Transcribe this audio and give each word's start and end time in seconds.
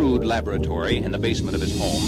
crude 0.00 0.24
laboratory 0.24 0.96
in 0.96 1.12
the 1.12 1.18
basement 1.18 1.54
of 1.54 1.60
his 1.60 1.78
home. 1.78 2.00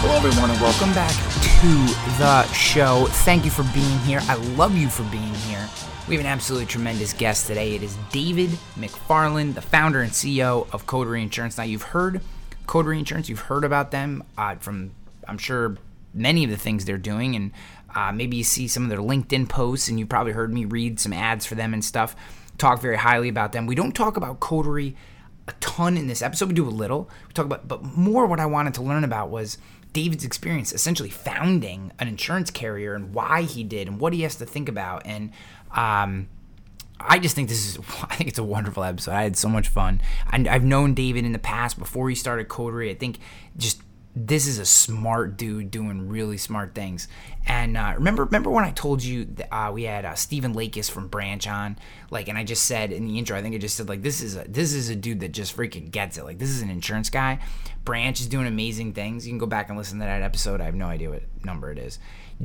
Hello, 0.00 0.16
everyone, 0.16 0.50
and 0.50 0.58
welcome 0.58 0.90
back 0.94 1.12
to 1.60 2.18
the 2.18 2.50
show. 2.54 3.04
Thank 3.26 3.44
you 3.44 3.50
for 3.50 3.62
being 3.74 3.98
here. 3.98 4.20
I 4.22 4.36
love 4.56 4.74
you 4.74 4.88
for 4.88 5.02
being 5.12 5.34
here. 5.34 5.68
We 6.08 6.14
have 6.14 6.24
an 6.24 6.30
absolutely 6.30 6.64
tremendous 6.64 7.12
guest 7.12 7.46
today. 7.46 7.74
It 7.74 7.82
is 7.82 7.94
David 8.10 8.48
McFarland, 8.74 9.52
the 9.52 9.60
founder 9.60 10.00
and 10.00 10.10
CEO 10.10 10.66
of 10.72 10.86
Coterie 10.86 11.20
Insurance. 11.20 11.58
Now, 11.58 11.64
you've 11.64 11.82
heard 11.82 12.22
Coterie 12.66 12.98
Insurance, 12.98 13.28
you've 13.28 13.40
heard 13.40 13.62
about 13.62 13.90
them 13.90 14.24
uh, 14.38 14.54
from, 14.54 14.92
I'm 15.28 15.36
sure, 15.36 15.76
many 16.14 16.42
of 16.42 16.48
the 16.48 16.56
things 16.56 16.86
they're 16.86 16.96
doing, 16.96 17.36
and 17.36 17.50
uh, 17.94 18.12
maybe 18.12 18.38
you 18.38 18.44
see 18.44 18.66
some 18.66 18.84
of 18.84 18.88
their 18.88 18.98
LinkedIn 18.98 19.46
posts, 19.46 19.88
and 19.88 19.98
you 19.98 20.06
probably 20.06 20.32
heard 20.32 20.54
me 20.54 20.64
read 20.64 20.98
some 20.98 21.12
ads 21.12 21.44
for 21.44 21.54
them 21.54 21.74
and 21.74 21.84
stuff. 21.84 22.16
Talk 22.56 22.80
very 22.80 22.96
highly 22.96 23.28
about 23.28 23.52
them. 23.52 23.66
We 23.66 23.74
don't 23.74 23.92
talk 23.92 24.16
about 24.16 24.40
Coterie 24.40 24.96
a 25.48 25.52
ton 25.60 25.96
in 25.96 26.06
this 26.06 26.22
episode. 26.22 26.48
We 26.48 26.54
do 26.54 26.68
a 26.68 26.70
little. 26.70 27.10
We 27.26 27.32
talk 27.32 27.46
about, 27.46 27.66
but 27.68 27.82
more 27.82 28.26
what 28.26 28.40
I 28.40 28.46
wanted 28.46 28.74
to 28.74 28.82
learn 28.82 29.04
about 29.04 29.30
was 29.30 29.58
David's 29.92 30.24
experience 30.24 30.72
essentially 30.72 31.10
founding 31.10 31.92
an 31.98 32.08
insurance 32.08 32.50
carrier 32.50 32.94
and 32.94 33.14
why 33.14 33.42
he 33.42 33.64
did 33.64 33.88
and 33.88 34.00
what 34.00 34.12
he 34.12 34.22
has 34.22 34.36
to 34.36 34.46
think 34.46 34.68
about. 34.68 35.02
And 35.04 35.30
um, 35.72 36.28
I 37.00 37.18
just 37.18 37.34
think 37.34 37.48
this 37.48 37.66
is, 37.66 37.78
I 38.02 38.16
think 38.16 38.28
it's 38.28 38.38
a 38.38 38.44
wonderful 38.44 38.84
episode. 38.84 39.12
I 39.12 39.22
had 39.22 39.36
so 39.36 39.48
much 39.48 39.68
fun. 39.68 40.00
And 40.30 40.48
I've 40.48 40.64
known 40.64 40.94
David 40.94 41.24
in 41.24 41.32
the 41.32 41.38
past 41.38 41.78
before 41.78 42.08
he 42.08 42.14
started 42.14 42.48
Coterie. 42.48 42.90
I 42.90 42.94
think 42.94 43.18
just 43.56 43.82
this 44.14 44.46
is 44.46 44.58
a 44.58 44.66
smart 44.66 45.38
dude 45.38 45.70
doing 45.70 46.08
really 46.08 46.36
smart 46.36 46.74
things. 46.74 47.08
And 47.46 47.76
uh, 47.76 47.94
remember, 47.96 48.24
remember 48.24 48.50
when 48.50 48.64
I 48.64 48.70
told 48.70 49.02
you 49.02 49.24
that, 49.24 49.54
uh, 49.54 49.72
we 49.72 49.84
had 49.84 50.04
uh, 50.04 50.14
Stephen 50.14 50.54
Lekas 50.54 50.90
from 50.90 51.08
Branch 51.08 51.46
on, 51.48 51.78
like, 52.10 52.28
and 52.28 52.36
I 52.36 52.44
just 52.44 52.64
said 52.64 52.92
in 52.92 53.06
the 53.06 53.18
intro, 53.18 53.38
I 53.38 53.42
think 53.42 53.54
I 53.54 53.58
just 53.58 53.74
said 53.74 53.88
like, 53.88 54.02
this 54.02 54.20
is 54.20 54.36
a 54.36 54.44
this 54.44 54.74
is 54.74 54.90
a 54.90 54.96
dude 54.96 55.20
that 55.20 55.32
just 55.32 55.56
freaking 55.56 55.90
gets 55.90 56.18
it. 56.18 56.24
Like, 56.24 56.38
this 56.38 56.50
is 56.50 56.60
an 56.60 56.68
insurance 56.68 57.08
guy. 57.08 57.40
Branch 57.84 58.20
is 58.20 58.26
doing 58.26 58.46
amazing 58.46 58.92
things. 58.92 59.26
You 59.26 59.32
can 59.32 59.38
go 59.38 59.46
back 59.46 59.70
and 59.70 59.78
listen 59.78 59.98
to 60.00 60.04
that 60.04 60.22
episode. 60.22 60.60
I 60.60 60.64
have 60.64 60.74
no 60.74 60.86
idea 60.86 61.10
what 61.10 61.22
number 61.44 61.72
it 61.72 61.78
is. 61.78 61.98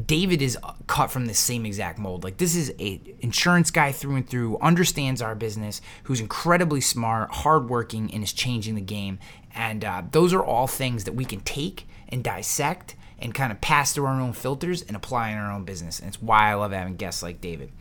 David 0.06 0.42
is 0.42 0.58
cut 0.88 1.12
from 1.12 1.26
the 1.26 1.34
same 1.34 1.66
exact 1.66 2.00
mold. 2.00 2.24
Like 2.24 2.38
this 2.38 2.56
is 2.56 2.74
a 2.80 3.02
insurance 3.22 3.72
guy 3.72 3.92
through 3.92 4.16
and 4.16 4.30
through, 4.30 4.58
understands 4.60 5.22
our 5.22 5.36
business, 5.36 5.82
who's 6.04 6.20
incredibly 6.20 6.82
smart, 6.82 7.32
hardworking, 7.32 8.14
and 8.14 8.24
is 8.24 8.34
changing 8.34 8.76
the 8.76 8.82
game. 8.82 9.20
And 9.56 9.84
uh, 9.84 10.04
those 10.12 10.34
are 10.34 10.44
all 10.44 10.68
things 10.68 11.06
that 11.06 11.14
we 11.14 11.26
can 11.26 11.40
take 11.42 11.88
and 12.10 12.24
dissect 12.24 12.96
and 13.20 13.34
kind 13.34 13.52
of 13.52 13.62
pass 13.62 13.94
through 13.94 14.06
our 14.06 14.22
own 14.22 14.34
filters 14.34 14.82
and 14.84 14.96
apply 14.96 15.30
in 15.30 15.38
our 15.38 15.52
own 15.52 15.64
business. 15.64 16.00
And 16.00 16.08
it's 16.08 16.22
why 16.22 16.52
I 16.52 16.54
love 16.54 16.72
having 16.72 16.96
guests 16.96 17.24
like 17.24 17.42
David. 17.42 17.72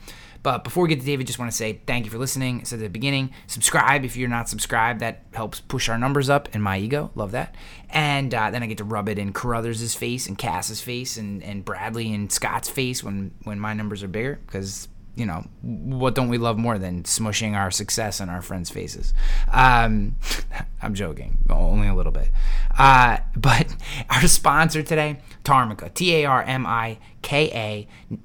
But 0.42 0.65
before 0.65 0.83
we 0.83 0.89
get 0.89 1.01
to 1.01 1.06
David, 1.06 1.27
just 1.27 1.39
want 1.39 1.51
to 1.51 1.56
say 1.56 1.81
thank 1.87 2.05
you 2.05 2.11
for 2.11 2.19
listening. 2.19 2.65
Said 2.65 2.79
at 2.79 2.83
the 2.83 2.89
beginning, 2.89 3.31
subscribe 3.47 4.05
if 4.05 4.17
you're 4.17 4.29
not 4.29 4.48
subscribed. 4.48 5.01
That 5.01 5.23
helps 5.33 5.61
push 5.61 5.89
our 5.89 5.98
numbers 5.98 6.31
up 6.31 6.48
and 6.53 6.62
my 6.62 6.78
ego. 6.78 7.11
Love 7.15 7.33
that. 7.33 7.55
And 7.91 8.34
uh, 8.34 8.51
then 8.51 8.62
I 8.62 8.67
get 8.67 8.78
to 8.78 8.84
rub 8.84 9.09
it 9.09 9.19
in 9.19 9.33
Carruthers' 9.33 9.95
face 9.95 10.27
and 10.27 10.37
Cass's 10.37 10.81
face 10.81 11.17
and, 11.17 11.43
and 11.43 11.65
Bradley 11.65 12.12
and 12.12 12.31
Scott's 12.31 12.69
face 12.69 13.03
when, 13.03 13.33
when 13.45 13.61
my 13.61 13.73
numbers 13.73 14.03
are 14.03 14.09
bigger 14.09 14.41
because 14.47 14.89
you 15.17 15.25
know, 15.25 15.47
what 15.62 16.15
don't 16.15 16.28
we 16.28 16.37
love 16.37 16.59
more 16.59 16.78
than 16.78 17.03
smushing 17.05 17.56
our 17.56 17.71
success 17.71 18.21
in 18.21 18.28
our 18.28 18.43
friends' 18.43 18.69
faces? 18.69 19.15
Um, 19.50 20.15
I'm 20.83 20.95
joking, 20.95 21.39
only 21.48 21.89
a 21.89 21.95
little 21.95 22.12
bit. 22.12 22.31
Uh, 22.78 23.19
but 23.37 23.75
our 24.11 24.28
sponsor 24.28 24.83
today, 24.83 25.19
Tarmika, 25.43 25.93
T 25.93 26.15
A 26.17 26.27
R 26.27 26.43
M 26.43 26.67
I 26.67 26.98
K 27.23 27.50
A. 27.53 28.19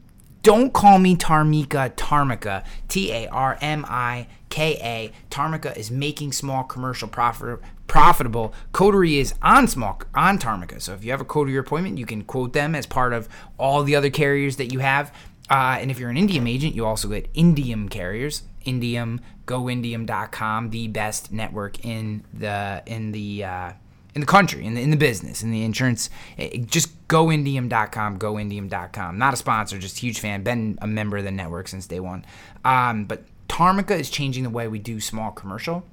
Don't 0.43 0.73
call 0.73 0.97
me 0.97 1.15
Tarmika, 1.15 1.91
Tarmika, 1.95 2.63
T 2.87 3.11
A 3.11 3.27
R 3.27 3.57
M 3.61 3.85
I 3.87 4.27
K 4.49 4.77
A. 4.81 5.11
Tarmika 5.29 5.75
is 5.77 5.91
making 5.91 6.31
small 6.31 6.63
commercial 6.63 7.07
profit, 7.07 7.59
profitable. 7.87 8.53
Coterie 8.71 9.19
is 9.19 9.35
on 9.41 9.67
small 9.67 10.01
on 10.15 10.39
Tarmika. 10.39 10.81
So 10.81 10.93
if 10.93 11.03
you 11.03 11.11
have 11.11 11.21
a 11.21 11.25
Coterie 11.25 11.57
appointment, 11.57 11.97
you 11.97 12.05
can 12.05 12.23
quote 12.23 12.53
them 12.53 12.73
as 12.73 12.85
part 12.85 13.13
of 13.13 13.29
all 13.59 13.83
the 13.83 13.95
other 13.95 14.09
carriers 14.09 14.57
that 14.57 14.71
you 14.71 14.79
have. 14.79 15.13
Uh, 15.49 15.77
and 15.79 15.91
if 15.91 15.99
you're 15.99 16.09
an 16.09 16.15
Indium 16.15 16.49
agent, 16.49 16.73
you 16.73 16.85
also 16.85 17.09
get 17.09 17.31
Indium 17.33 17.89
carriers. 17.89 18.43
Indium, 18.65 19.19
goindium.com, 19.45 20.69
the 20.69 20.87
best 20.87 21.31
network 21.31 21.83
in 21.83 22.23
the 22.33 22.81
in 22.85 23.11
the 23.11 23.43
uh, 23.43 23.71
in 24.13 24.21
the 24.21 24.27
country, 24.27 24.65
in 24.65 24.73
the, 24.73 24.81
in 24.81 24.91
the 24.91 24.97
business, 24.97 25.41
in 25.41 25.51
the 25.51 25.63
insurance. 25.63 26.09
Eh, 26.37 26.57
just 26.65 27.07
goindium.com, 27.07 28.19
goindium.com. 28.19 29.17
Not 29.17 29.33
a 29.33 29.37
sponsor, 29.37 29.77
just 29.77 29.99
huge 29.99 30.19
fan. 30.19 30.43
Been 30.43 30.77
a 30.81 30.87
member 30.87 31.17
of 31.17 31.23
the 31.23 31.31
network 31.31 31.67
since 31.67 31.87
day 31.87 31.99
one. 31.99 32.25
Um, 32.65 33.05
but 33.05 33.23
Tarmika 33.47 33.99
is 33.99 34.09
changing 34.09 34.43
the 34.43 34.49
way 34.49 34.67
we 34.67 34.79
do 34.79 34.99
small 34.99 35.31
commercial. 35.31 35.83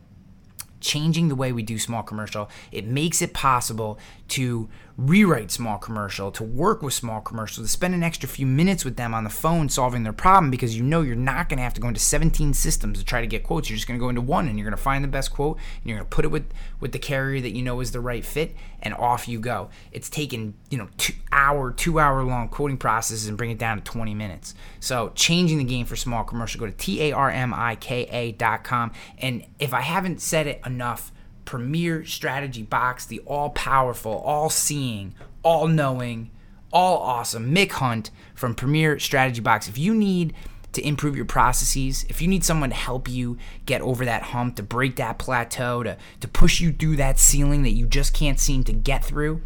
Changing 0.80 1.28
the 1.28 1.34
way 1.34 1.52
we 1.52 1.62
do 1.62 1.78
small 1.78 2.02
commercial. 2.02 2.48
It 2.70 2.86
makes 2.86 3.20
it 3.20 3.34
possible 3.34 3.98
to 4.28 4.68
rewrite 4.98 5.52
small 5.52 5.78
commercial, 5.78 6.32
to 6.32 6.42
work 6.42 6.82
with 6.82 6.92
small 6.92 7.20
commercial, 7.20 7.62
to 7.62 7.68
spend 7.68 7.94
an 7.94 8.02
extra 8.02 8.28
few 8.28 8.44
minutes 8.44 8.84
with 8.84 8.96
them 8.96 9.14
on 9.14 9.22
the 9.22 9.30
phone 9.30 9.68
solving 9.68 10.02
their 10.02 10.12
problem 10.12 10.50
because 10.50 10.76
you 10.76 10.82
know 10.82 11.02
you're 11.02 11.14
not 11.14 11.48
going 11.48 11.56
to 11.56 11.62
have 11.62 11.72
to 11.72 11.80
go 11.80 11.86
into 11.86 12.00
17 12.00 12.52
systems 12.52 12.98
to 12.98 13.04
try 13.04 13.20
to 13.20 13.26
get 13.28 13.44
quotes. 13.44 13.70
You're 13.70 13.76
just 13.76 13.86
going 13.86 13.98
to 13.98 14.02
go 14.02 14.08
into 14.08 14.20
one 14.20 14.48
and 14.48 14.58
you're 14.58 14.64
going 14.64 14.76
to 14.76 14.82
find 14.82 15.04
the 15.04 15.08
best 15.08 15.32
quote 15.32 15.56
and 15.56 15.86
you're 15.86 15.98
going 15.98 16.08
to 16.08 16.14
put 16.14 16.24
it 16.24 16.28
with 16.28 16.46
with 16.80 16.90
the 16.90 16.98
carrier 16.98 17.40
that 17.40 17.54
you 17.54 17.62
know 17.62 17.78
is 17.78 17.92
the 17.92 18.00
right 18.00 18.24
fit 18.24 18.56
and 18.82 18.92
off 18.94 19.28
you 19.28 19.38
go. 19.38 19.70
It's 19.92 20.10
taken, 20.10 20.54
you 20.68 20.78
know, 20.78 20.88
2 20.98 21.12
hour, 21.30 21.70
2 21.70 22.00
hour 22.00 22.24
long 22.24 22.48
quoting 22.48 22.76
processes 22.76 23.28
and 23.28 23.38
bring 23.38 23.50
it 23.50 23.58
down 23.58 23.78
to 23.78 23.84
20 23.84 24.14
minutes. 24.14 24.54
So, 24.80 25.12
changing 25.14 25.58
the 25.58 25.64
game 25.64 25.86
for 25.86 25.94
small 25.94 26.24
commercial, 26.24 26.58
go 26.58 26.66
to 26.66 26.72
t 26.72 27.00
a 27.02 27.12
r 27.12 27.30
m 27.30 27.54
i 27.54 27.76
k 27.76 28.08
a.com 28.10 28.90
and 29.18 29.44
if 29.60 29.72
I 29.72 29.82
haven't 29.82 30.20
said 30.20 30.48
it 30.48 30.60
enough, 30.66 31.12
premier 31.48 32.04
strategy 32.04 32.62
box, 32.62 33.06
the 33.06 33.20
all 33.20 33.48
powerful, 33.48 34.12
all 34.12 34.50
seeing, 34.50 35.14
all 35.42 35.66
knowing, 35.66 36.30
all 36.70 36.98
awesome 36.98 37.54
Mick 37.54 37.72
Hunt 37.72 38.10
from 38.34 38.54
Premier 38.54 38.98
Strategy 38.98 39.40
Box. 39.40 39.66
If 39.66 39.78
you 39.78 39.94
need 39.94 40.34
to 40.74 40.86
improve 40.86 41.16
your 41.16 41.24
processes, 41.24 42.04
if 42.10 42.20
you 42.20 42.28
need 42.28 42.44
someone 42.44 42.68
to 42.68 42.76
help 42.76 43.08
you 43.08 43.38
get 43.64 43.80
over 43.80 44.04
that 44.04 44.24
hump, 44.24 44.56
to 44.56 44.62
break 44.62 44.96
that 44.96 45.16
plateau, 45.18 45.82
to, 45.82 45.96
to 46.20 46.28
push 46.28 46.60
you 46.60 46.70
through 46.70 46.96
that 46.96 47.18
ceiling 47.18 47.62
that 47.62 47.70
you 47.70 47.86
just 47.86 48.12
can't 48.12 48.38
seem 48.38 48.62
to 48.64 48.74
get 48.74 49.02
through, 49.02 49.40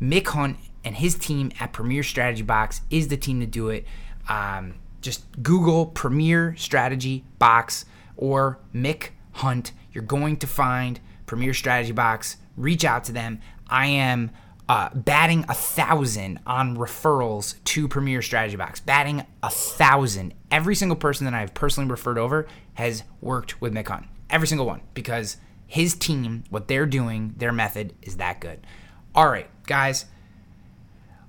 Mick 0.00 0.28
Hunt 0.28 0.56
and 0.86 0.96
his 0.96 1.16
team 1.16 1.52
at 1.60 1.74
Premier 1.74 2.02
Strategy 2.02 2.44
Box 2.44 2.80
is 2.88 3.08
the 3.08 3.18
team 3.18 3.40
to 3.40 3.46
do 3.46 3.68
it. 3.68 3.84
Um, 4.26 4.76
just 5.02 5.42
Google 5.42 5.84
Premier 5.84 6.56
Strategy 6.56 7.26
Box 7.38 7.84
or 8.16 8.58
Mick 8.74 9.10
Hunt. 9.32 9.72
You're 9.92 10.02
going 10.02 10.38
to 10.38 10.46
find 10.46 10.98
Premier 11.26 11.52
Strategy 11.54 11.92
Box. 11.92 12.36
Reach 12.56 12.84
out 12.84 13.04
to 13.04 13.12
them. 13.12 13.40
I 13.68 13.86
am 13.86 14.30
uh, 14.68 14.90
batting 14.94 15.44
a 15.48 15.54
thousand 15.54 16.40
on 16.46 16.76
referrals 16.76 17.62
to 17.64 17.88
Premier 17.88 18.22
Strategy 18.22 18.56
Box. 18.56 18.80
Batting 18.80 19.24
a 19.42 19.50
thousand. 19.50 20.34
Every 20.50 20.74
single 20.74 20.96
person 20.96 21.24
that 21.24 21.34
I've 21.34 21.54
personally 21.54 21.90
referred 21.90 22.18
over 22.18 22.46
has 22.74 23.04
worked 23.20 23.60
with 23.60 23.72
Mick 23.72 23.88
Hunt. 23.88 24.06
Every 24.30 24.48
single 24.48 24.66
one. 24.66 24.82
Because 24.94 25.36
his 25.66 25.94
team, 25.94 26.44
what 26.50 26.68
they're 26.68 26.86
doing, 26.86 27.34
their 27.36 27.52
method 27.52 27.94
is 28.02 28.16
that 28.16 28.40
good. 28.40 28.66
All 29.14 29.28
right, 29.28 29.48
guys, 29.66 30.06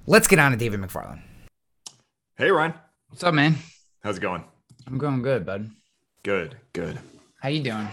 let's 0.05 0.27
get 0.27 0.39
on 0.39 0.51
to 0.51 0.57
David 0.57 0.79
McFarland. 0.81 1.21
Hey, 2.35 2.51
Ryan. 2.51 2.73
What's 3.09 3.23
up, 3.23 3.33
man? 3.33 3.55
How's 4.03 4.17
it 4.17 4.21
going? 4.21 4.43
I'm 4.85 4.97
going 4.97 5.21
good, 5.21 5.45
bud. 5.45 5.69
Good, 6.23 6.57
good. 6.73 6.99
How 7.41 7.49
you 7.49 7.63
doing? 7.63 7.87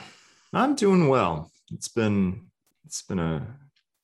I'm 0.53 0.75
doing 0.75 1.09
well. 1.09 1.51
It's 1.75 1.89
been 1.89 2.47
it's 2.85 3.03
been 3.03 3.19
a 3.19 3.47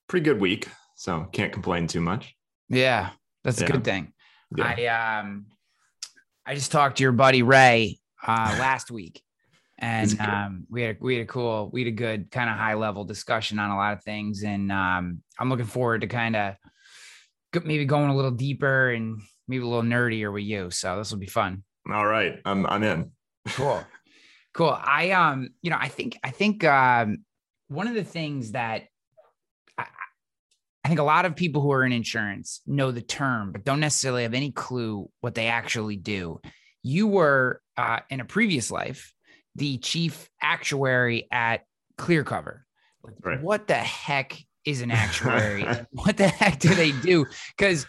pretty 0.09 0.25
good 0.25 0.41
week, 0.41 0.69
so 0.97 1.29
can't 1.33 1.53
complain 1.53 1.87
too 1.87 2.01
much. 2.01 2.35
Yeah, 2.69 3.11
that's 3.45 3.61
a 3.61 3.67
good 3.67 3.85
thing. 3.85 4.13
Yeah. 4.57 4.75
I 4.77 5.21
um 5.21 5.47
I 6.45 6.55
just 6.55 6.73
talked 6.73 6.97
to 6.97 7.03
your 7.03 7.13
buddy 7.13 7.43
Ray 7.43 7.99
uh 8.27 8.57
last 8.59 8.91
week. 8.91 9.23
And 9.79 10.21
um 10.21 10.67
we 10.69 10.83
had 10.83 10.97
a, 10.97 10.99
we 11.01 11.15
had 11.15 11.23
a 11.23 11.27
cool 11.27 11.71
we 11.73 11.83
had 11.85 11.89
a 11.89 11.97
good 11.97 12.31
kind 12.31 12.51
of 12.51 12.57
high 12.57 12.75
level 12.75 13.05
discussion 13.05 13.59
on 13.61 13.71
a 13.71 13.77
lot 13.77 13.93
of 13.93 14.03
things. 14.03 14.43
And 14.43 14.73
um 14.73 15.23
I'm 15.39 15.49
looking 15.49 15.67
forward 15.67 16.01
to 16.01 16.09
kind 16.09 16.35
of 16.35 16.57
maybe 17.65 17.85
going 17.85 18.11
a 18.11 18.17
little 18.17 18.31
deeper 18.33 18.91
and 18.91 19.21
maybe 19.47 19.63
a 19.63 19.67
little 19.67 19.83
nerdier 19.83 20.33
with 20.33 20.45
you. 20.45 20.71
So 20.71 20.99
this 20.99 21.13
will 21.13 21.19
be 21.19 21.27
fun. 21.27 21.63
All 21.91 22.07
right, 22.07 22.41
I'm 22.45 22.67
I'm 22.67 22.83
in. 22.83 23.13
cool. 23.51 23.85
Cool. 24.55 24.77
I 24.77 25.13
um 25.13 25.51
you 25.63 25.71
know 25.71 25.79
i 25.81 25.87
think 25.87 26.19
i 26.25 26.31
think 26.31 26.65
um 26.65 27.19
one 27.71 27.87
of 27.87 27.95
the 27.95 28.05
things 28.05 28.53
that 28.53 28.83
I, 29.79 29.87
I 30.85 30.89
think 30.89 30.99
a 31.01 31.05
lot 31.05 31.25
of 31.25 31.37
people 31.37 31.63
who 31.63 31.71
are 31.71 31.85
in 31.85 31.93
insurance 31.93 32.63
know 32.67 32.91
the 32.91 33.01
term 33.01 33.53
but 33.53 33.65
don't 33.65 33.81
necessarily 33.81 34.25
have 34.25 34.35
any 34.35 34.51
clue 34.51 35.09
what 35.21 35.35
they 35.35 35.47
actually 35.47 35.97
do. 35.97 36.41
You 36.83 37.07
were 37.07 37.63
uh, 37.77 38.01
in 38.11 38.21
a 38.21 38.25
previous 38.25 38.71
life 38.71 39.15
the 39.55 39.79
chief 39.79 40.29
actuary 40.43 41.29
at 41.31 41.63
clearcover 41.97 42.61
Like, 43.05 43.15
Right. 43.23 43.41
what 43.41 43.67
the 43.69 43.75
heck 43.75 44.37
is 44.65 44.81
an 44.81 44.91
actuary? 44.91 45.65
What 45.93 46.17
the 46.17 46.29
heck 46.29 46.59
do 46.59 46.75
they 46.75 46.93
do? 46.93 47.27
Because 47.57 47.87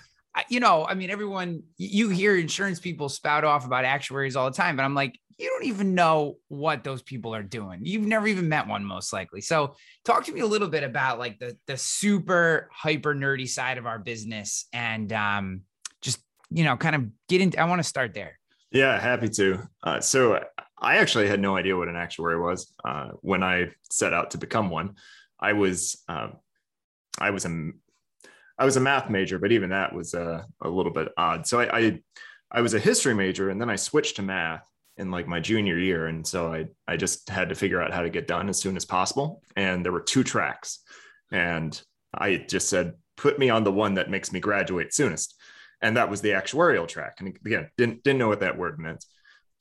you 0.49 0.59
know, 0.59 0.85
I 0.85 0.93
mean, 0.93 1.09
everyone 1.09 1.63
you 1.77 2.09
hear 2.09 2.37
insurance 2.37 2.79
people 2.79 3.09
spout 3.09 3.43
off 3.43 3.65
about 3.65 3.83
actuaries 3.83 4.35
all 4.35 4.49
the 4.49 4.55
time, 4.55 4.75
but 4.77 4.83
I'm 4.83 4.95
like, 4.95 5.19
you 5.37 5.49
don't 5.49 5.65
even 5.65 5.95
know 5.95 6.37
what 6.47 6.83
those 6.83 7.01
people 7.01 7.33
are 7.35 7.43
doing. 7.43 7.81
You've 7.83 8.05
never 8.05 8.27
even 8.27 8.49
met 8.49 8.67
one, 8.67 8.83
most 8.85 9.13
likely. 9.13 9.41
So, 9.41 9.75
talk 10.05 10.25
to 10.25 10.31
me 10.31 10.41
a 10.41 10.45
little 10.45 10.67
bit 10.67 10.83
about 10.83 11.19
like 11.19 11.39
the 11.39 11.57
the 11.67 11.77
super 11.77 12.69
hyper 12.73 13.13
nerdy 13.13 13.47
side 13.47 13.77
of 13.77 13.85
our 13.85 13.99
business, 13.99 14.65
and 14.73 15.11
um, 15.13 15.61
just 16.01 16.19
you 16.49 16.63
know, 16.63 16.77
kind 16.77 16.95
of 16.95 17.05
get 17.27 17.41
into. 17.41 17.59
I 17.59 17.65
want 17.65 17.79
to 17.79 17.87
start 17.87 18.13
there. 18.13 18.37
Yeah, 18.71 18.99
happy 18.99 19.29
to. 19.29 19.67
Uh, 19.83 19.99
so, 19.99 20.43
I 20.79 20.97
actually 20.97 21.27
had 21.27 21.39
no 21.39 21.55
idea 21.55 21.77
what 21.77 21.87
an 21.87 21.95
actuary 21.95 22.39
was 22.39 22.73
uh, 22.83 23.09
when 23.21 23.43
I 23.43 23.69
set 23.89 24.13
out 24.13 24.31
to 24.31 24.37
become 24.37 24.69
one. 24.69 24.95
I 25.39 25.53
was 25.53 26.01
um, 26.07 26.37
I 27.19 27.29
was 27.31 27.45
a 27.45 27.69
I 28.57 28.65
was 28.65 28.77
a 28.77 28.81
math 28.81 29.09
major, 29.09 29.39
but 29.39 29.51
even 29.51 29.69
that 29.69 29.93
was 29.93 30.13
a, 30.13 30.45
a 30.61 30.69
little 30.69 30.91
bit 30.91 31.09
odd. 31.17 31.47
So 31.47 31.59
I, 31.59 31.77
I 31.77 31.99
I 32.51 32.61
was 32.61 32.73
a 32.73 32.79
history 32.79 33.13
major, 33.13 33.49
and 33.49 33.61
then 33.61 33.69
I 33.69 33.75
switched 33.75 34.17
to 34.17 34.21
math 34.21 34.67
in 35.01 35.11
like 35.11 35.27
my 35.27 35.39
junior 35.39 35.77
year, 35.77 36.07
and 36.07 36.25
so 36.25 36.53
I 36.53 36.67
I 36.87 36.95
just 36.95 37.29
had 37.29 37.49
to 37.49 37.55
figure 37.55 37.81
out 37.81 37.93
how 37.93 38.01
to 38.01 38.09
get 38.09 38.27
done 38.27 38.47
as 38.47 38.59
soon 38.59 38.77
as 38.77 38.85
possible. 38.85 39.41
And 39.55 39.83
there 39.83 39.91
were 39.91 40.01
two 40.01 40.23
tracks, 40.23 40.79
and 41.31 41.79
I 42.13 42.37
just 42.37 42.69
said, 42.69 42.93
put 43.17 43.39
me 43.39 43.49
on 43.49 43.63
the 43.63 43.71
one 43.71 43.95
that 43.95 44.09
makes 44.09 44.31
me 44.31 44.39
graduate 44.39 44.93
soonest, 44.93 45.35
and 45.81 45.97
that 45.97 46.09
was 46.09 46.21
the 46.21 46.29
actuarial 46.29 46.87
track. 46.87 47.15
And 47.19 47.35
again, 47.45 47.69
didn't 47.77 48.03
didn't 48.03 48.19
know 48.19 48.29
what 48.29 48.41
that 48.41 48.57
word 48.57 48.79
meant. 48.79 49.03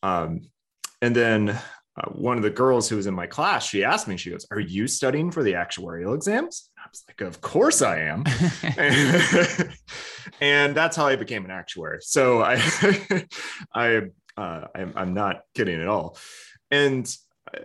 Um, 0.03 0.43
and 1.03 1.17
then 1.17 1.59
uh, 1.97 2.11
one 2.13 2.37
of 2.37 2.43
the 2.43 2.51
girls 2.51 2.89
who 2.89 2.97
was 2.97 3.07
in 3.07 3.15
my 3.15 3.27
class, 3.27 3.67
she 3.67 3.85
asked 3.85 4.07
me, 4.07 4.17
she 4.17 4.31
goes, 4.31 4.47
Are 4.51 4.61
you 4.61 4.87
studying 4.87 5.31
for 5.31 5.43
the 5.43 5.55
actuarial 5.55 6.15
exams? 6.15 6.71
I 6.79 6.89
was 6.91 7.05
like, 7.09 7.21
Of 7.21 7.41
course 7.41 7.83
I 7.83 8.01
am. 8.01 8.25
and 10.41 10.75
that's 10.75 10.97
how 10.97 11.07
I 11.07 11.17
became 11.17 11.45
an 11.45 11.51
actuary. 11.51 11.99
So 12.03 12.43
I, 12.43 12.55
I, 13.75 14.03
uh, 14.37 14.67
I'm, 14.75 14.93
I'm, 14.97 15.15
not 15.15 15.43
kidding 15.55 15.81
at 15.81 15.89
all. 15.89 16.17
And 16.71 17.13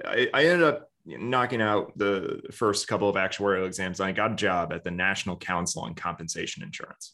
I, 0.05 0.29
I 0.33 0.45
ended 0.45 0.63
up 0.63 0.89
knocking 1.05 1.61
out 1.61 1.97
the 1.97 2.41
first 2.51 2.87
couple 2.87 3.07
of 3.07 3.15
actuarial 3.15 3.65
exams. 3.65 3.99
I 3.99 4.11
got 4.11 4.31
a 4.31 4.35
job 4.35 4.73
at 4.73 4.83
the 4.83 4.91
National 4.91 5.37
Council 5.37 5.83
on 5.83 5.93
Compensation 5.95 6.63
Insurance. 6.63 7.13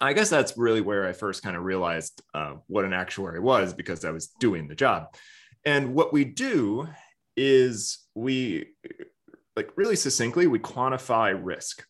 I 0.00 0.14
guess 0.14 0.30
that's 0.30 0.56
really 0.56 0.80
where 0.80 1.06
I 1.06 1.12
first 1.12 1.42
kind 1.42 1.56
of 1.56 1.64
realized 1.64 2.22
uh, 2.32 2.54
what 2.66 2.84
an 2.84 2.94
actuary 2.94 3.40
was 3.40 3.74
because 3.74 4.04
I 4.04 4.10
was 4.10 4.28
doing 4.40 4.66
the 4.66 4.74
job. 4.74 5.14
And 5.64 5.94
what 5.94 6.12
we 6.12 6.24
do 6.24 6.88
is 7.36 7.98
we, 8.14 8.66
like 9.54 9.70
really 9.76 9.96
succinctly, 9.96 10.46
we 10.46 10.58
quantify 10.58 11.38
risk. 11.40 11.84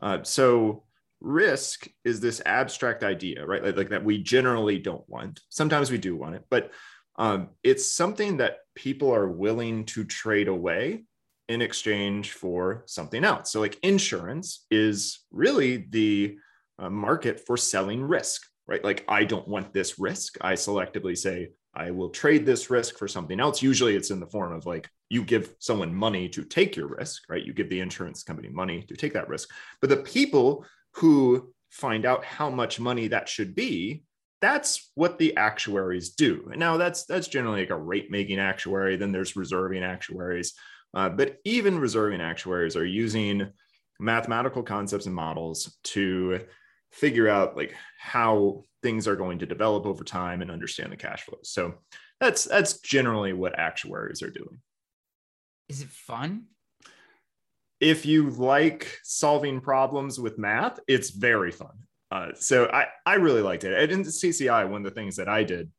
Uh, 0.00 0.22
so 0.22 0.84
risk 1.20 1.88
is 2.04 2.20
this 2.20 2.42
abstract 2.44 3.02
idea, 3.02 3.44
right? 3.46 3.62
Like, 3.62 3.76
like, 3.76 3.88
that 3.90 4.04
we 4.04 4.18
generally 4.18 4.78
don't 4.78 5.08
want. 5.08 5.40
Sometimes 5.48 5.90
we 5.90 5.98
do 5.98 6.16
want 6.16 6.34
it, 6.34 6.44
but 6.50 6.72
um, 7.18 7.50
it's 7.62 7.90
something 7.90 8.38
that 8.38 8.58
people 8.74 9.12
are 9.14 9.28
willing 9.28 9.84
to 9.86 10.04
trade 10.04 10.48
away 10.48 11.04
in 11.48 11.62
exchange 11.62 12.32
for 12.32 12.82
something 12.86 13.24
else. 13.24 13.52
So, 13.52 13.60
like 13.60 13.78
insurance 13.82 14.66
is 14.70 15.20
really 15.30 15.86
the 15.88 16.36
uh, 16.78 16.90
market 16.90 17.40
for 17.46 17.56
selling 17.56 18.02
risk, 18.02 18.42
right? 18.66 18.84
Like, 18.84 19.04
I 19.08 19.24
don't 19.24 19.48
want 19.48 19.72
this 19.72 19.98
risk. 19.98 20.36
I 20.40 20.54
selectively 20.54 21.16
say, 21.16 21.50
I 21.76 21.90
will 21.90 22.08
trade 22.08 22.46
this 22.46 22.70
risk 22.70 22.98
for 22.98 23.06
something 23.06 23.38
else. 23.38 23.62
Usually 23.62 23.96
it's 23.96 24.10
in 24.10 24.18
the 24.18 24.26
form 24.26 24.52
of 24.54 24.64
like 24.64 24.88
you 25.10 25.22
give 25.22 25.54
someone 25.58 25.94
money 25.94 26.28
to 26.30 26.42
take 26.42 26.74
your 26.74 26.88
risk, 26.88 27.24
right? 27.28 27.44
You 27.44 27.52
give 27.52 27.68
the 27.68 27.80
insurance 27.80 28.22
company 28.22 28.48
money 28.48 28.82
to 28.88 28.96
take 28.96 29.12
that 29.12 29.28
risk. 29.28 29.50
But 29.80 29.90
the 29.90 29.98
people 29.98 30.64
who 30.96 31.52
find 31.70 32.06
out 32.06 32.24
how 32.24 32.50
much 32.50 32.80
money 32.80 33.08
that 33.08 33.28
should 33.28 33.54
be, 33.54 34.04
that's 34.40 34.90
what 34.94 35.18
the 35.18 35.36
actuaries 35.36 36.10
do. 36.10 36.50
Now 36.56 36.76
that's 36.76 37.04
that's 37.04 37.28
generally 37.28 37.60
like 37.60 37.70
a 37.70 37.76
rate 37.76 38.10
making 38.10 38.38
actuary. 38.38 38.96
Then 38.96 39.12
there's 39.12 39.36
reserving 39.36 39.82
actuaries. 39.82 40.54
Uh, 40.94 41.08
but 41.08 41.36
even 41.44 41.78
reserving 41.78 42.20
actuaries 42.20 42.76
are 42.76 42.84
using 42.84 43.50
mathematical 43.98 44.62
concepts 44.62 45.06
and 45.06 45.14
models 45.14 45.76
to 45.84 46.40
figure 46.92 47.28
out 47.28 47.56
like 47.56 47.74
how 47.98 48.64
things 48.82 49.08
are 49.08 49.16
going 49.16 49.38
to 49.38 49.46
develop 49.46 49.86
over 49.86 50.04
time 50.04 50.42
and 50.42 50.50
understand 50.50 50.92
the 50.92 50.96
cash 50.96 51.24
flows. 51.24 51.50
So 51.50 51.74
that's 52.20 52.44
that's 52.44 52.80
generally 52.80 53.32
what 53.32 53.58
actuaries 53.58 54.22
are 54.22 54.30
doing. 54.30 54.60
Is 55.68 55.82
it 55.82 55.88
fun? 55.88 56.46
If 57.80 58.06
you 58.06 58.30
like 58.30 58.98
solving 59.02 59.60
problems 59.60 60.18
with 60.18 60.38
math, 60.38 60.78
it's 60.88 61.10
very 61.10 61.50
fun. 61.50 61.76
Uh, 62.10 62.28
so 62.34 62.66
I, 62.66 62.86
I 63.04 63.14
really 63.14 63.42
liked 63.42 63.64
it. 63.64 63.90
And 63.90 64.04
NCCI, 64.04 64.68
one 64.68 64.86
of 64.86 64.94
the 64.94 64.98
things 64.98 65.16
that 65.16 65.28
I 65.28 65.42
did 65.42 65.70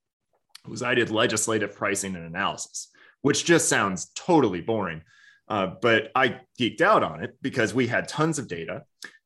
was 0.68 0.84
I 0.84 0.94
did 0.94 1.10
legislative 1.10 1.76
pricing 1.76 2.16
and 2.16 2.26
analysis, 2.26 2.90
which 3.22 3.46
just 3.46 3.70
sounds 3.70 4.12
totally 4.16 4.62
boring. 4.62 5.02
Uh, 5.48 5.68
but 5.82 6.12
I 6.14 6.42
geeked 6.60 6.82
out 6.82 7.04
on 7.04 7.24
it 7.24 7.38
because 7.42 7.74
we 7.74 7.88
had 7.88 8.08
tons 8.08 8.38
of 8.38 8.48
data 8.48 8.84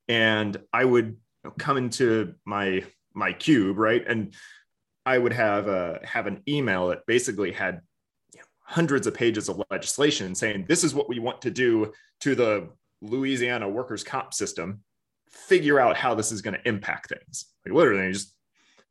and 0.08 0.58
I 0.72 0.86
would 0.86 1.18
come 1.58 1.78
into 1.78 2.36
my 2.46 2.84
my 3.14 3.34
cube, 3.34 3.78
right? 3.78 4.04
And 4.08 4.34
I 5.06 5.18
would 5.18 5.34
have 5.34 5.68
a 5.68 6.00
have 6.04 6.28
an 6.28 6.44
email 6.48 6.90
that 6.90 7.06
basically 7.08 7.52
had 7.52 7.82
hundreds 8.72 9.06
of 9.06 9.14
pages 9.14 9.50
of 9.50 9.62
legislation 9.70 10.34
saying 10.34 10.66
this 10.66 10.86
is 10.86 10.96
what 10.96 11.10
we 11.10 11.20
want 11.20 11.42
to 11.42 11.52
do 11.52 11.92
to 12.22 12.36
the 12.36 12.70
Louisiana 13.02 13.68
workers' 13.68 14.04
comp 14.04 14.34
system. 14.34 14.82
Figure 15.30 15.78
out 15.78 15.98
how 15.98 16.16
this 16.16 16.32
is 16.32 16.42
going 16.42 16.54
to 16.54 16.68
impact 16.68 17.10
things. 17.10 17.48
Like 17.66 17.76
literally, 17.76 18.08
you 18.08 18.14
just 18.14 18.34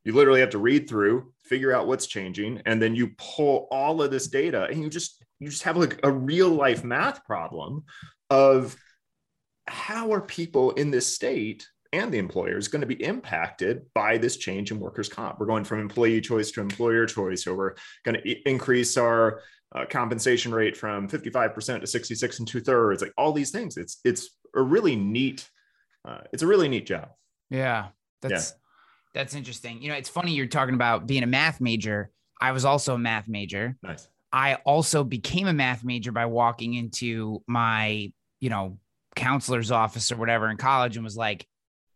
you 0.05 0.13
literally 0.13 0.41
have 0.41 0.51
to 0.51 0.59
read 0.59 0.89
through, 0.89 1.33
figure 1.45 1.73
out 1.73 1.87
what's 1.87 2.07
changing, 2.07 2.61
and 2.67 2.81
then 2.81 2.95
you 2.95 3.13
pull 3.17 3.69
all 3.71 4.03
of 4.03 4.11
this 4.11 4.29
data, 4.29 4.65
and 4.71 4.83
you 4.83 4.91
just 4.91 5.25
you 5.39 5.49
just 5.49 5.63
have 5.63 5.79
like 5.79 5.99
a 6.03 6.13
real 6.13 6.51
life 6.51 6.85
math 6.85 7.25
problem 7.25 7.85
of 8.29 8.77
how 9.67 10.13
are 10.13 10.21
people 10.21 10.73
in 10.73 10.91
this 10.91 11.07
state 11.07 11.67
and 11.93 12.13
the 12.13 12.19
employers 12.19 12.69
going 12.69 12.81
to 12.81 12.87
be 12.87 13.03
impacted 13.03 13.83
by 13.95 14.19
this 14.19 14.37
change 14.37 14.71
in 14.71 14.79
workers' 14.79 15.09
comp. 15.09 15.41
We're 15.41 15.47
going 15.47 15.65
from 15.65 15.81
employee 15.81 16.21
choice 16.21 16.51
to 16.53 16.61
employer 16.61 17.07
choice, 17.07 17.45
so 17.45 17.55
we're 17.55 17.75
going 18.05 18.21
to 18.21 18.49
increase 18.49 18.97
our 18.97 19.41
uh, 19.75 19.85
compensation 19.89 20.53
rate 20.53 20.77
from 20.77 21.09
55% 21.09 21.81
to 21.81 21.87
66 21.87 22.39
and 22.39 22.49
two 22.49 22.61
thirds. 22.61 23.03
Like 23.03 23.13
all 23.17 23.33
these 23.33 23.51
things, 23.51 23.77
it's 23.77 24.01
it's 24.05 24.31
a 24.55 24.63
really 24.63 24.97
neat, 24.97 25.49
uh, 26.07 26.19
it's 26.33 26.43
a 26.43 26.47
really 26.47 26.69
neat 26.69 26.87
job. 26.87 27.11
Yeah, 27.51 27.89
that's 28.21 28.51
yeah. 28.51 28.57
that's 29.15 29.35
interesting. 29.35 29.83
You 29.83 29.91
know, 29.91 29.97
it's 29.97 30.09
funny 30.09 30.33
you're 30.33 30.47
talking 30.47 30.75
about 30.75 31.07
being 31.07 31.23
a 31.23 31.29
math 31.29 31.61
major. 31.61 32.11
I 32.41 32.53
was 32.53 32.65
also 32.65 32.95
a 32.95 32.99
math 32.99 33.29
major. 33.29 33.77
Nice. 33.83 34.09
I 34.33 34.55
also 34.65 35.05
became 35.05 35.47
a 35.47 35.53
math 35.53 35.85
major 35.85 36.13
by 36.13 36.27
walking 36.27 36.75
into 36.75 37.43
my, 37.47 38.13
you 38.39 38.51
know, 38.51 38.79
counselor's 39.17 39.71
office 39.71 40.13
or 40.13 40.17
whatever 40.17 40.49
in 40.49 40.57
college 40.57 40.97
and 40.97 41.05
was 41.05 41.17
like, 41.17 41.47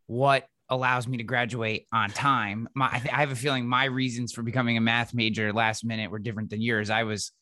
what 0.07 0.47
allows 0.69 1.07
me 1.07 1.19
to 1.19 1.25
graduate 1.25 1.87
on 1.93 2.11
time. 2.11 2.69
My, 2.75 2.87
I, 2.87 3.03
I 3.13 3.21
have 3.21 3.31
a 3.31 3.37
feeling 3.37 3.67
my 3.67 3.85
reasons 3.85 4.33
for 4.33 4.43
becoming 4.43 4.77
a 4.77 4.81
math 4.81 5.15
major 5.15 5.53
last 5.53 5.85
minute 5.85 6.11
were 6.11 6.19
different 6.19 6.51
than 6.51 6.61
yours. 6.61 6.91
I 6.91 7.05
was, 7.05 7.33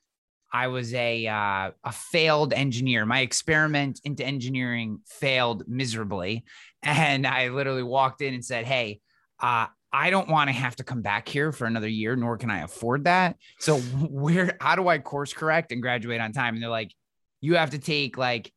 I 0.53 0.67
was 0.69 0.93
a 0.93 1.27
uh, 1.27 1.71
a 1.83 1.93
failed 1.93 2.53
engineer. 2.53 3.07
My 3.07 3.21
experiment 3.21 4.01
into 4.05 4.25
engineering 4.25 5.01
failed 5.07 5.65
miserably, 5.67 6.45
and 6.83 7.27
I 7.27 7.49
literally 7.49 7.83
walked 7.83 8.21
in 8.21 8.35
and 8.35 8.45
said, 8.45 8.67
"Hey, 8.67 9.01
uh, 9.41 9.67
I 9.93 10.11
don't 10.11 10.29
want 10.29 10.49
to 10.49 10.53
have 10.53 10.77
to 10.77 10.85
come 10.85 11.03
back 11.03 11.29
here 11.29 11.53
for 11.53 11.67
another 11.67 11.89
year, 11.89 12.17
nor 12.17 12.37
can 12.37 12.51
I 12.51 12.61
afford 12.61 13.05
that. 13.05 13.37
So 13.59 13.79
where, 14.09 14.57
how 14.61 14.77
do 14.77 14.89
I 14.89 14.99
course 14.99 15.33
correct 15.33 15.73
and 15.73 15.81
graduate 15.81 16.21
on 16.21 16.33
time?" 16.33 16.55
And 16.55 16.63
they're 16.63 16.71
like, 16.71 16.93
"You 17.41 17.57
have 17.57 17.71
to 17.71 17.79
take 17.79 18.17
like." 18.17 18.53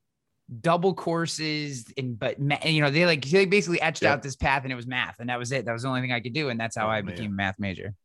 double 0.62 0.94
courses 0.94 1.92
and 1.98 2.20
but 2.20 2.38
you 2.68 2.80
know 2.80 2.92
they 2.92 3.08
like 3.08 3.26
they 3.26 3.48
basically 3.48 3.82
etched 3.82 4.04
yep. 4.04 4.12
out 4.14 4.22
this 4.22 4.36
path 4.36 4.62
and 4.62 4.72
it 4.72 4.76
was 4.76 4.86
math 4.86 5.16
and 5.20 5.28
that 5.28 5.40
was 5.40 5.52
it 5.52 5.66
that 5.66 5.74
was 5.74 5.82
the 5.82 5.88
only 5.88 6.02
thing 6.02 6.12
i 6.12 6.20
could 6.20 6.34
do 6.34 6.50
and 6.50 6.60
that's 6.60 6.78
how 6.78 6.86
oh, 6.86 6.92
i 6.92 7.02
man. 7.02 7.16
became 7.16 7.32
a 7.32 7.36
math 7.36 7.56
major 7.58 7.96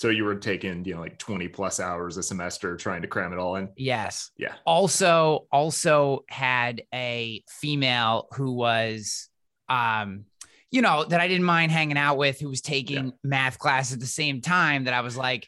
so 0.00 0.08
you 0.08 0.24
were 0.24 0.34
taking 0.34 0.82
you 0.86 0.94
know 0.94 1.00
like 1.00 1.18
20 1.18 1.48
plus 1.48 1.78
hours 1.78 2.16
a 2.16 2.22
semester 2.22 2.74
trying 2.74 3.02
to 3.02 3.08
cram 3.08 3.34
it 3.34 3.38
all 3.38 3.56
in 3.56 3.68
yes 3.76 4.30
yeah 4.38 4.54
also 4.64 5.46
also 5.52 6.24
had 6.26 6.82
a 6.94 7.44
female 7.48 8.26
who 8.32 8.52
was 8.52 9.28
um 9.68 10.24
you 10.70 10.80
know 10.80 11.04
that 11.04 11.20
i 11.20 11.28
didn't 11.28 11.44
mind 11.44 11.70
hanging 11.70 11.98
out 11.98 12.16
with 12.16 12.40
who 12.40 12.48
was 12.48 12.62
taking 12.62 13.06
yeah. 13.06 13.12
math 13.22 13.58
class 13.58 13.92
at 13.92 14.00
the 14.00 14.06
same 14.06 14.40
time 14.40 14.84
that 14.84 14.94
i 14.94 15.02
was 15.02 15.18
like 15.18 15.46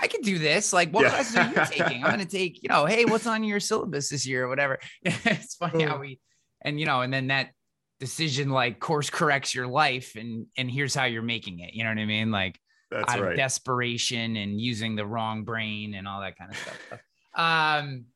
I 0.00 0.06
could 0.06 0.22
do 0.22 0.38
this. 0.38 0.72
Like, 0.72 0.92
what 0.92 1.02
yeah. 1.02 1.10
classes 1.10 1.36
are 1.36 1.48
you 1.48 1.66
taking? 1.66 2.04
I'm 2.04 2.10
going 2.10 2.24
to 2.24 2.30
take, 2.30 2.62
you 2.62 2.68
know, 2.68 2.86
hey, 2.86 3.04
what's 3.04 3.26
on 3.26 3.42
your 3.42 3.58
syllabus 3.58 4.08
this 4.08 4.24
year 4.24 4.44
or 4.44 4.48
whatever. 4.48 4.78
it's 5.02 5.56
funny 5.56 5.82
how 5.82 5.98
we, 5.98 6.20
and, 6.62 6.78
you 6.78 6.86
know, 6.86 7.02
and 7.02 7.12
then 7.12 7.26
that 7.26 7.50
decision 7.98 8.50
like 8.50 8.78
course 8.78 9.10
corrects 9.10 9.52
your 9.52 9.66
life 9.66 10.14
and, 10.14 10.46
and 10.56 10.70
here's 10.70 10.94
how 10.94 11.04
you're 11.04 11.22
making 11.22 11.58
it. 11.58 11.74
You 11.74 11.82
know 11.82 11.90
what 11.90 11.98
I 11.98 12.06
mean? 12.06 12.30
Like, 12.30 12.58
That's 12.94 13.12
out 13.12 13.20
right. 13.20 13.32
of 13.32 13.36
desperation 13.36 14.36
and 14.36 14.60
using 14.60 14.96
the 14.96 15.04
wrong 15.04 15.44
brain 15.44 15.94
and 15.94 16.08
all 16.08 16.20
that 16.20 16.38
kind 16.38 16.50
of 16.50 16.56
stuff. 16.56 17.00
Um, 17.36 18.06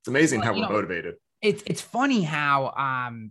it's 0.00 0.08
amazing 0.08 0.42
how 0.42 0.52
we're 0.52 0.62
know, 0.62 0.68
motivated. 0.68 1.14
It's, 1.40 1.62
it's 1.66 1.80
funny 1.80 2.22
how, 2.22 2.70
um, 2.70 3.30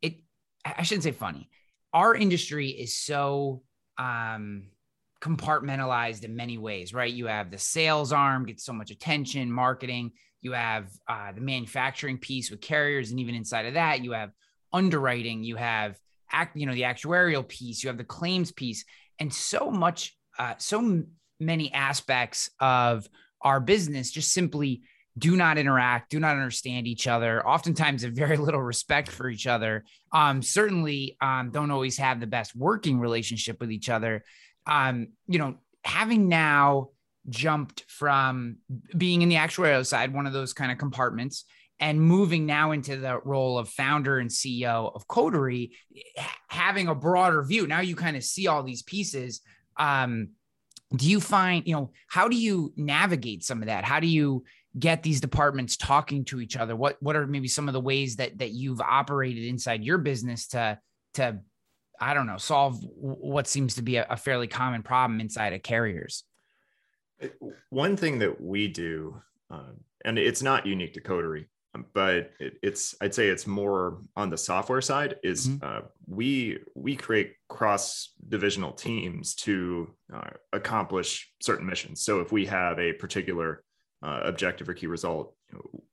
it, 0.00 0.16
I 0.64 0.82
shouldn't 0.82 1.04
say 1.04 1.12
funny. 1.12 1.48
Our 1.92 2.14
industry 2.14 2.68
is 2.68 2.96
so, 2.96 3.62
um, 3.98 4.68
compartmentalized 5.22 6.24
in 6.24 6.34
many 6.34 6.58
ways, 6.58 6.92
right? 6.92 7.12
You 7.12 7.28
have 7.28 7.50
the 7.52 7.58
sales 7.58 8.12
arm 8.12 8.44
gets 8.44 8.64
so 8.64 8.72
much 8.72 8.90
attention, 8.90 9.52
marketing. 9.52 10.10
You 10.40 10.50
have 10.52 10.90
uh, 11.08 11.30
the 11.30 11.40
manufacturing 11.40 12.18
piece 12.18 12.50
with 12.50 12.60
carriers, 12.60 13.12
and 13.12 13.20
even 13.20 13.36
inside 13.36 13.66
of 13.66 13.74
that, 13.74 14.02
you 14.02 14.10
have 14.12 14.32
underwriting. 14.72 15.44
You 15.44 15.54
have 15.54 15.96
act, 16.32 16.56
you 16.56 16.66
know, 16.66 16.74
the 16.74 16.82
actuarial 16.82 17.46
piece. 17.46 17.84
You 17.84 17.88
have 17.88 17.98
the 17.98 18.04
claims 18.04 18.50
piece, 18.50 18.84
and 19.20 19.32
so 19.32 19.70
much, 19.70 20.18
uh, 20.38 20.54
so 20.58 21.02
many 21.40 21.72
aspects 21.72 22.50
of 22.60 23.08
our 23.40 23.60
business 23.60 24.10
just 24.10 24.32
simply 24.32 24.82
do 25.18 25.36
not 25.36 25.58
interact, 25.58 26.10
do 26.10 26.18
not 26.18 26.36
understand 26.36 26.86
each 26.86 27.06
other, 27.06 27.46
oftentimes 27.46 28.02
have 28.02 28.12
very 28.12 28.36
little 28.38 28.62
respect 28.62 29.10
for 29.10 29.28
each 29.28 29.46
other, 29.46 29.84
um, 30.12 30.42
certainly 30.42 31.16
um, 31.20 31.50
don't 31.50 31.70
always 31.70 31.98
have 31.98 32.20
the 32.20 32.26
best 32.26 32.56
working 32.56 32.98
relationship 32.98 33.60
with 33.60 33.70
each 33.70 33.88
other. 33.88 34.24
Um, 34.66 35.08
you 35.26 35.38
know, 35.38 35.56
having 35.84 36.28
now 36.28 36.90
jumped 37.28 37.84
from 37.88 38.56
being 38.96 39.22
in 39.22 39.28
the 39.28 39.36
actuarial 39.36 39.86
side, 39.86 40.14
one 40.14 40.26
of 40.26 40.32
those 40.32 40.52
kind 40.52 40.72
of 40.72 40.78
compartments, 40.78 41.44
and 41.80 42.00
moving 42.00 42.46
now 42.46 42.70
into 42.70 42.96
the 42.96 43.18
role 43.24 43.58
of 43.58 43.68
founder 43.68 44.18
and 44.18 44.30
CEO 44.30 44.94
of 44.94 45.08
Coterie, 45.08 45.72
having 46.48 46.86
a 46.86 46.94
broader 46.94 47.42
view. 47.42 47.66
Now 47.66 47.80
you 47.80 47.96
kind 47.96 48.16
of 48.16 48.22
see 48.22 48.46
all 48.46 48.62
these 48.62 48.82
pieces. 48.82 49.40
Um, 49.76 50.30
do 50.94 51.08
you 51.08 51.20
find, 51.20 51.66
you 51.66 51.74
know, 51.74 51.90
how 52.08 52.28
do 52.28 52.36
you 52.36 52.72
navigate 52.76 53.44
some 53.44 53.62
of 53.62 53.66
that? 53.66 53.84
How 53.84 54.00
do 54.00 54.06
you 54.06 54.44
get 54.78 55.02
these 55.02 55.20
departments 55.20 55.76
talking 55.76 56.24
to 56.26 56.40
each 56.40 56.56
other? 56.56 56.76
What 56.76 56.96
what 57.00 57.16
are 57.16 57.26
maybe 57.26 57.48
some 57.48 57.68
of 57.68 57.72
the 57.72 57.80
ways 57.80 58.16
that 58.16 58.38
that 58.38 58.50
you've 58.50 58.80
operated 58.80 59.44
inside 59.44 59.84
your 59.84 59.98
business 59.98 60.48
to 60.48 60.78
to 61.14 61.38
I 62.00 62.14
don't 62.14 62.26
know 62.26 62.38
solve 62.38 62.78
what 62.82 63.46
seems 63.46 63.74
to 63.76 63.82
be 63.82 63.96
a, 63.96 64.06
a 64.08 64.16
fairly 64.16 64.48
common 64.48 64.82
problem 64.82 65.20
inside 65.20 65.52
of 65.52 65.62
carriers? 65.62 66.24
One 67.70 67.96
thing 67.96 68.18
that 68.18 68.40
we 68.40 68.66
do, 68.66 69.22
uh, 69.50 69.72
and 70.04 70.18
it's 70.18 70.42
not 70.42 70.66
unique 70.66 70.94
to 70.94 71.00
Coterie, 71.00 71.46
but 71.94 72.32
it, 72.38 72.58
it's 72.62 72.94
I'd 73.00 73.14
say 73.14 73.28
it's 73.28 73.46
more 73.46 73.98
on 74.16 74.30
the 74.30 74.38
software 74.38 74.80
side. 74.80 75.16
Is 75.22 75.48
mm-hmm. 75.48 75.64
uh, 75.64 75.80
we 76.06 76.58
we 76.74 76.96
create 76.96 77.34
cross 77.48 78.12
divisional 78.28 78.72
teams 78.72 79.34
to 79.36 79.90
uh, 80.12 80.30
accomplish 80.52 81.32
certain 81.40 81.66
missions. 81.66 82.02
So 82.02 82.20
if 82.20 82.32
we 82.32 82.46
have 82.46 82.78
a 82.78 82.92
particular 82.92 83.62
uh, 84.02 84.20
objective 84.24 84.68
or 84.68 84.74
key 84.74 84.86
result, 84.86 85.34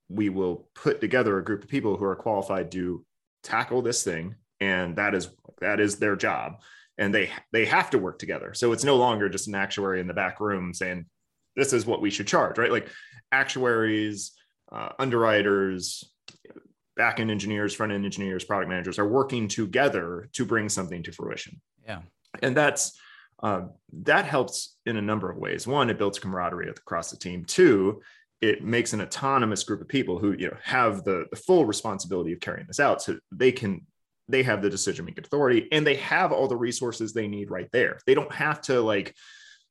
we 0.10 0.30
will 0.30 0.68
put 0.76 1.00
together 1.00 1.38
a 1.38 1.44
group 1.44 1.64
of 1.64 1.70
people 1.70 1.96
who 1.96 2.06
are 2.06 2.16
qualified 2.16 2.72
to 2.72 3.06
tackle 3.44 3.82
this 3.82 4.04
thing, 4.04 4.36
and 4.60 4.96
that 4.98 5.16
is 5.16 5.30
that 5.62 5.80
is 5.80 5.98
their 5.98 6.16
job, 6.16 6.62
and 6.98 7.14
they 7.14 7.30
they 7.54 7.66
have 7.66 7.90
to 7.92 8.00
work 8.00 8.20
together. 8.20 8.54
So 8.54 8.74
it's 8.74 8.84
no 8.84 8.98
longer 8.98 9.30
just 9.30 9.48
an 9.48 9.56
actuary 9.56 10.02
in 10.02 10.08
the 10.08 10.14
back 10.14 10.40
room 10.40 10.74
saying 10.74 11.06
this 11.56 11.74
is 11.74 11.86
what 11.86 12.02
we 12.02 12.10
should 12.10 12.28
charge, 12.28 12.58
right? 12.58 12.72
Like 12.72 12.90
actuaries, 13.32 14.32
uh, 14.72 14.90
underwriters, 15.00 16.04
back 16.96 17.20
end 17.20 17.32
engineers, 17.32 17.74
front 17.74 17.92
end 17.92 18.06
engineers, 18.06 18.44
product 18.44 18.70
managers 18.70 19.00
are 19.00 19.08
working 19.08 19.48
together 19.48 20.30
to 20.34 20.46
bring 20.46 20.70
something 20.70 21.04
to 21.04 21.12
fruition. 21.12 21.60
Yeah, 21.86 22.02
and 22.42 22.56
that's 22.56 23.00
uh, 23.42 23.64
that 24.04 24.26
helps 24.26 24.78
in 24.86 24.98
a 24.98 25.02
number 25.02 25.30
of 25.30 25.38
ways. 25.38 25.66
One, 25.66 25.90
it 25.90 25.98
builds 25.98 26.20
camaraderie 26.20 26.70
across 26.70 27.10
the 27.10 27.18
team. 27.18 27.46
Two, 27.46 28.02
it 28.42 28.64
makes 28.64 28.94
an 28.94 29.02
autonomous 29.02 29.64
group 29.64 29.82
of 29.82 29.88
people 29.88 30.20
who 30.20 30.34
you 30.34 30.48
know 30.48 30.58
have 30.64 31.04
the, 31.04 31.26
the 31.30 31.38
full 31.38 31.66
responsibility 31.66 32.34
of 32.34 32.40
carrying 32.40 32.68
this 32.68 32.80
out, 32.80 33.02
so 33.02 33.18
they 33.32 33.52
can 33.52 33.86
they 34.28 34.44
have 34.44 34.62
the 34.62 34.70
decision 34.70 35.06
making 35.06 35.24
authority 35.24 35.68
and 35.72 35.86
they 35.86 35.96
have 35.96 36.32
all 36.32 36.48
the 36.48 36.56
resources 36.56 37.14
they 37.14 37.28
need 37.28 37.50
right 37.50 37.70
there. 37.72 38.00
They 38.06 38.14
don't 38.14 38.32
have 38.32 38.62
to 38.64 38.80
like 38.80 39.16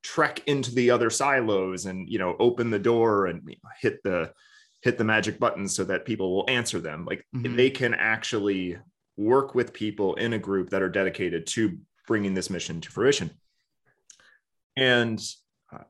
trek 0.02 0.42
into 0.46 0.74
the 0.74 0.90
other 0.90 1.10
silos 1.10 1.86
and 1.86 2.08
you 2.08 2.18
know 2.18 2.36
open 2.38 2.70
the 2.70 2.78
door 2.78 3.26
and 3.26 3.42
you 3.46 3.56
know, 3.62 3.70
hit 3.80 4.02
the 4.02 4.32
hit 4.80 4.98
the 4.98 5.04
magic 5.04 5.38
buttons 5.38 5.74
so 5.74 5.84
that 5.84 6.04
people 6.04 6.34
will 6.34 6.48
answer 6.48 6.80
them. 6.80 7.04
Like 7.04 7.24
mm-hmm. 7.34 7.56
they 7.56 7.70
can 7.70 7.94
actually 7.94 8.78
work 9.16 9.54
with 9.54 9.72
people 9.72 10.14
in 10.14 10.32
a 10.32 10.38
group 10.38 10.70
that 10.70 10.82
are 10.82 10.88
dedicated 10.88 11.46
to 11.48 11.78
bringing 12.06 12.34
this 12.34 12.50
mission 12.50 12.80
to 12.80 12.90
fruition. 12.90 13.30
And 14.76 15.20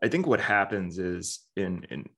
I 0.02 0.08
think 0.08 0.26
what 0.26 0.40
happens 0.40 0.98
is 0.98 1.40
in 1.56 1.84
in 1.90 2.08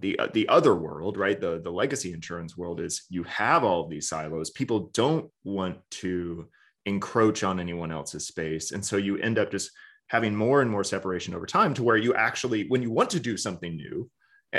the 0.00 0.18
uh, 0.18 0.28
the 0.32 0.48
other 0.48 0.74
world, 0.74 1.16
right? 1.16 1.40
The 1.40 1.60
the 1.60 1.72
legacy 1.72 2.12
insurance 2.12 2.56
world 2.56 2.80
is 2.80 3.02
you 3.08 3.24
have 3.24 3.64
all 3.64 3.88
these 3.88 4.08
silos. 4.08 4.50
People 4.50 4.90
don't 4.92 5.30
want 5.42 5.78
to 5.90 6.48
encroach 6.86 7.42
on 7.42 7.58
anyone 7.58 7.90
else's 7.90 8.26
space, 8.26 8.72
and 8.72 8.84
so 8.84 8.98
you 8.98 9.16
end 9.16 9.38
up 9.38 9.50
just 9.50 9.70
having 10.08 10.34
more 10.34 10.60
and 10.60 10.70
more 10.70 10.84
separation 10.84 11.34
over 11.34 11.46
time 11.46 11.72
to 11.72 11.84
where 11.84 11.96
you 11.96 12.12
actually, 12.14 12.66
when 12.66 12.82
you 12.82 12.90
want 12.90 13.08
to 13.08 13.20
do 13.20 13.36
something 13.36 13.76
new 13.76 14.10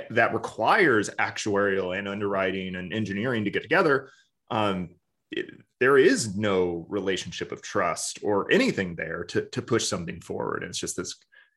that 0.10 0.34
requires 0.34 1.10
actuarial 1.12 1.98
and 1.98 2.08
underwriting 2.08 2.76
and 2.76 2.94
engineering 2.94 3.44
to 3.44 3.52
get 3.52 3.62
together, 3.62 4.10
um, 4.50 4.90
it, 5.32 5.50
there 5.80 5.98
is 5.98 6.36
no 6.36 6.86
relationship 6.90 7.52
of 7.52 7.62
trust 7.62 8.20
or 8.24 8.52
anything 8.52 8.96
there 8.96 9.24
to, 9.26 9.46
to 9.50 9.62
push 9.62 9.88
something 9.88 10.22
forward. 10.22 10.64
And 10.64 10.70
it's 10.70 10.80
just 10.80 10.98
this 10.98 11.16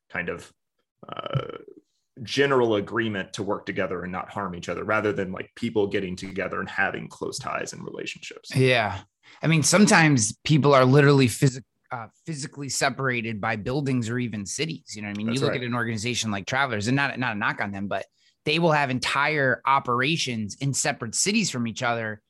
kind 0.09 0.29
of 0.29 0.51
uh, 1.07 1.57
general 2.23 2.75
agreement 2.75 3.33
to 3.33 3.43
work 3.43 3.65
together 3.65 4.03
and 4.03 4.11
not 4.11 4.29
harm 4.29 4.55
each 4.55 4.69
other 4.69 4.83
rather 4.83 5.11
than 5.11 5.31
like 5.31 5.51
people 5.55 5.87
getting 5.87 6.15
together 6.15 6.59
and 6.59 6.69
having 6.69 7.07
close 7.07 7.37
ties 7.37 7.73
and 7.73 7.83
relationships. 7.83 8.55
Yeah. 8.55 8.99
I 9.41 9.47
mean, 9.47 9.63
sometimes 9.63 10.37
people 10.43 10.73
are 10.73 10.85
literally 10.85 11.27
physically 11.27 11.67
uh, 11.91 12.07
physically 12.25 12.69
separated 12.69 13.39
by 13.39 13.55
buildings 13.55 14.09
or 14.09 14.19
even 14.19 14.45
cities. 14.45 14.93
You 14.95 15.01
know 15.01 15.09
what 15.09 15.15
I 15.15 15.17
mean? 15.17 15.27
That's 15.27 15.39
you 15.39 15.45
look 15.45 15.51
right. 15.51 15.61
at 15.61 15.67
an 15.67 15.75
organization 15.75 16.31
like 16.31 16.45
Travelers, 16.45 16.87
and 16.87 16.95
not 16.95 17.17
not 17.19 17.35
a 17.35 17.39
knock 17.39 17.61
on 17.61 17.71
them, 17.71 17.87
but 17.87 18.05
they 18.45 18.59
will 18.59 18.71
have 18.71 18.89
entire 18.89 19.61
operations 19.65 20.57
in 20.61 20.73
separate 20.73 21.15
cities 21.15 21.49
from 21.49 21.67
each 21.67 21.83
other 21.83 22.21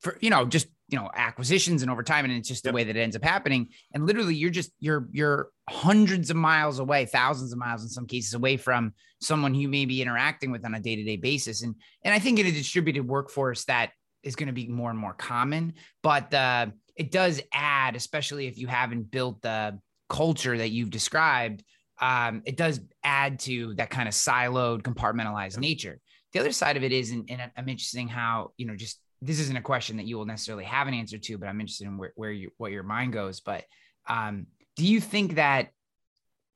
for 0.00 0.16
you 0.20 0.30
know 0.30 0.46
just 0.46 0.68
you 0.88 0.98
know 0.98 1.10
acquisitions 1.14 1.82
and 1.82 1.90
over 1.90 2.02
time 2.02 2.24
and 2.24 2.34
it's 2.34 2.48
just 2.48 2.64
yep. 2.64 2.72
the 2.72 2.74
way 2.74 2.84
that 2.84 2.96
it 2.96 3.00
ends 3.00 3.14
up 3.14 3.24
happening 3.24 3.68
and 3.94 4.06
literally 4.06 4.34
you're 4.34 4.50
just 4.50 4.70
you're 4.80 5.08
you're 5.12 5.50
hundreds 5.68 6.30
of 6.30 6.36
miles 6.36 6.78
away 6.78 7.04
thousands 7.06 7.52
of 7.52 7.58
miles 7.58 7.82
in 7.82 7.88
some 7.88 8.06
cases 8.06 8.34
away 8.34 8.56
from 8.56 8.92
someone 9.20 9.54
who 9.54 9.60
you 9.60 9.68
may 9.68 9.84
be 9.84 10.02
interacting 10.02 10.50
with 10.50 10.64
on 10.64 10.74
a 10.74 10.80
day-to-day 10.80 11.16
basis 11.16 11.62
and 11.62 11.74
and 12.04 12.12
i 12.12 12.18
think 12.18 12.38
in 12.38 12.46
a 12.46 12.52
distributed 12.52 13.06
workforce 13.06 13.64
that 13.64 13.90
is 14.22 14.36
going 14.36 14.48
to 14.48 14.52
be 14.52 14.66
more 14.68 14.90
and 14.90 14.98
more 14.98 15.14
common 15.14 15.72
but 16.02 16.32
uh, 16.34 16.66
it 16.96 17.10
does 17.10 17.40
add 17.52 17.96
especially 17.96 18.46
if 18.46 18.58
you 18.58 18.66
haven't 18.66 19.10
built 19.10 19.40
the 19.42 19.78
culture 20.08 20.56
that 20.56 20.70
you've 20.70 20.90
described 20.90 21.62
um, 22.00 22.42
it 22.46 22.56
does 22.56 22.80
add 23.04 23.38
to 23.38 23.74
that 23.74 23.90
kind 23.90 24.08
of 24.08 24.14
siloed 24.14 24.82
compartmentalized 24.82 25.58
nature 25.58 26.00
the 26.32 26.40
other 26.40 26.52
side 26.52 26.76
of 26.76 26.82
it 26.82 26.92
is 26.92 27.10
and, 27.10 27.30
and 27.30 27.42
i'm 27.56 27.68
interested 27.68 28.00
in 28.00 28.08
how 28.08 28.50
you 28.56 28.66
know 28.66 28.76
just 28.76 29.00
this 29.22 29.40
isn't 29.40 29.56
a 29.56 29.62
question 29.62 29.96
that 29.98 30.06
you 30.06 30.16
will 30.16 30.26
necessarily 30.26 30.64
have 30.64 30.88
an 30.88 30.94
answer 30.94 31.18
to, 31.18 31.36
but 31.36 31.48
I'm 31.48 31.60
interested 31.60 31.86
in 31.86 31.98
where, 31.98 32.12
where 32.16 32.32
you 32.32 32.50
what 32.56 32.72
your 32.72 32.82
mind 32.82 33.12
goes. 33.12 33.40
But 33.40 33.64
um, 34.08 34.46
do 34.76 34.86
you 34.86 35.00
think 35.00 35.34
that 35.34 35.68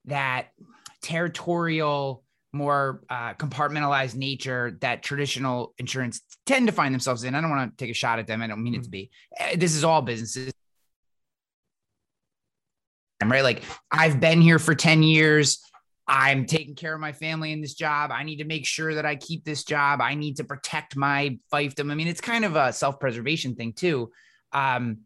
that 0.06 0.48
territorial, 1.02 2.23
more 2.54 3.02
uh, 3.10 3.34
compartmentalized 3.34 4.14
nature 4.14 4.78
that 4.80 5.02
traditional 5.02 5.74
insurance 5.78 6.20
tend 6.46 6.68
to 6.68 6.72
find 6.72 6.94
themselves 6.94 7.24
in? 7.24 7.34
I 7.34 7.40
don't 7.40 7.50
want 7.50 7.76
to 7.76 7.84
take 7.84 7.90
a 7.90 7.94
shot 7.94 8.18
at 8.18 8.26
them. 8.26 8.40
I 8.40 8.46
don't 8.46 8.62
mean 8.62 8.74
it 8.74 8.78
to 8.78 8.82
mm-hmm. 8.84 8.90
be. 8.90 9.10
Eh, 9.38 9.56
this 9.56 9.74
is 9.74 9.84
all 9.84 10.00
businesses. 10.00 10.52
I'm 13.20 13.30
right. 13.30 13.42
Like 13.42 13.62
I've 13.90 14.20
been 14.20 14.40
here 14.40 14.58
for 14.58 14.74
10 14.74 15.02
years. 15.02 15.60
I'm 16.06 16.44
taking 16.44 16.74
care 16.74 16.94
of 16.94 17.00
my 17.00 17.12
family 17.12 17.52
in 17.52 17.62
this 17.62 17.74
job. 17.74 18.10
I 18.12 18.24
need 18.24 18.36
to 18.36 18.44
make 18.44 18.66
sure 18.66 18.94
that 18.94 19.06
I 19.06 19.16
keep 19.16 19.44
this 19.44 19.64
job. 19.64 20.00
I 20.00 20.14
need 20.14 20.36
to 20.36 20.44
protect 20.44 20.96
my 20.96 21.38
fiefdom. 21.52 21.90
I 21.90 21.94
mean, 21.94 22.08
it's 22.08 22.20
kind 22.20 22.44
of 22.44 22.56
a 22.56 22.72
self-preservation 22.72 23.54
thing 23.54 23.72
too. 23.72 24.10
Um, 24.52 24.98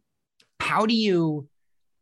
how 0.59 0.87
do 0.87 0.95
you, 0.95 1.49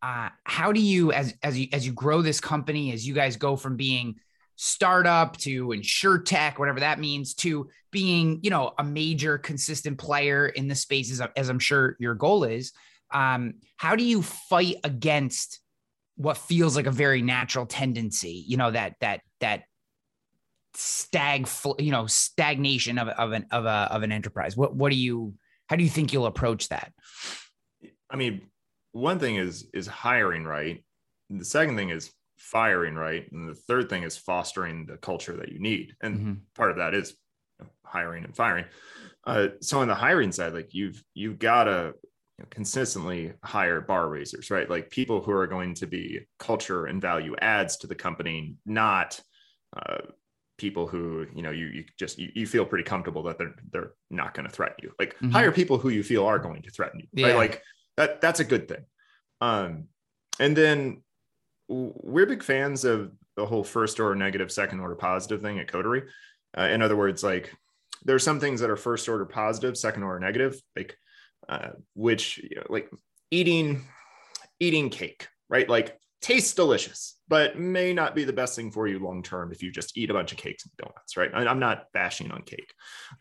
uh, 0.01 0.31
how 0.45 0.73
do 0.73 0.81
you, 0.81 1.13
as 1.13 1.35
as 1.43 1.59
you 1.59 1.69
as 1.73 1.87
you 1.87 1.93
grow 1.93 2.23
this 2.23 2.41
company, 2.41 2.93
as 2.93 3.07
you 3.07 3.13
guys 3.13 3.37
go 3.37 3.55
from 3.55 3.77
being 3.77 4.17
startup 4.57 5.37
to 5.39 5.69
insurtech, 5.69 6.59
whatever 6.59 6.81
that 6.81 6.99
means, 6.99 7.35
to 7.35 7.69
being 7.91 8.41
you 8.43 8.51
know 8.51 8.73
a 8.79 8.85
major 8.85 9.39
consistent 9.39 9.99
player 9.99 10.47
in 10.47 10.69
the 10.69 10.75
spaces, 10.75 11.21
as 11.37 11.49
I'm 11.49 11.59
sure 11.59 11.97
your 11.99 12.15
goal 12.15 12.45
is. 12.45 12.73
Um, 13.13 13.55
how 13.77 13.95
do 13.95 14.03
you 14.03 14.23
fight 14.23 14.77
against 14.83 15.61
what 16.17 16.39
feels 16.39 16.75
like 16.77 16.87
a 16.87 16.91
very 16.91 17.23
natural 17.23 17.67
tendency, 17.67 18.45
you 18.47 18.57
know, 18.57 18.71
that 18.71 18.95
that 19.01 19.21
that 19.41 19.65
stag, 20.75 21.49
you 21.79 21.91
know, 21.91 22.07
stagnation 22.07 22.99
of, 22.99 23.09
of 23.09 23.33
an 23.33 23.47
of 23.51 23.67
a 23.67 23.89
of 23.91 24.03
an 24.03 24.13
enterprise. 24.13 24.57
What 24.57 24.75
what 24.75 24.91
do 24.91 24.97
you 24.97 25.35
how 25.69 25.77
do 25.77 25.85
you 25.85 25.91
think 25.91 26.13
you'll 26.13 26.27
approach 26.27 26.71
that? 26.71 26.93
I 28.11 28.17
mean, 28.17 28.43
one 28.93 29.19
thing 29.19 29.37
is 29.37 29.69
is 29.73 29.87
hiring 29.87 30.45
right. 30.45 30.83
The 31.29 31.45
second 31.45 31.77
thing 31.77 31.91
is 31.91 32.13
firing 32.37 32.95
right, 32.95 33.31
and 33.33 33.49
the 33.49 33.55
third 33.55 33.89
thing 33.89 34.03
is 34.03 34.17
fostering 34.17 34.87
the 34.87 34.97
culture 34.97 35.37
that 35.37 35.51
you 35.53 35.59
need. 35.59 35.95
And 36.01 36.19
mm-hmm. 36.19 36.33
part 36.55 36.71
of 36.71 36.79
that 36.79 36.95
is 36.95 37.15
hiring 37.85 38.25
and 38.25 38.37
firing. 38.37 38.67
Uh, 39.27 39.49
so 39.61 39.81
on 39.81 39.89
the 39.89 39.95
hiring 39.95 40.33
side, 40.33 40.55
like 40.55 40.75
you've 40.75 41.03
you've 41.15 41.39
got 41.39 41.65
to 41.65 41.95
you 42.39 42.43
know, 42.43 42.47
consistently 42.51 43.33
hire 43.43 43.81
bar 43.81 44.09
raisers, 44.09 44.51
right? 44.51 44.69
Like 44.69 44.91
people 44.91 45.23
who 45.23 45.33
are 45.33 45.47
going 45.47 45.75
to 45.75 45.87
be 45.87 46.21
culture 46.39 46.87
and 46.87 47.01
value 47.01 47.35
adds 47.41 47.79
to 47.79 47.87
the 47.87 47.95
company, 47.95 48.57
not 48.67 49.21
uh, 49.77 49.99
people 50.59 50.87
who 50.87 51.27
you 51.35 51.43
know 51.43 51.51
you, 51.51 51.67
you 51.67 51.85
just 51.99 52.19
you, 52.19 52.31
you, 52.35 52.47
feel 52.47 52.65
pretty 52.65 52.85
comfortable 52.85 53.23
that 53.25 53.39
they're 53.39 53.55
they're 53.73 53.93
not 54.11 54.35
going 54.35 54.47
to 54.47 54.53
threaten 54.53 54.77
you. 54.83 54.93
Like 54.99 55.15
mm-hmm. 55.17 55.31
hire 55.31 55.53
people 55.53 55.79
who 55.79 55.89
you 55.89 56.03
feel 56.03 56.25
are 56.27 56.39
going 56.39 56.63
to 56.63 56.71
threaten 56.71 57.01
you, 57.01 57.07
yeah. 57.13 57.29
right? 57.29 57.37
Like 57.37 57.63
that 57.97 58.21
that's 58.21 58.41
a 58.41 58.45
good 58.45 58.69
thing. 58.69 58.85
Um, 59.41 59.85
and 60.39 60.57
then 60.57 61.03
we're 61.69 62.27
big 62.27 62.43
fans 62.43 62.85
of 62.85 63.13
the 63.37 63.47
whole 63.47 63.65
first 63.65 64.01
order 64.01 64.15
negative, 64.15 64.51
second 64.51 64.81
order 64.81 64.95
positive 64.95 65.43
thing 65.43 65.59
at 65.59 65.71
Coterie. 65.71 66.05
Uh, 66.57 66.63
in 66.63 66.83
other 66.83 66.97
words, 66.97 67.23
like 67.23 67.53
there 68.05 68.17
are 68.17 68.21
some 68.21 68.41
things 68.41 68.61
that 68.61 68.71
are 68.71 68.77
first 68.77 69.09
order 69.09 69.27
positive, 69.27 69.77
second 69.77 70.03
order 70.03 70.21
negative, 70.21 70.61
like 70.75 70.97
uh, 71.49 71.71
which 71.95 72.39
you 72.39 72.57
know, 72.57 72.67
like 72.69 72.91
eating 73.31 73.85
eating 74.61 74.91
cake, 74.91 75.29
right? 75.49 75.69
Like 75.69 75.99
tastes 76.21 76.55
delicious, 76.55 77.17
but 77.29 77.59
may 77.59 77.93
not 77.93 78.15
be 78.15 78.25
the 78.25 78.33
best 78.33 78.57
thing 78.57 78.71
for 78.71 78.87
you 78.87 78.99
long 78.99 79.23
term 79.23 79.53
if 79.53 79.63
you 79.63 79.71
just 79.71 79.97
eat 79.97 80.11
a 80.11 80.15
bunch 80.15 80.33
of 80.33 80.39
cakes 80.39 80.65
and 80.65 80.73
donuts, 80.77 81.17
right? 81.17 81.31
And 81.33 81.49
I, 81.49 81.51
am 81.51 81.59
not 81.59 81.85
bashing 81.93 82.31
on 82.31 82.43
cake, 82.43 82.73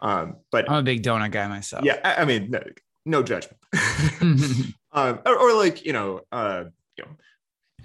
um, 0.01 0.37
but 0.51 0.69
I'm 0.69 0.77
a 0.77 0.83
big 0.83 1.03
donut 1.03 1.31
guy 1.31 1.47
myself. 1.47 1.83
Yeah, 1.83 1.99
I, 2.03 2.21
I 2.21 2.25
mean, 2.25 2.51
no, 2.51 2.61
no 3.05 3.23
judgment. 3.23 3.59
um, 4.91 5.19
or, 5.25 5.37
or, 5.37 5.53
like 5.53 5.85
you 5.85 5.93
know, 5.93 6.21
uh, 6.31 6.65
you 6.97 7.03
know, 7.03 7.11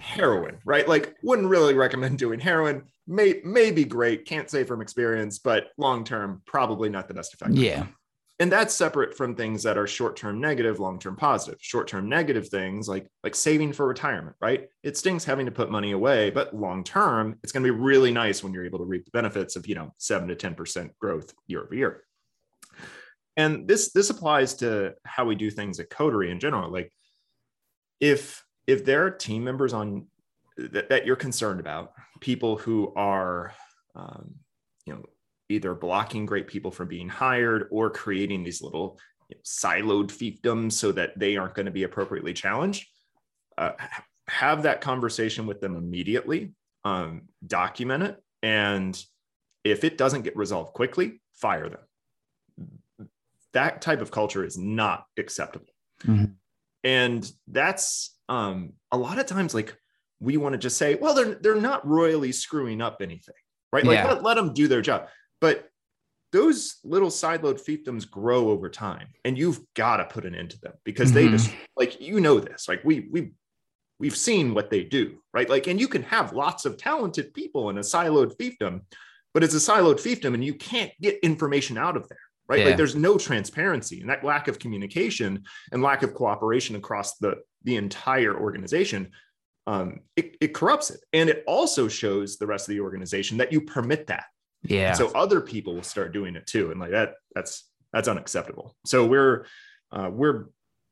heroin, 0.00 0.58
right? 0.64 0.88
Like, 0.88 1.14
wouldn't 1.22 1.48
really 1.48 1.74
recommend 1.74 2.18
doing 2.18 2.40
heroin. 2.40 2.84
May 3.06 3.40
may 3.44 3.70
be 3.70 3.84
great, 3.84 4.26
can't 4.26 4.50
say 4.50 4.64
from 4.64 4.80
experience, 4.80 5.38
but 5.38 5.68
long 5.76 6.04
term, 6.04 6.42
probably 6.46 6.88
not 6.88 7.08
the 7.08 7.14
best 7.14 7.34
effect. 7.34 7.54
Yeah 7.54 7.86
and 8.40 8.50
that's 8.50 8.74
separate 8.74 9.14
from 9.14 9.36
things 9.36 9.62
that 9.62 9.76
are 9.76 9.86
short-term 9.86 10.40
negative 10.40 10.80
long-term 10.80 11.14
positive 11.14 11.58
short-term 11.60 12.08
negative 12.08 12.48
things 12.48 12.88
like 12.88 13.06
like 13.22 13.34
saving 13.34 13.72
for 13.72 13.86
retirement 13.86 14.34
right 14.40 14.68
it 14.82 14.96
stings 14.96 15.24
having 15.24 15.46
to 15.46 15.52
put 15.52 15.70
money 15.70 15.92
away 15.92 16.30
but 16.30 16.56
long-term 16.56 17.38
it's 17.44 17.52
going 17.52 17.62
to 17.62 17.72
be 17.72 17.78
really 17.78 18.10
nice 18.10 18.42
when 18.42 18.52
you're 18.52 18.66
able 18.66 18.78
to 18.78 18.84
reap 18.84 19.04
the 19.04 19.10
benefits 19.12 19.54
of 19.54 19.66
you 19.68 19.76
know 19.76 19.94
7 19.98 20.26
to 20.26 20.34
10% 20.34 20.90
growth 20.98 21.32
year 21.46 21.62
over 21.62 21.74
year 21.74 22.02
and 23.36 23.68
this 23.68 23.92
this 23.92 24.10
applies 24.10 24.54
to 24.54 24.94
how 25.04 25.24
we 25.24 25.36
do 25.36 25.50
things 25.50 25.78
at 25.78 25.90
coterie 25.90 26.30
in 26.30 26.40
general 26.40 26.72
like 26.72 26.90
if 28.00 28.42
if 28.66 28.84
there 28.84 29.04
are 29.04 29.10
team 29.10 29.44
members 29.44 29.72
on 29.72 30.06
that, 30.56 30.88
that 30.88 31.06
you're 31.06 31.16
concerned 31.16 31.60
about 31.60 31.92
people 32.20 32.56
who 32.56 32.92
are 32.94 33.52
um, 33.94 34.34
you 34.86 34.94
know 34.94 35.02
either 35.48 35.74
blocking 35.74 36.26
great 36.26 36.46
people 36.46 36.70
from 36.70 36.88
being 36.88 37.08
hired 37.08 37.66
or 37.70 37.90
creating 37.90 38.44
these 38.44 38.62
little 38.62 38.98
you 39.28 39.36
know, 39.36 39.40
siloed 39.44 40.08
fiefdoms 40.08 40.72
so 40.72 40.92
that 40.92 41.18
they 41.18 41.36
aren't 41.36 41.54
going 41.54 41.66
to 41.66 41.72
be 41.72 41.82
appropriately 41.82 42.32
challenged. 42.32 42.86
Uh, 43.58 43.72
have 44.28 44.62
that 44.62 44.80
conversation 44.80 45.46
with 45.46 45.60
them 45.60 45.74
immediately, 45.74 46.52
um, 46.84 47.22
document 47.44 48.02
it, 48.04 48.22
and 48.42 49.04
if 49.64 49.84
it 49.84 49.98
doesn't 49.98 50.22
get 50.22 50.36
resolved 50.36 50.72
quickly, 50.72 51.20
fire 51.34 51.68
them. 51.68 53.08
That 53.52 53.82
type 53.82 54.00
of 54.00 54.10
culture 54.10 54.44
is 54.44 54.56
not 54.56 55.04
acceptable. 55.18 55.66
Mm-hmm. 56.04 56.32
And 56.84 57.32
that's 57.48 58.16
um, 58.30 58.72
a 58.90 58.96
lot 58.96 59.18
of 59.18 59.26
times 59.26 59.52
like 59.52 59.76
we 60.20 60.36
want 60.36 60.52
to 60.52 60.58
just 60.58 60.78
say, 60.78 60.94
well, 60.94 61.14
they're 61.14 61.34
they're 61.34 61.60
not 61.60 61.86
royally 61.86 62.32
screwing 62.32 62.80
up 62.80 62.98
anything, 63.02 63.34
right? 63.72 63.84
Like 63.84 63.98
yeah. 63.98 64.12
let, 64.12 64.22
let 64.22 64.34
them 64.34 64.54
do 64.54 64.68
their 64.68 64.80
job. 64.80 65.08
But 65.40 65.70
those 66.32 66.76
little 66.84 67.08
siloed 67.08 67.60
fiefdoms 67.60 68.08
grow 68.08 68.50
over 68.50 68.68
time 68.68 69.08
and 69.24 69.36
you've 69.36 69.60
got 69.74 69.96
to 69.96 70.04
put 70.04 70.24
an 70.24 70.34
end 70.34 70.50
to 70.50 70.60
them 70.60 70.74
because 70.84 71.10
mm-hmm. 71.10 71.26
they 71.26 71.28
just 71.28 71.50
like 71.76 72.00
you 72.00 72.20
know 72.20 72.38
this 72.38 72.68
like 72.68 72.82
we 72.84 73.08
we 73.10 73.32
we've 73.98 74.16
seen 74.16 74.54
what 74.54 74.70
they 74.70 74.84
do 74.84 75.18
right 75.34 75.50
like 75.50 75.66
and 75.66 75.80
you 75.80 75.88
can 75.88 76.02
have 76.02 76.32
lots 76.32 76.64
of 76.64 76.76
talented 76.76 77.34
people 77.34 77.68
in 77.70 77.78
a 77.78 77.80
siloed 77.80 78.36
fiefdom 78.36 78.80
but 79.34 79.42
it's 79.42 79.54
a 79.54 79.56
siloed 79.56 80.00
fiefdom 80.00 80.34
and 80.34 80.44
you 80.44 80.54
can't 80.54 80.92
get 81.00 81.18
information 81.22 81.76
out 81.76 81.96
of 81.96 82.08
there 82.08 82.18
right 82.48 82.60
yeah. 82.60 82.66
like 82.66 82.76
there's 82.76 82.96
no 82.96 83.18
transparency 83.18 84.00
and 84.00 84.08
that 84.08 84.24
lack 84.24 84.46
of 84.46 84.58
communication 84.58 85.42
and 85.72 85.82
lack 85.82 86.02
of 86.02 86.14
cooperation 86.14 86.76
across 86.76 87.16
the 87.18 87.34
the 87.64 87.76
entire 87.76 88.38
organization 88.38 89.10
um, 89.66 90.00
it, 90.16 90.36
it 90.40 90.54
corrupts 90.54 90.90
it 90.90 91.00
and 91.12 91.28
it 91.28 91.44
also 91.46 91.86
shows 91.86 92.38
the 92.38 92.46
rest 92.46 92.68
of 92.68 92.72
the 92.72 92.80
organization 92.80 93.38
that 93.38 93.52
you 93.52 93.60
permit 93.60 94.06
that 94.06 94.24
yeah. 94.62 94.88
And 94.88 94.96
so 94.96 95.08
other 95.14 95.40
people 95.40 95.74
will 95.74 95.82
start 95.82 96.12
doing 96.12 96.36
it 96.36 96.46
too, 96.46 96.70
and 96.70 96.80
like 96.80 96.90
that, 96.90 97.14
that's 97.34 97.68
that's 97.92 98.08
unacceptable. 98.08 98.76
So 98.84 99.06
we're 99.06 99.46
uh, 99.90 100.10
we're 100.12 100.46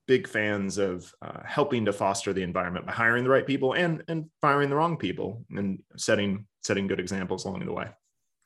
big 0.07 0.27
fans 0.27 0.79
of 0.79 1.13
uh, 1.21 1.41
helping 1.45 1.85
to 1.85 1.93
foster 1.93 2.33
the 2.33 2.43
environment 2.43 2.87
by 2.87 2.93
hiring 2.93 3.25
the 3.25 3.31
right 3.31 3.47
people 3.47 3.75
and 3.75 4.03
and 4.09 4.31
firing 4.41 4.71
the 4.71 4.77
wrong 4.77 4.97
people 4.97 5.45
and 5.51 5.83
setting 5.97 6.47
setting 6.63 6.87
good 6.87 7.01
examples 7.01 7.45
along 7.45 7.65
the 7.65 7.73
way. 7.73 7.89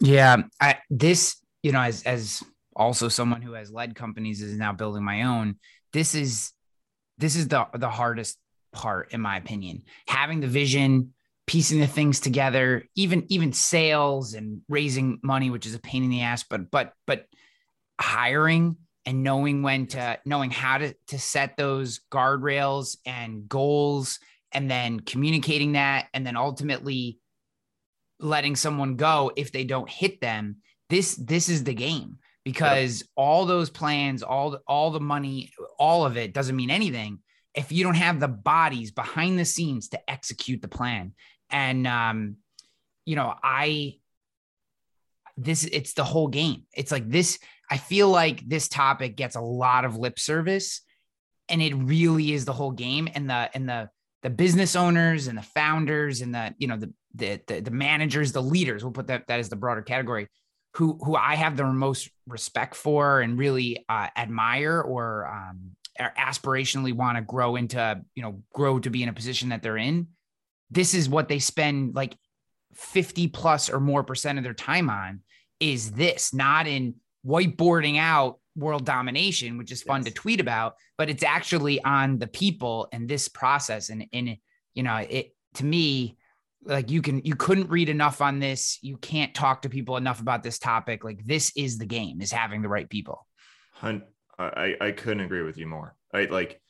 Yeah, 0.00 0.38
I 0.60 0.78
this 0.90 1.36
you 1.62 1.72
know 1.72 1.80
as 1.80 2.02
as 2.02 2.42
also 2.74 3.08
someone 3.08 3.42
who 3.42 3.52
has 3.52 3.70
led 3.70 3.94
companies 3.94 4.42
is 4.42 4.56
now 4.56 4.72
building 4.72 5.04
my 5.04 5.22
own. 5.22 5.56
This 5.92 6.14
is 6.14 6.52
this 7.18 7.36
is 7.36 7.48
the 7.48 7.66
the 7.74 7.90
hardest 7.90 8.38
part 8.72 9.12
in 9.12 9.20
my 9.20 9.36
opinion. 9.36 9.82
Having 10.08 10.40
the 10.40 10.48
vision, 10.48 11.14
piecing 11.46 11.80
the 11.80 11.86
things 11.86 12.20
together, 12.20 12.84
even 12.94 13.26
even 13.28 13.52
sales 13.52 14.34
and 14.34 14.62
raising 14.68 15.18
money, 15.22 15.50
which 15.50 15.66
is 15.66 15.74
a 15.74 15.80
pain 15.80 16.04
in 16.04 16.10
the 16.10 16.22
ass, 16.22 16.44
but 16.48 16.70
but 16.70 16.92
but 17.06 17.26
hiring 18.00 18.76
and 19.04 19.22
knowing 19.22 19.62
when 19.62 19.86
to 19.88 20.18
knowing 20.24 20.50
how 20.50 20.78
to 20.78 20.94
to 21.08 21.18
set 21.18 21.56
those 21.56 22.00
guardrails 22.10 22.96
and 23.06 23.48
goals 23.48 24.18
and 24.52 24.70
then 24.70 25.00
communicating 25.00 25.72
that 25.72 26.08
and 26.14 26.26
then 26.26 26.36
ultimately 26.36 27.18
letting 28.20 28.54
someone 28.54 28.96
go 28.96 29.32
if 29.36 29.50
they 29.50 29.64
don't 29.64 29.90
hit 29.90 30.20
them 30.20 30.56
this 30.88 31.16
this 31.16 31.48
is 31.48 31.64
the 31.64 31.74
game 31.74 32.18
because 32.44 33.00
yep. 33.00 33.08
all 33.16 33.46
those 33.46 33.70
plans 33.70 34.22
all 34.22 34.58
all 34.66 34.90
the 34.90 35.00
money 35.00 35.52
all 35.78 36.04
of 36.04 36.16
it 36.16 36.34
doesn't 36.34 36.56
mean 36.56 36.70
anything 36.70 37.20
if 37.54 37.70
you 37.70 37.84
don't 37.84 37.94
have 37.94 38.20
the 38.20 38.28
bodies 38.28 38.90
behind 38.90 39.38
the 39.38 39.44
scenes 39.44 39.88
to 39.88 40.10
execute 40.10 40.62
the 40.62 40.68
plan. 40.68 41.14
And 41.50 41.86
um, 41.86 42.36
you 43.04 43.16
know, 43.16 43.34
I 43.42 43.98
this 45.36 45.64
it's 45.64 45.94
the 45.94 46.04
whole 46.04 46.28
game. 46.28 46.64
It's 46.74 46.92
like 46.92 47.08
this. 47.08 47.38
I 47.70 47.78
feel 47.78 48.08
like 48.08 48.46
this 48.46 48.68
topic 48.68 49.16
gets 49.16 49.36
a 49.36 49.40
lot 49.40 49.84
of 49.84 49.96
lip 49.96 50.18
service, 50.18 50.82
and 51.48 51.62
it 51.62 51.74
really 51.74 52.32
is 52.32 52.44
the 52.44 52.52
whole 52.52 52.72
game. 52.72 53.08
And 53.14 53.28
the 53.28 53.50
and 53.54 53.68
the 53.68 53.90
the 54.22 54.30
business 54.30 54.76
owners 54.76 55.26
and 55.26 55.36
the 55.36 55.42
founders 55.42 56.20
and 56.20 56.34
the 56.34 56.54
you 56.58 56.68
know 56.68 56.76
the 56.76 56.92
the 57.14 57.40
the, 57.46 57.60
the 57.60 57.70
managers, 57.70 58.32
the 58.32 58.42
leaders. 58.42 58.82
We'll 58.82 58.92
put 58.92 59.08
that 59.08 59.26
that 59.26 59.40
as 59.40 59.48
the 59.48 59.56
broader 59.56 59.82
category. 59.82 60.28
Who 60.74 60.98
who 61.02 61.16
I 61.16 61.34
have 61.34 61.56
the 61.56 61.64
most 61.64 62.10
respect 62.26 62.74
for 62.74 63.20
and 63.20 63.38
really 63.38 63.84
uh, 63.88 64.08
admire 64.16 64.80
or 64.80 65.26
um, 65.26 65.76
aspirationally 66.00 66.92
want 66.92 67.16
to 67.16 67.22
grow 67.22 67.56
into, 67.56 68.00
you 68.14 68.22
know, 68.22 68.42
grow 68.52 68.78
to 68.78 68.90
be 68.90 69.02
in 69.02 69.08
a 69.08 69.12
position 69.12 69.50
that 69.50 69.62
they're 69.62 69.76
in, 69.76 70.08
this 70.70 70.94
is 70.94 71.08
what 71.08 71.28
they 71.28 71.38
spend 71.38 71.94
like 71.94 72.16
50 72.74 73.28
plus 73.28 73.68
or 73.68 73.80
more 73.80 74.02
percent 74.02 74.38
of 74.38 74.44
their 74.44 74.54
time 74.54 74.88
on 74.88 75.20
is 75.60 75.92
this, 75.92 76.32
not 76.32 76.66
in 76.66 76.94
whiteboarding 77.26 77.98
out 77.98 78.38
world 78.56 78.84
domination, 78.84 79.58
which 79.58 79.70
is 79.70 79.82
fun 79.82 80.02
yes. 80.02 80.06
to 80.06 80.14
tweet 80.14 80.40
about, 80.40 80.74
but 80.98 81.08
it's 81.08 81.22
actually 81.22 81.82
on 81.84 82.18
the 82.18 82.26
people 82.26 82.88
and 82.92 83.08
this 83.08 83.28
process. 83.28 83.90
And, 83.90 84.06
and, 84.12 84.36
you 84.74 84.82
know, 84.82 84.96
it, 84.96 85.34
to 85.54 85.64
me, 85.64 86.16
like 86.64 86.90
you 86.90 87.02
can, 87.02 87.22
you 87.24 87.34
couldn't 87.34 87.70
read 87.70 87.88
enough 87.88 88.20
on 88.20 88.38
this. 88.38 88.78
You 88.82 88.96
can't 88.96 89.34
talk 89.34 89.62
to 89.62 89.68
people 89.68 89.96
enough 89.96 90.20
about 90.20 90.42
this 90.42 90.58
topic. 90.58 91.04
Like 91.04 91.24
this 91.24 91.52
is 91.56 91.78
the 91.78 91.86
game 91.86 92.20
is 92.20 92.32
having 92.32 92.62
the 92.62 92.68
right 92.68 92.88
people. 92.88 93.26
I, 94.38 94.76
I 94.80 94.90
couldn't 94.92 95.24
agree 95.24 95.42
with 95.42 95.58
you 95.58 95.66
more. 95.66 95.94
Right. 96.12 96.30
Like 96.30 96.60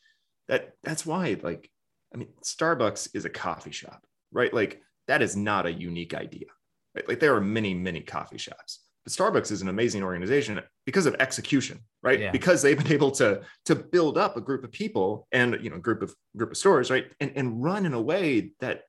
that, 0.48 0.72
that's 0.82 1.04
why, 1.06 1.36
like, 1.42 1.70
I 2.14 2.18
mean, 2.18 2.28
Starbucks 2.42 3.10
is 3.14 3.24
a 3.24 3.30
coffee 3.30 3.72
shop, 3.72 4.04
right? 4.32 4.52
Like 4.52 4.82
that 5.08 5.22
is 5.22 5.36
not 5.36 5.66
a 5.66 5.72
unique 5.72 6.14
idea. 6.14 6.46
Right? 6.94 7.08
Like 7.08 7.20
there 7.20 7.34
are 7.34 7.40
many, 7.40 7.74
many 7.74 8.00
coffee 8.00 8.38
shops. 8.38 8.80
But 9.04 9.12
Starbucks 9.12 9.50
is 9.50 9.62
an 9.62 9.68
amazing 9.68 10.02
organization 10.02 10.60
because 10.86 11.06
of 11.06 11.16
execution, 11.18 11.80
right? 12.02 12.20
Yeah. 12.20 12.30
Because 12.30 12.62
they've 12.62 12.78
been 12.78 12.92
able 12.92 13.10
to 13.12 13.42
to 13.64 13.74
build 13.74 14.16
up 14.16 14.36
a 14.36 14.40
group 14.40 14.62
of 14.62 14.70
people 14.70 15.26
and 15.32 15.58
you 15.60 15.70
know 15.70 15.78
group 15.78 16.02
of 16.02 16.14
group 16.36 16.52
of 16.52 16.56
stores, 16.56 16.90
right? 16.90 17.06
And 17.18 17.32
and 17.34 17.62
run 17.62 17.84
in 17.84 17.94
a 17.94 18.00
way 18.00 18.52
that 18.60 18.82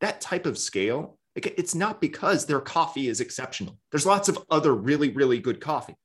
that 0.00 0.20
type 0.20 0.46
of 0.46 0.58
scale. 0.58 1.18
Like 1.34 1.54
it's 1.58 1.74
not 1.74 2.00
because 2.00 2.46
their 2.46 2.60
coffee 2.60 3.08
is 3.08 3.20
exceptional. 3.20 3.78
There's 3.90 4.06
lots 4.06 4.28
of 4.28 4.38
other 4.50 4.74
really 4.74 5.10
really 5.10 5.38
good 5.38 5.60
coffee, 5.60 5.96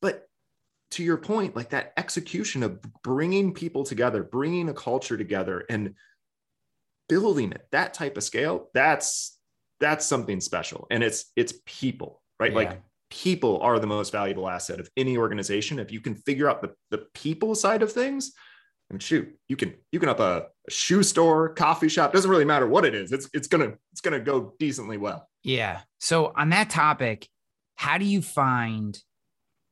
but 0.00 0.28
to 0.92 1.02
your 1.02 1.16
point, 1.16 1.56
like 1.56 1.70
that 1.70 1.92
execution 1.96 2.62
of 2.62 2.78
bringing 3.02 3.54
people 3.54 3.82
together, 3.82 4.22
bringing 4.22 4.68
a 4.68 4.74
culture 4.74 5.16
together, 5.16 5.64
and 5.68 5.94
building 7.08 7.52
it 7.52 7.66
that 7.72 7.92
type 7.94 8.16
of 8.16 8.22
scale, 8.22 8.68
that's 8.72 9.38
that's 9.80 10.06
something 10.06 10.40
special, 10.40 10.86
and 10.90 11.02
it's 11.02 11.32
it's 11.34 11.54
people, 11.66 12.22
right? 12.38 12.52
Yeah. 12.52 12.56
Like 12.56 12.82
people 13.10 13.60
are 13.62 13.78
the 13.78 13.86
most 13.86 14.12
valuable 14.12 14.48
asset 14.48 14.80
of 14.80 14.88
any 14.96 15.18
organization. 15.18 15.78
If 15.78 15.90
you 15.90 16.00
can 16.00 16.14
figure 16.14 16.48
out 16.48 16.62
the 16.62 16.72
the 16.90 17.06
people 17.14 17.54
side 17.54 17.82
of 17.82 17.90
things, 17.90 18.32
Mean, 18.92 18.98
shoot, 18.98 19.34
you 19.48 19.56
can 19.56 19.74
you 19.90 19.98
can 19.98 20.10
up 20.10 20.20
a, 20.20 20.46
a 20.68 20.70
shoe 20.70 21.02
store, 21.02 21.54
coffee 21.54 21.88
shop. 21.88 22.12
Doesn't 22.12 22.30
really 22.30 22.44
matter 22.44 22.66
what 22.66 22.84
it 22.84 22.94
is. 22.94 23.10
It's 23.10 23.28
it's 23.32 23.48
gonna 23.48 23.72
it's 23.90 24.02
gonna 24.02 24.20
go 24.20 24.54
decently 24.58 24.98
well. 24.98 25.28
Yeah. 25.42 25.80
So 25.98 26.32
on 26.36 26.50
that 26.50 26.68
topic, 26.68 27.26
how 27.74 27.98
do 27.98 28.04
you 28.04 28.20
find 28.20 28.98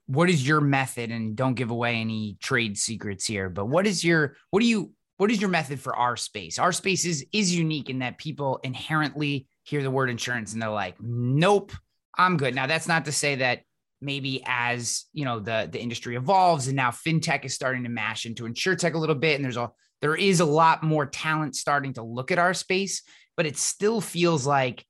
what 0.07 0.31
is 0.31 0.47
your 0.47 0.61
method? 0.61 1.11
And 1.11 1.37
don't 1.37 1.55
give 1.55 1.71
away 1.71 1.97
any 1.97 2.39
trade 2.41 2.79
secrets 2.79 3.27
here, 3.27 3.51
but 3.51 3.67
what 3.67 3.87
is 3.87 4.03
your 4.03 4.37
what 4.51 4.61
do 4.61 4.67
you 4.67 4.93
what 5.19 5.31
is 5.31 5.39
your 5.39 5.51
method 5.51 5.81
for 5.81 5.95
our 5.95 6.17
space? 6.17 6.59
Our 6.59 6.73
space 6.73 7.05
is 7.05 7.27
is 7.31 7.55
unique 7.55 7.91
in 7.91 7.99
that 7.99 8.17
people 8.17 8.59
inherently 8.65 9.47
hear 9.65 9.83
the 9.83 9.91
word 9.91 10.09
insurance 10.09 10.55
and 10.55 10.63
they're 10.63 10.71
like, 10.71 10.97
nope, 10.99 11.73
I'm 12.17 12.39
good. 12.39 12.55
Now 12.55 12.67
that's 12.67 12.89
not 12.89 13.05
to 13.05 13.13
say 13.13 13.37
that 13.37 13.65
maybe 14.01 14.43
as 14.47 15.05
you 15.13 15.25
know 15.25 15.41
the 15.41 15.69
the 15.71 15.81
industry 15.81 16.17
evolves 16.17 16.67
and 16.67 16.77
now 16.77 16.91
fintech 16.91 17.45
is 17.45 17.55
starting 17.55 17.83
to 17.83 17.89
mash 17.89 18.27
into 18.27 18.45
insurtech 18.45 18.95
a 18.95 18.99
little 18.99 19.15
bit 19.15 19.37
and 19.37 19.45
there's 19.45 19.57
a 19.57 19.71
there 20.01 20.17
is 20.17 20.41
a 20.41 20.45
lot 20.45 20.83
more 20.83 21.07
talent 21.07 21.55
starting 21.55 21.93
to 21.93 22.03
look 22.03 22.31
at 22.31 22.39
our 22.39 22.55
space 22.55 23.03
but 23.37 23.47
it 23.47 23.57
still 23.57 24.01
feels 24.01 24.47
like 24.47 24.85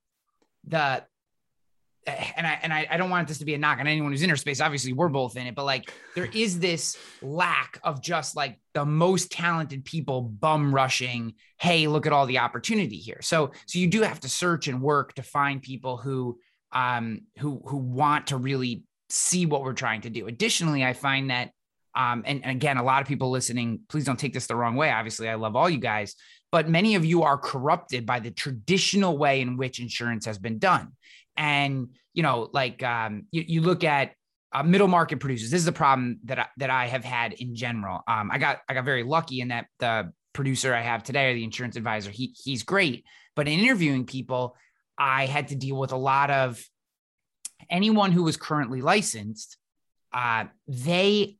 the 0.67 1.03
and 2.07 2.47
I 2.47 2.59
and 2.63 2.73
I, 2.73 2.87
I 2.89 2.97
don't 2.97 3.09
want 3.09 3.27
this 3.27 3.37
to 3.39 3.45
be 3.45 3.53
a 3.53 3.57
knock 3.57 3.79
on 3.79 3.87
anyone 3.87 4.11
who's 4.11 4.23
in 4.23 4.29
our 4.29 4.35
space. 4.35 4.59
Obviously, 4.59 4.93
we're 4.93 5.09
both 5.09 5.37
in 5.37 5.45
it, 5.45 5.55
but 5.55 5.65
like 5.65 5.91
there 6.15 6.27
is 6.33 6.59
this 6.59 6.97
lack 7.21 7.79
of 7.83 8.01
just 8.01 8.35
like 8.35 8.59
the 8.73 8.85
most 8.85 9.31
talented 9.31 9.85
people 9.85 10.21
bum 10.21 10.73
rushing. 10.73 11.35
Hey, 11.59 11.87
look 11.87 12.07
at 12.07 12.13
all 12.13 12.25
the 12.25 12.39
opportunity 12.39 12.97
here. 12.97 13.19
So 13.21 13.51
so 13.67 13.79
you 13.79 13.87
do 13.87 14.01
have 14.01 14.19
to 14.21 14.29
search 14.29 14.67
and 14.67 14.81
work 14.81 15.13
to 15.15 15.23
find 15.23 15.61
people 15.61 15.97
who 15.97 16.39
um 16.71 17.21
who 17.37 17.61
who 17.65 17.77
want 17.77 18.27
to 18.27 18.37
really 18.37 18.83
see 19.11 19.45
what 19.45 19.63
we're 19.63 19.73
trying 19.73 20.01
to 20.01 20.09
do. 20.09 20.27
Additionally, 20.27 20.83
I 20.83 20.93
find 20.93 21.29
that 21.29 21.51
um 21.93 22.23
and, 22.25 22.41
and 22.43 22.51
again, 22.51 22.77
a 22.77 22.83
lot 22.83 23.01
of 23.01 23.07
people 23.07 23.29
listening, 23.29 23.81
please 23.89 24.05
don't 24.05 24.19
take 24.19 24.33
this 24.33 24.47
the 24.47 24.55
wrong 24.55 24.75
way. 24.75 24.89
Obviously, 24.89 25.27
I 25.27 25.35
love 25.35 25.55
all 25.55 25.69
you 25.69 25.79
guys, 25.79 26.15
but 26.51 26.69
many 26.69 26.95
of 26.95 27.05
you 27.05 27.23
are 27.23 27.37
corrupted 27.37 28.05
by 28.05 28.19
the 28.19 28.31
traditional 28.31 29.17
way 29.17 29.41
in 29.41 29.57
which 29.57 29.79
insurance 29.79 30.25
has 30.25 30.37
been 30.37 30.59
done 30.59 30.91
and 31.37 31.89
you 32.13 32.23
know 32.23 32.49
like 32.53 32.83
um, 32.83 33.25
you, 33.31 33.43
you 33.47 33.61
look 33.61 33.83
at 33.83 34.13
uh, 34.53 34.63
middle 34.63 34.87
market 34.87 35.19
producers 35.19 35.49
this 35.49 35.61
is 35.61 35.67
a 35.67 35.71
problem 35.71 36.19
that 36.25 36.39
I, 36.39 36.47
that 36.57 36.69
I 36.69 36.87
have 36.87 37.03
had 37.03 37.33
in 37.33 37.55
general 37.55 38.01
um, 38.07 38.29
I 38.31 38.37
got 38.37 38.59
I 38.67 38.73
got 38.73 38.85
very 38.85 39.03
lucky 39.03 39.41
in 39.41 39.49
that 39.49 39.67
the 39.79 40.11
producer 40.33 40.73
I 40.73 40.81
have 40.81 41.03
today 41.03 41.31
or 41.31 41.33
the 41.33 41.43
insurance 41.43 41.75
advisor 41.75 42.09
he 42.09 42.35
he's 42.43 42.63
great 42.63 43.05
but 43.35 43.47
in 43.47 43.59
interviewing 43.59 44.05
people 44.05 44.55
I 44.97 45.25
had 45.25 45.49
to 45.49 45.55
deal 45.55 45.77
with 45.77 45.93
a 45.93 45.97
lot 45.97 46.29
of 46.29 46.63
anyone 47.71 48.11
who 48.11 48.23
was 48.23 48.37
currently 48.37 48.81
licensed 48.81 49.57
uh, 50.13 50.45
they 50.67 51.37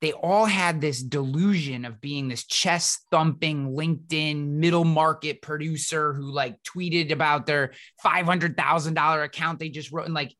they 0.00 0.12
all 0.12 0.44
had 0.44 0.80
this 0.80 1.02
delusion 1.02 1.84
of 1.84 2.00
being 2.00 2.28
this 2.28 2.44
chest 2.44 3.04
thumping 3.10 3.74
LinkedIn 3.74 4.46
middle 4.46 4.84
market 4.84 5.42
producer 5.42 6.12
who 6.12 6.30
like 6.30 6.62
tweeted 6.62 7.10
about 7.10 7.46
their 7.46 7.72
$500,000 8.04 9.24
account 9.24 9.58
they 9.58 9.68
just 9.68 9.90
wrote 9.90 10.06
and 10.06 10.14
like, 10.14 10.34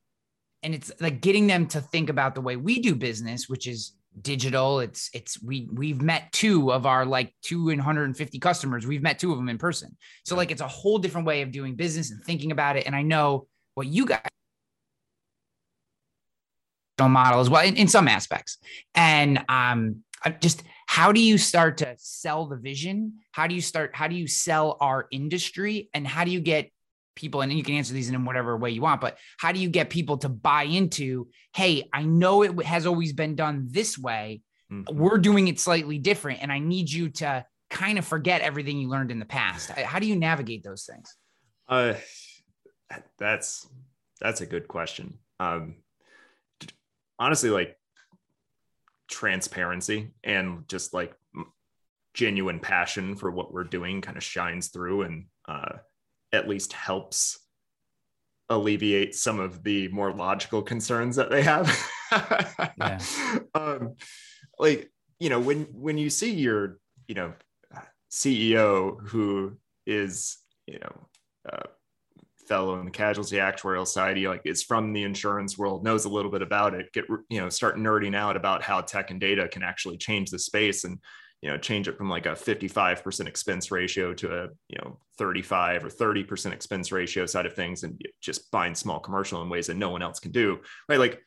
and 0.62 0.74
it's 0.74 0.92
like 1.00 1.20
getting 1.20 1.46
them 1.46 1.66
to 1.68 1.80
think 1.80 2.08
about 2.08 2.34
the 2.34 2.40
way 2.40 2.56
we 2.56 2.80
do 2.80 2.94
business, 2.94 3.48
which 3.48 3.66
is 3.66 3.94
digital. 4.20 4.80
It's, 4.80 5.10
it's, 5.12 5.42
we, 5.42 5.68
we've 5.72 6.02
met 6.02 6.32
two 6.32 6.72
of 6.72 6.86
our 6.86 7.04
like 7.04 7.34
250 7.42 8.38
customers. 8.38 8.86
We've 8.86 9.02
met 9.02 9.18
two 9.18 9.32
of 9.32 9.38
them 9.38 9.48
in 9.48 9.58
person. 9.58 9.96
So 10.24 10.36
like, 10.36 10.50
it's 10.50 10.60
a 10.60 10.68
whole 10.68 10.98
different 10.98 11.26
way 11.26 11.42
of 11.42 11.52
doing 11.52 11.74
business 11.74 12.10
and 12.10 12.22
thinking 12.24 12.52
about 12.52 12.76
it. 12.76 12.86
And 12.86 12.94
I 12.94 13.02
know 13.02 13.46
what 13.74 13.86
you 13.86 14.06
guys 14.06 14.27
model 17.06 17.40
as 17.40 17.50
well 17.50 17.62
in, 17.62 17.76
in 17.76 17.86
some 17.86 18.08
aspects. 18.08 18.58
And 18.94 19.44
um, 19.48 20.02
just 20.40 20.62
how 20.86 21.12
do 21.12 21.20
you 21.20 21.36
start 21.36 21.78
to 21.78 21.94
sell 21.98 22.46
the 22.46 22.56
vision? 22.56 23.18
How 23.32 23.46
do 23.46 23.54
you 23.54 23.60
start? 23.60 23.94
How 23.94 24.08
do 24.08 24.16
you 24.16 24.26
sell 24.26 24.78
our 24.80 25.06
industry? 25.10 25.90
And 25.92 26.06
how 26.06 26.24
do 26.24 26.30
you 26.30 26.40
get 26.40 26.72
people? 27.14 27.42
And 27.42 27.52
you 27.52 27.62
can 27.62 27.74
answer 27.74 27.92
these 27.92 28.08
in 28.08 28.24
whatever 28.24 28.56
way 28.56 28.70
you 28.70 28.80
want, 28.80 29.00
but 29.00 29.18
how 29.36 29.52
do 29.52 29.60
you 29.60 29.68
get 29.68 29.90
people 29.90 30.16
to 30.18 30.28
buy 30.28 30.62
into? 30.62 31.28
Hey, 31.54 31.88
I 31.92 32.04
know 32.04 32.42
it 32.42 32.62
has 32.64 32.86
always 32.86 33.12
been 33.12 33.36
done 33.36 33.68
this 33.70 33.98
way. 33.98 34.40
Mm-hmm. 34.72 34.98
We're 34.98 35.18
doing 35.18 35.48
it 35.48 35.60
slightly 35.60 35.98
different, 35.98 36.42
and 36.42 36.50
I 36.50 36.58
need 36.58 36.90
you 36.90 37.10
to 37.10 37.44
kind 37.70 37.98
of 37.98 38.06
forget 38.06 38.40
everything 38.40 38.78
you 38.78 38.88
learned 38.88 39.10
in 39.10 39.18
the 39.18 39.26
past. 39.26 39.70
How 39.70 39.98
do 39.98 40.06
you 40.06 40.16
navigate 40.16 40.64
those 40.64 40.84
things? 40.84 41.14
Uh, 41.68 41.94
that's 43.18 43.68
that's 44.20 44.40
a 44.40 44.46
good 44.46 44.68
question. 44.68 45.18
Um, 45.38 45.76
honestly 47.18 47.50
like 47.50 47.76
transparency 49.08 50.10
and 50.22 50.68
just 50.68 50.92
like 50.94 51.14
genuine 52.14 52.58
passion 52.58 53.14
for 53.16 53.30
what 53.30 53.52
we're 53.52 53.64
doing 53.64 54.00
kind 54.00 54.16
of 54.16 54.22
shines 54.22 54.68
through 54.68 55.02
and 55.02 55.26
uh, 55.46 55.78
at 56.32 56.48
least 56.48 56.72
helps 56.72 57.38
alleviate 58.50 59.14
some 59.14 59.38
of 59.38 59.62
the 59.62 59.88
more 59.88 60.12
logical 60.12 60.62
concerns 60.62 61.16
that 61.16 61.30
they 61.30 61.42
have. 61.42 61.90
yeah. 62.78 62.98
um, 63.54 63.94
like 64.58 64.90
you 65.20 65.28
know 65.28 65.40
when 65.40 65.64
when 65.72 65.98
you 65.98 66.10
see 66.10 66.32
your 66.32 66.78
you 67.06 67.14
know 67.14 67.32
CEO 68.10 68.98
who 69.06 69.56
is 69.86 70.38
you 70.66 70.78
know 70.78 71.06
uh, 71.50 71.66
fellow 72.48 72.78
in 72.78 72.84
the 72.84 72.90
casualty 72.90 73.36
actuarial 73.36 73.86
side 73.86 74.16
he 74.16 74.26
like 74.26 74.42
is 74.44 74.62
from 74.62 74.92
the 74.92 75.02
insurance 75.02 75.58
world 75.58 75.84
knows 75.84 76.04
a 76.04 76.08
little 76.08 76.30
bit 76.30 76.42
about 76.42 76.74
it 76.74 76.90
get 76.92 77.04
you 77.28 77.40
know 77.40 77.48
start 77.48 77.76
nerding 77.76 78.16
out 78.16 78.36
about 78.36 78.62
how 78.62 78.80
tech 78.80 79.10
and 79.10 79.20
data 79.20 79.46
can 79.48 79.62
actually 79.62 79.96
change 79.96 80.30
the 80.30 80.38
space 80.38 80.84
and 80.84 80.98
you 81.42 81.50
know 81.50 81.56
change 81.56 81.88
it 81.88 81.96
from 81.96 82.08
like 82.10 82.26
a 82.26 82.30
55% 82.30 83.26
expense 83.26 83.70
ratio 83.70 84.12
to 84.14 84.42
a 84.42 84.48
you 84.68 84.78
know 84.78 84.98
35 85.18 85.84
or 85.84 85.88
30% 85.88 86.52
expense 86.52 86.90
ratio 86.90 87.26
side 87.26 87.46
of 87.46 87.54
things 87.54 87.82
and 87.84 88.00
just 88.20 88.50
bind 88.50 88.76
small 88.76 88.98
commercial 88.98 89.42
in 89.42 89.48
ways 89.48 89.68
that 89.68 89.76
no 89.76 89.90
one 89.90 90.02
else 90.02 90.18
can 90.18 90.32
do 90.32 90.58
right? 90.88 90.98
Like 90.98 91.22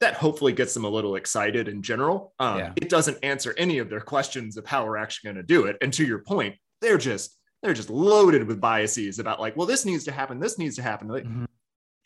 that 0.00 0.14
hopefully 0.14 0.52
gets 0.52 0.74
them 0.74 0.84
a 0.84 0.88
little 0.88 1.16
excited 1.16 1.68
in 1.68 1.80
general. 1.80 2.34
Um, 2.38 2.58
yeah. 2.58 2.72
it 2.76 2.88
doesn't 2.88 3.16
answer 3.22 3.54
any 3.56 3.78
of 3.78 3.88
their 3.88 4.00
questions 4.00 4.56
of 4.56 4.66
how 4.66 4.84
we're 4.84 4.96
actually 4.96 5.28
going 5.28 5.46
to 5.46 5.46
do 5.46 5.64
it. 5.66 5.76
And 5.80 5.92
to 5.94 6.04
your 6.04 6.20
point 6.20 6.56
they're 6.80 6.98
just 6.98 7.38
they're 7.64 7.72
just 7.72 7.88
loaded 7.88 8.46
with 8.46 8.60
biases 8.60 9.18
about 9.18 9.40
like, 9.40 9.56
well, 9.56 9.66
this 9.66 9.86
needs 9.86 10.04
to 10.04 10.12
happen, 10.12 10.38
this 10.38 10.58
needs 10.58 10.76
to 10.76 10.82
happen. 10.82 11.08
Like, 11.08 11.24
mm-hmm. 11.24 11.46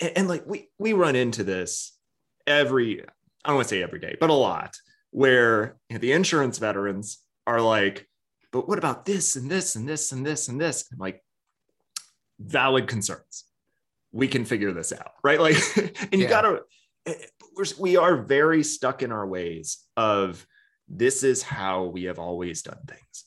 and, 0.00 0.12
and, 0.16 0.28
like 0.28 0.46
we 0.46 0.68
we 0.78 0.92
run 0.92 1.16
into 1.16 1.42
this 1.42 1.98
every, 2.46 3.02
I 3.02 3.48
don't 3.48 3.56
want 3.56 3.68
to 3.68 3.74
say 3.74 3.82
every 3.82 3.98
day, 3.98 4.16
but 4.20 4.30
a 4.30 4.34
lot, 4.34 4.76
where 5.10 5.76
you 5.88 5.94
know, 5.94 5.98
the 5.98 6.12
insurance 6.12 6.58
veterans 6.58 7.18
are 7.44 7.60
like, 7.60 8.06
but 8.52 8.68
what 8.68 8.78
about 8.78 9.04
this 9.04 9.34
and 9.34 9.50
this 9.50 9.74
and 9.74 9.88
this 9.88 10.12
and 10.12 10.24
this 10.24 10.48
and 10.48 10.60
this? 10.60 10.88
I'm 10.92 10.98
like, 10.98 11.24
valid 12.38 12.86
concerns. 12.86 13.44
We 14.12 14.28
can 14.28 14.44
figure 14.44 14.72
this 14.72 14.92
out, 14.92 15.12
right? 15.24 15.40
Like, 15.40 15.56
and 15.76 16.14
you 16.14 16.22
yeah. 16.22 16.28
gotta, 16.28 16.60
eh, 17.04 17.14
we're, 17.56 17.64
we 17.80 17.96
are 17.96 18.16
very 18.16 18.62
stuck 18.62 19.02
in 19.02 19.10
our 19.10 19.26
ways 19.26 19.78
of 19.96 20.46
this 20.86 21.24
is 21.24 21.42
how 21.42 21.86
we 21.86 22.04
have 22.04 22.20
always 22.20 22.62
done 22.62 22.78
things. 22.86 23.24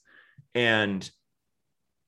And 0.55 1.09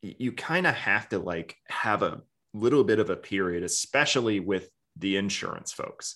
you 0.04 0.32
kind 0.32 0.68
of 0.68 0.76
have 0.76 1.10
to 1.10 1.20
like 1.20 1.56
have 1.68 2.04
a 2.04 2.22
little 2.54 2.84
bit 2.84 3.00
of 3.00 3.10
a 3.10 3.16
period, 3.16 3.64
especially 3.64 4.40
with 4.40 4.70
the 4.98 5.18
insurance 5.18 5.72
folks, 5.72 6.16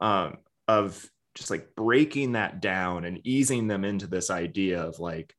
um, 0.00 0.38
of 0.66 1.08
just 1.34 1.50
like 1.50 1.74
breaking 1.76 2.32
that 2.32 2.60
down 2.60 3.04
and 3.04 3.20
easing 3.24 3.68
them 3.68 3.84
into 3.84 4.06
this 4.06 4.30
idea 4.30 4.82
of 4.82 4.98
like, 4.98 5.34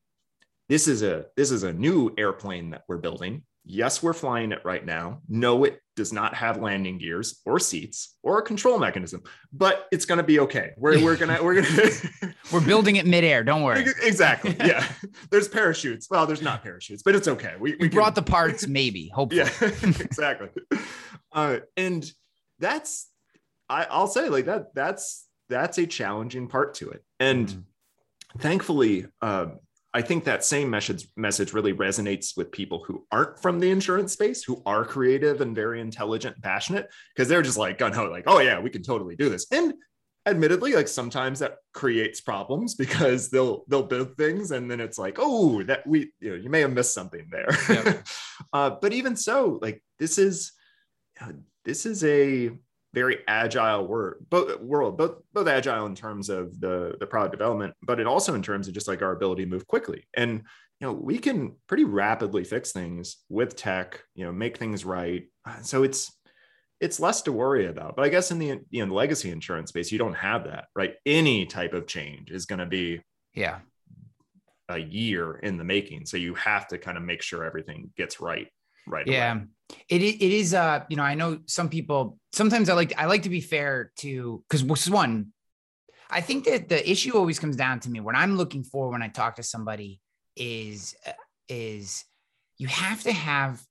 this 0.70 0.88
is 0.88 1.02
a 1.02 1.26
this 1.36 1.52
is 1.52 1.64
a 1.64 1.74
new 1.74 2.14
airplane 2.18 2.70
that 2.70 2.84
we're 2.88 2.98
building 2.98 3.44
yes, 3.68 4.02
we're 4.02 4.14
flying 4.14 4.52
it 4.52 4.62
right 4.64 4.86
now. 4.86 5.22
No, 5.28 5.66
it 5.66 5.82
does 5.98 6.14
not 6.14 6.34
have 6.36 6.62
landing 6.62 7.00
gears 7.00 7.42
or 7.46 7.60
seats 7.60 8.16
or 8.24 8.38
a 8.38 8.42
control 8.44 8.78
mechanism, 8.78 9.22
but 9.52 9.88
it's 9.92 10.06
going 10.06 10.20
to 10.20 10.24
be 10.24 10.40
okay. 10.40 10.72
We're, 10.78 11.04
we're 11.04 11.18
going 11.18 11.36
to, 11.36 11.44
we're 11.44 11.56
going 11.56 11.66
to, 11.76 12.10
we're 12.54 12.64
building 12.64 12.96
it 12.96 13.06
midair. 13.06 13.44
Don't 13.44 13.64
worry. 13.64 13.86
Exactly. 14.02 14.56
Yeah. 14.68 14.86
there's 15.32 15.48
parachutes. 15.48 16.10
Well, 16.10 16.28
there's 16.28 16.42
not 16.42 16.62
parachutes, 16.62 17.02
but 17.02 17.16
it's 17.16 17.28
okay. 17.28 17.56
We, 17.60 17.72
we, 17.72 17.78
we 17.82 17.90
brought 17.90 18.16
can... 18.16 18.26
the 18.26 18.32
parts, 18.32 18.68
maybe, 18.68 19.10
hopefully. 19.14 19.50
Yeah, 19.62 19.70
exactly. 19.82 20.50
Uh, 21.32 21.60
and 21.78 22.10
that's, 22.60 23.10
I, 23.70 23.88
I'll 23.90 24.08
say 24.08 24.30
like 24.30 24.46
that, 24.46 24.76
that's, 24.76 25.26
that's 25.50 25.78
a 25.78 25.88
challenging 25.88 26.48
part 26.48 26.76
to 26.76 26.90
it. 26.90 27.04
And 27.20 27.48
mm. 27.48 27.64
thankfully, 28.40 29.08
uh, 29.22 29.48
I 29.98 30.02
think 30.04 30.26
that 30.26 30.46
same 30.46 30.70
message 30.70 31.08
message 31.16 31.54
really 31.54 31.74
resonates 31.74 32.38
with 32.38 32.52
people 32.52 32.84
who 32.86 33.08
aren't 33.12 33.40
from 33.42 33.60
the 33.60 33.72
insurance 33.72 34.14
space, 34.14 34.44
who 34.44 34.62
are 34.64 34.86
creative 34.86 35.42
and 35.42 35.56
very 35.56 35.82
intelligent 35.82 36.36
and 36.36 36.44
passionate, 36.44 36.88
because 37.16 37.28
they're 37.28 37.42
just 37.42 37.58
like 37.58 37.80
gun 37.80 37.94
ho, 37.94 38.06
like, 38.06 38.26
oh 38.28 38.38
yeah, 38.38 38.60
we 38.60 38.70
can 38.70 38.84
totally 38.84 39.16
do 39.16 39.28
this. 39.28 39.48
And 39.52 39.74
admittedly, 40.28 40.74
like 40.74 40.88
sometimes 40.88 41.40
that 41.40 41.56
creates 41.74 42.22
problems 42.22 42.76
because 42.84 43.32
they'll 43.32 43.64
they'll 43.70 43.88
build 43.88 44.16
things 44.18 44.52
and 44.52 44.70
then 44.70 44.80
it's 44.80 45.00
like, 45.00 45.18
oh, 45.18 45.64
that 45.64 45.88
we 45.88 46.12
you 46.20 46.30
know 46.30 46.36
you 46.36 46.52
may 46.52 46.62
have 46.62 46.74
missed 46.74 46.94
something 46.94 47.28
there. 47.32 47.50
uh, 48.54 48.70
but 48.80 48.94
even 48.94 49.16
so, 49.16 49.58
like 49.64 49.82
this 49.98 50.20
is 50.20 50.52
uh, 51.20 51.32
this 51.66 51.88
is 51.88 52.04
a 52.04 52.52
very 52.94 53.20
agile 53.28 53.88
word, 53.88 54.26
both 54.30 54.60
world, 54.62 54.98
both 54.98 55.18
both 55.34 55.48
agile 55.48 55.86
in 55.86 55.96
terms 55.96 56.30
of 56.30 56.60
the 56.60 56.96
the 57.00 57.08
product 57.08 57.32
development, 57.32 57.74
but 57.82 58.00
it 58.00 58.08
also 58.08 58.34
in 58.34 58.42
terms 58.42 58.68
of 58.68 58.74
just 58.74 58.88
like 58.88 59.02
our 59.02 59.12
ability 59.12 59.44
to 59.44 59.50
move 59.50 59.68
quickly. 59.68 60.08
And 60.16 60.44
you 60.80 60.88
know, 60.88 60.94
we 60.94 61.18
can 61.18 61.56
pretty 61.68 61.84
rapidly 61.84 62.44
fix 62.44 62.72
things 62.72 63.18
with 63.30 63.56
tech, 63.56 64.04
you 64.14 64.26
know, 64.26 64.32
make 64.32 64.58
things 64.58 64.86
right. 64.86 65.24
So 65.64 65.84
it's 65.84 66.12
it's 66.80 67.00
less 67.00 67.24
to 67.24 67.32
worry 67.32 67.66
about. 67.66 67.96
But 67.96 68.06
I 68.06 68.10
guess 68.10 68.32
in 68.32 68.40
the 68.40 68.60
you 68.70 68.84
know 68.84 68.88
the 68.88 68.94
legacy 68.94 69.32
insurance 69.32 69.70
space, 69.70 69.92
you 69.92 69.98
don't 69.98 70.14
have 70.14 70.46
that, 70.46 70.66
right? 70.76 70.94
Any 71.06 71.46
type 71.46 71.74
of 71.74 71.88
change 71.88 72.32
is 72.32 72.46
going 72.46 72.60
to 72.60 72.66
be 72.66 73.02
yeah 73.34 73.60
a 74.70 74.78
year 74.78 75.38
in 75.38 75.58
the 75.58 75.64
making. 75.64 76.06
So 76.06 76.18
you 76.18 76.34
have 76.36 76.68
to 76.68 76.78
kind 76.78 76.98
of 76.98 77.04
make 77.04 77.22
sure 77.22 77.44
everything 77.44 77.92
gets 77.96 78.20
right 78.20 78.48
right 78.88 79.08
yeah 79.08 79.34
away. 79.34 79.46
it, 79.90 80.02
it 80.02 80.22
is 80.22 80.54
uh 80.54 80.84
you 80.90 80.96
know 80.96 81.04
i 81.04 81.14
know 81.14 81.40
some 81.46 81.70
people 81.70 82.18
sometimes 82.32 82.70
i 82.70 82.74
like 82.74 82.94
i 82.98 83.06
like 83.06 83.24
to 83.24 83.30
be 83.30 83.42
fair 83.42 83.92
to 83.98 84.44
because 84.50 84.90
one 84.90 85.28
i 86.10 86.22
think 86.22 86.46
that 86.46 86.70
the 86.70 86.90
issue 86.90 87.16
always 87.16 87.40
comes 87.40 87.56
down 87.56 87.80
to 87.80 87.90
me 87.90 88.00
what 88.00 88.16
i'm 88.16 88.38
looking 88.38 88.64
for 88.64 88.90
when 88.90 89.04
i 89.04 89.08
talk 89.08 89.36
to 89.36 89.44
somebody 89.44 90.00
is 90.36 90.96
uh, 91.06 91.12
is 91.50 92.06
you 92.58 92.68
have 92.68 93.04
to 93.04 93.12
have 93.12 93.62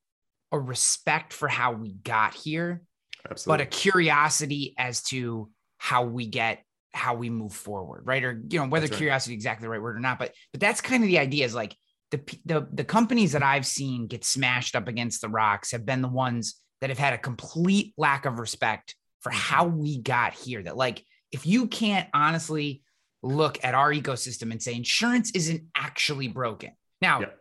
a 0.52 0.58
respect 0.58 1.32
for 1.32 1.48
how 1.48 1.72
we 1.72 1.92
got 1.92 2.34
here 2.34 2.82
Absolutely. 3.28 3.64
but 3.64 3.66
a 3.66 3.70
curiosity 3.76 4.74
as 4.78 5.02
to 5.04 5.50
how 5.78 6.04
we 6.04 6.26
get 6.26 6.62
how 6.94 7.14
we 7.14 7.28
move 7.28 7.52
forward 7.52 8.02
right 8.06 8.24
or 8.24 8.40
you 8.48 8.58
know 8.58 8.66
whether 8.66 8.86
right. 8.86 8.96
curiosity 8.96 9.34
is 9.34 9.38
exactly 9.38 9.64
the 9.66 9.70
right 9.70 9.82
word 9.82 9.96
or 9.96 10.00
not 10.00 10.18
but 10.18 10.32
but 10.52 10.60
that's 10.60 10.80
kind 10.80 11.02
of 11.02 11.08
the 11.08 11.18
idea 11.18 11.44
is 11.44 11.54
like 11.54 11.76
the, 12.10 12.20
the 12.44 12.68
the 12.72 12.84
companies 12.84 13.32
that 13.32 13.42
I've 13.42 13.66
seen 13.66 14.06
get 14.06 14.24
smashed 14.24 14.76
up 14.76 14.86
against 14.88 15.20
the 15.20 15.28
rocks 15.28 15.72
have 15.72 15.84
been 15.84 16.02
the 16.02 16.08
ones 16.08 16.60
that 16.80 16.90
have 16.90 16.98
had 16.98 17.14
a 17.14 17.18
complete 17.18 17.94
lack 17.96 18.26
of 18.26 18.38
respect 18.38 18.94
for 19.20 19.30
how 19.30 19.66
we 19.66 19.98
got 20.00 20.34
here. 20.34 20.62
That 20.62 20.76
like 20.76 21.04
if 21.32 21.46
you 21.46 21.66
can't 21.66 22.08
honestly 22.14 22.82
look 23.22 23.58
at 23.64 23.74
our 23.74 23.92
ecosystem 23.92 24.52
and 24.52 24.62
say 24.62 24.74
insurance 24.74 25.30
isn't 25.32 25.62
actually 25.74 26.28
broken 26.28 26.70
now, 27.02 27.20
Yep. 27.20 27.38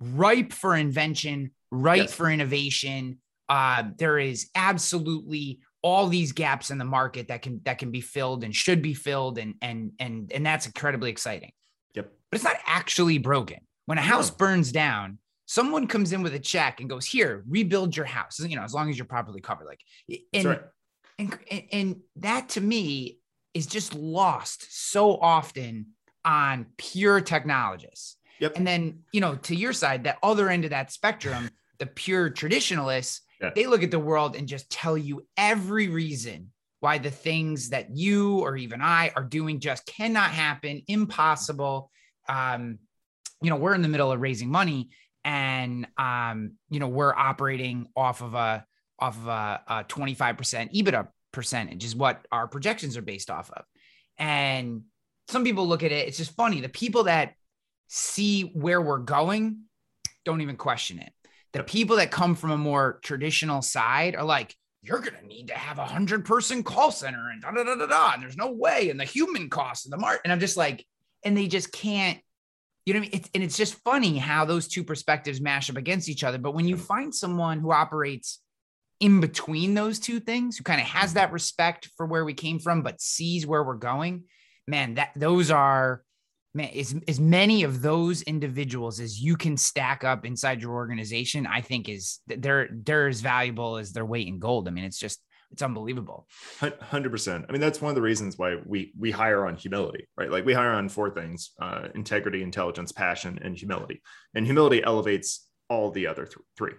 ripe 0.00 0.52
for 0.52 0.76
invention, 0.76 1.52
ripe 1.70 1.98
Yes. 2.02 2.12
for 2.14 2.30
innovation. 2.30 3.18
Uh, 3.48 3.84
there 3.96 4.18
is 4.18 4.50
absolutely 4.54 5.60
all 5.82 6.08
these 6.08 6.32
gaps 6.32 6.70
in 6.70 6.78
the 6.78 6.84
market 6.84 7.28
that 7.28 7.42
can 7.42 7.60
that 7.64 7.78
can 7.78 7.90
be 7.90 8.00
filled 8.00 8.42
and 8.44 8.54
should 8.54 8.82
be 8.82 8.94
filled, 8.94 9.38
and 9.38 9.54
and 9.62 9.92
and 9.98 10.30
and 10.32 10.44
that's 10.44 10.66
incredibly 10.66 11.10
exciting 11.10 11.52
Yep. 11.94 12.10
but 12.30 12.36
it's 12.36 12.44
not 12.44 12.56
actually 12.66 13.18
broken. 13.18 13.58
When 13.86 13.98
a 13.98 14.02
house 14.02 14.30
No. 14.30 14.36
burns 14.36 14.72
down, 14.72 15.18
someone 15.46 15.86
comes 15.86 16.12
in 16.12 16.22
with 16.22 16.34
a 16.34 16.38
check 16.38 16.80
and 16.80 16.88
goes, 16.88 17.04
"Here, 17.06 17.44
rebuild 17.48 17.96
your 17.96 18.06
house." 18.06 18.40
You 18.40 18.56
know, 18.56 18.62
as 18.62 18.72
long 18.74 18.88
as 18.90 18.96
you're 18.96 19.06
properly 19.06 19.40
covered. 19.40 19.66
Like, 19.66 19.80
and 20.32 20.44
right. 20.44 20.60
and, 21.18 21.38
and 21.50 21.62
and 21.72 21.96
that 22.16 22.48
to 22.50 22.60
me 22.60 23.18
is 23.52 23.66
just 23.66 23.94
lost 23.94 24.66
so 24.90 25.16
often 25.16 25.86
on 26.24 26.66
pure 26.76 27.20
technologists. 27.20 28.16
Yep. 28.40 28.56
And 28.56 28.66
then 28.66 29.00
you 29.12 29.20
know, 29.20 29.36
to 29.36 29.54
your 29.54 29.72
side, 29.72 30.04
that 30.04 30.18
other 30.22 30.48
end 30.48 30.64
of 30.64 30.70
that 30.70 30.90
spectrum, 30.92 31.50
the 31.78 31.86
pure 31.86 32.30
traditionalists, 32.30 33.20
Yeah. 33.40 33.50
they 33.54 33.66
look 33.66 33.82
at 33.82 33.90
the 33.90 33.98
world 33.98 34.34
and 34.36 34.48
just 34.48 34.70
tell 34.70 34.96
you 34.96 35.26
every 35.36 35.88
reason 35.88 36.52
why 36.80 36.98
the 36.98 37.10
things 37.10 37.70
that 37.70 37.96
you 37.96 38.40
or 38.40 38.56
even 38.56 38.80
I 38.82 39.10
are 39.16 39.24
doing 39.24 39.60
just 39.60 39.86
cannot 39.86 40.30
happen, 40.30 40.82
impossible. 40.88 41.90
Um, 42.28 42.78
you 43.44 43.50
know, 43.50 43.56
we're 43.56 43.74
in 43.74 43.82
the 43.82 43.88
middle 43.88 44.10
of 44.10 44.20
raising 44.20 44.50
money, 44.50 44.90
and 45.24 45.86
um, 45.98 46.52
you 46.70 46.80
know, 46.80 46.88
we're 46.88 47.14
operating 47.14 47.88
off 47.96 48.22
of 48.22 48.34
a 48.34 48.64
off 48.98 49.18
of 49.18 49.26
a, 49.26 49.60
a 49.66 49.84
25% 49.84 50.72
EBITDA 50.72 51.08
percentage 51.32 51.84
is 51.84 51.96
what 51.96 52.26
our 52.30 52.46
projections 52.46 52.96
are 52.96 53.02
based 53.02 53.28
off 53.28 53.50
of. 53.50 53.64
And 54.18 54.82
some 55.28 55.44
people 55.44 55.66
look 55.66 55.82
at 55.82 55.92
it, 55.92 56.08
it's 56.08 56.16
just 56.16 56.36
funny. 56.36 56.60
The 56.60 56.68
people 56.68 57.04
that 57.04 57.34
see 57.88 58.42
where 58.54 58.80
we're 58.80 58.98
going 58.98 59.62
don't 60.24 60.40
even 60.40 60.56
question 60.56 60.98
it. 60.98 61.12
The 61.52 61.62
people 61.62 61.96
that 61.96 62.10
come 62.10 62.34
from 62.34 62.50
a 62.50 62.58
more 62.58 62.98
traditional 63.02 63.62
side 63.62 64.16
are 64.16 64.24
like, 64.24 64.56
you're 64.82 65.00
going 65.00 65.14
to 65.20 65.26
need 65.26 65.48
to 65.48 65.54
have 65.54 65.78
a 65.78 65.84
hundred 65.84 66.24
person 66.24 66.62
call 66.62 66.90
center 66.90 67.30
and 67.30 67.42
da 67.42 67.50
da 67.50 67.64
da 67.64 67.74
da 67.74 67.86
da. 67.86 68.12
And 68.14 68.22
there's 68.22 68.36
no 68.36 68.52
way. 68.52 68.90
And 68.90 69.00
the 69.00 69.04
human 69.04 69.48
cost 69.48 69.86
and 69.86 69.92
the 69.92 69.98
mark. 69.98 70.20
And 70.24 70.32
I'm 70.32 70.40
just 70.40 70.56
like, 70.56 70.84
and 71.24 71.36
they 71.36 71.46
just 71.46 71.72
can't, 71.72 72.18
you 72.86 72.92
know 72.92 73.00
what 73.00 73.08
I 73.08 73.10
mean? 73.10 73.20
It's, 73.20 73.30
and 73.34 73.42
it's 73.42 73.56
just 73.56 73.74
funny 73.82 74.18
how 74.18 74.44
those 74.44 74.68
two 74.68 74.84
perspectives 74.84 75.40
mash 75.40 75.70
up 75.70 75.76
against 75.76 76.08
each 76.08 76.24
other. 76.24 76.38
But 76.38 76.54
when 76.54 76.68
you 76.68 76.76
find 76.76 77.14
someone 77.14 77.60
who 77.60 77.72
operates 77.72 78.40
in 79.00 79.20
between 79.20 79.74
those 79.74 79.98
two 79.98 80.20
things, 80.20 80.56
who 80.56 80.64
kind 80.64 80.80
of 80.80 80.86
has 80.86 81.14
that 81.14 81.32
respect 81.32 81.88
for 81.96 82.06
where 82.06 82.24
we 82.24 82.34
came 82.34 82.58
from, 82.58 82.82
but 82.82 83.00
sees 83.00 83.46
where 83.46 83.64
we're 83.64 83.74
going, 83.74 84.24
man, 84.66 84.94
that 84.94 85.10
those 85.16 85.50
are 85.50 86.02
man, 86.54 86.70
as, 86.76 86.94
as 87.08 87.18
many 87.18 87.64
of 87.64 87.82
those 87.82 88.22
individuals 88.22 89.00
as 89.00 89.20
you 89.20 89.36
can 89.36 89.56
stack 89.56 90.04
up 90.04 90.24
inside 90.24 90.62
your 90.62 90.72
organization, 90.72 91.46
I 91.46 91.60
think 91.60 91.88
is 91.88 92.20
they're 92.26 92.68
they're 92.70 93.08
as 93.08 93.20
valuable 93.20 93.76
as 93.76 93.92
their 93.92 94.06
weight 94.06 94.28
in 94.28 94.38
gold. 94.38 94.68
I 94.68 94.70
mean, 94.70 94.84
it's 94.84 94.98
just 94.98 95.20
it's 95.54 95.62
unbelievable. 95.62 96.26
Hundred 96.80 97.10
percent. 97.10 97.46
I 97.48 97.52
mean, 97.52 97.60
that's 97.60 97.80
one 97.80 97.90
of 97.90 97.94
the 97.94 98.02
reasons 98.02 98.36
why 98.36 98.56
we 98.66 98.92
we 98.98 99.12
hire 99.12 99.46
on 99.46 99.54
humility, 99.54 100.08
right? 100.16 100.28
Like 100.28 100.44
we 100.44 100.52
hire 100.52 100.72
on 100.72 100.88
four 100.88 101.10
things: 101.10 101.52
uh, 101.62 101.88
integrity, 101.94 102.42
intelligence, 102.42 102.90
passion, 102.90 103.38
and 103.40 103.56
humility. 103.56 104.02
And 104.34 104.44
humility 104.44 104.82
elevates 104.82 105.48
all 105.68 105.92
the 105.92 106.08
other 106.08 106.24
th- 106.24 106.38
three. 106.56 106.72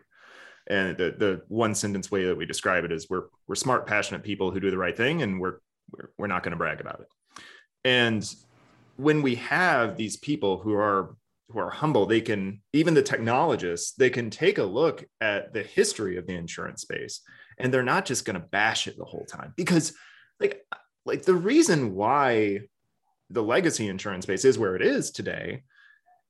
And 0.67 0.97
the 0.97 1.15
the 1.17 1.41
one 1.47 1.73
sentence 1.73 2.11
way 2.11 2.25
that 2.25 2.35
we 2.35 2.45
describe 2.45 2.83
it 2.83 2.91
is 2.91 3.09
we're 3.09 3.27
we're 3.47 3.55
smart, 3.55 3.88
passionate 3.88 4.23
people 4.23 4.51
who 4.51 4.59
do 4.59 4.71
the 4.71 4.77
right 4.77 4.97
thing, 4.97 5.21
and 5.21 5.39
we're 5.39 5.59
we're, 5.91 6.09
we're 6.17 6.27
not 6.27 6.43
going 6.43 6.51
to 6.51 6.57
brag 6.57 6.81
about 6.81 6.99
it. 6.99 7.07
And 7.85 8.29
when 8.97 9.21
we 9.21 9.35
have 9.35 9.95
these 9.95 10.17
people 10.17 10.59
who 10.59 10.73
are 10.73 11.15
who 11.47 11.59
are 11.59 11.69
humble, 11.69 12.07
they 12.07 12.19
can 12.19 12.61
even 12.73 12.93
the 12.93 13.01
technologists 13.01 13.93
they 13.93 14.09
can 14.09 14.29
take 14.29 14.57
a 14.57 14.63
look 14.65 15.05
at 15.21 15.53
the 15.53 15.63
history 15.63 16.17
of 16.17 16.27
the 16.27 16.35
insurance 16.35 16.81
space 16.81 17.21
and 17.57 17.73
they're 17.73 17.83
not 17.83 18.05
just 18.05 18.25
going 18.25 18.39
to 18.39 18.47
bash 18.47 18.87
it 18.87 18.97
the 18.97 19.05
whole 19.05 19.25
time. 19.25 19.53
Because 19.55 19.93
like 20.39 20.65
like 21.05 21.23
the 21.23 21.35
reason 21.35 21.93
why 21.93 22.61
the 23.29 23.43
legacy 23.43 23.87
insurance 23.87 24.25
space 24.25 24.45
is 24.45 24.57
where 24.57 24.75
it 24.75 24.81
is 24.81 25.11
today 25.11 25.63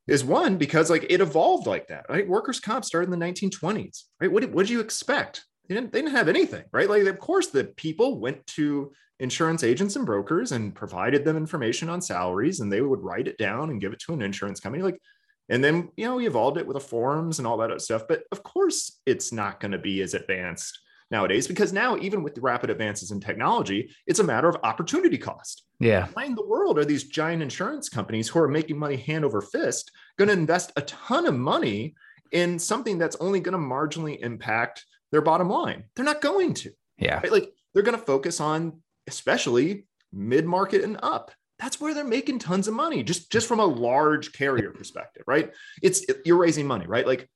is 0.08 0.24
one 0.24 0.58
because 0.58 0.90
like 0.90 1.06
it 1.10 1.22
evolved 1.22 1.68
like 1.68 1.88
that 1.88 2.06
right? 2.10 2.28
Workers 2.28 2.60
comp 2.60 2.86
started 2.86 3.12
in 3.12 3.20
the 3.20 3.26
1920s 3.26 4.04
right? 4.20 4.32
What 4.32 4.42
did, 4.42 4.54
what 4.54 4.64
did 4.64 4.72
you 4.72 4.80
expect? 4.80 5.46
They 5.68 5.76
didn't, 5.76 5.92
they 5.92 6.02
didn't 6.02 6.16
have 6.16 6.30
anything 6.30 6.64
right? 6.72 6.90
Like 6.90 7.04
of 7.04 7.20
course 7.20 7.48
the 7.48 7.66
people 7.66 8.20
went 8.20 8.46
to 8.48 8.92
insurance 9.20 9.64
agents 9.64 9.96
and 9.96 10.06
brokers 10.06 10.52
and 10.52 10.76
provided 10.76 11.26
them 11.26 11.38
information 11.38 11.90
on 11.90 12.02
salaries 12.02 12.60
and 12.60 12.72
they 12.72 12.82
would 12.82 13.02
write 13.02 13.28
it 13.28 13.38
down 13.38 13.70
and 13.70 13.82
give 13.82 13.94
it 13.94 14.00
to 14.00 14.14
an 14.14 14.22
insurance 14.22 14.60
company 14.60 14.84
like 14.84 15.00
and 15.48 15.64
then 15.64 15.90
you 15.96 16.06
know 16.06 16.16
we 16.16 16.28
evolved 16.28 16.58
it 16.58 16.68
with 16.68 16.76
the 16.76 16.82
forums 16.82 17.40
and 17.40 17.48
all 17.48 17.58
that 17.58 17.70
other 17.70 17.80
stuff. 17.80 18.04
But 18.08 18.24
of 18.32 18.44
course 18.44 19.00
it's 19.06 19.32
not 19.32 19.60
going 19.60 19.72
to 19.72 19.78
be 19.78 20.02
as 20.02 20.14
advanced 20.14 20.80
nowadays 21.16 21.48
because 21.48 21.72
now 21.72 21.96
even 21.98 22.22
with 22.24 22.36
the 22.36 22.42
rapid 22.42 22.70
advances 22.70 23.12
in 23.12 23.22
technology 23.22 23.90
it's 24.06 24.20
a 24.20 24.24
matter 24.24 24.50
of 24.50 24.58
opportunity 24.64 25.18
cost 25.18 25.64
Yeah. 25.80 26.08
why 26.14 26.26
in 26.26 26.36
the 26.36 26.46
world 26.46 26.78
are 26.78 26.84
these 26.84 27.06
giant 27.06 27.42
insurance 27.42 27.88
companies 27.88 28.28
who 28.28 28.40
are 28.40 28.50
making 28.50 28.78
money 28.78 28.98
hand 28.98 29.24
over 29.24 29.40
fist 29.42 29.92
going 30.20 30.28
to 30.28 30.34
invest 30.34 30.74
a 30.76 30.82
ton 30.82 31.26
of 31.26 31.34
money 31.36 31.96
in 32.34 32.60
something 32.60 32.98
that's 32.98 33.16
only 33.22 33.40
going 33.40 33.54
to 33.54 33.66
marginally 33.76 34.20
impact 34.20 34.86
their 35.14 35.22
bottom 35.22 35.50
line 35.50 35.86
they're 35.96 36.12
not 36.14 36.22
going 36.22 36.54
to 36.54 36.70
Yeah. 36.98 37.16
right? 37.22 37.32
like 37.32 37.48
they're 37.74 37.88
going 37.90 37.98
to 37.98 38.06
focus 38.14 38.42
on 38.42 38.82
especially 39.08 39.88
mid-market 40.12 40.84
and 40.84 40.98
up 41.02 41.32
that's 41.60 41.80
where 41.80 41.94
they're 41.94 42.04
making 42.20 42.40
tons 42.40 42.68
of 42.68 42.74
money 42.74 43.04
just 43.04 43.32
just 43.32 43.48
from 43.48 43.62
a 43.62 43.66
large 43.90 44.34
carrier 44.34 44.72
perspective 44.72 45.24
right 45.28 45.54
it's 45.82 46.00
it- 46.10 46.22
you're 46.26 46.44
raising 46.46 46.68
money 46.68 46.88
right 46.88 47.08
like 47.08 47.30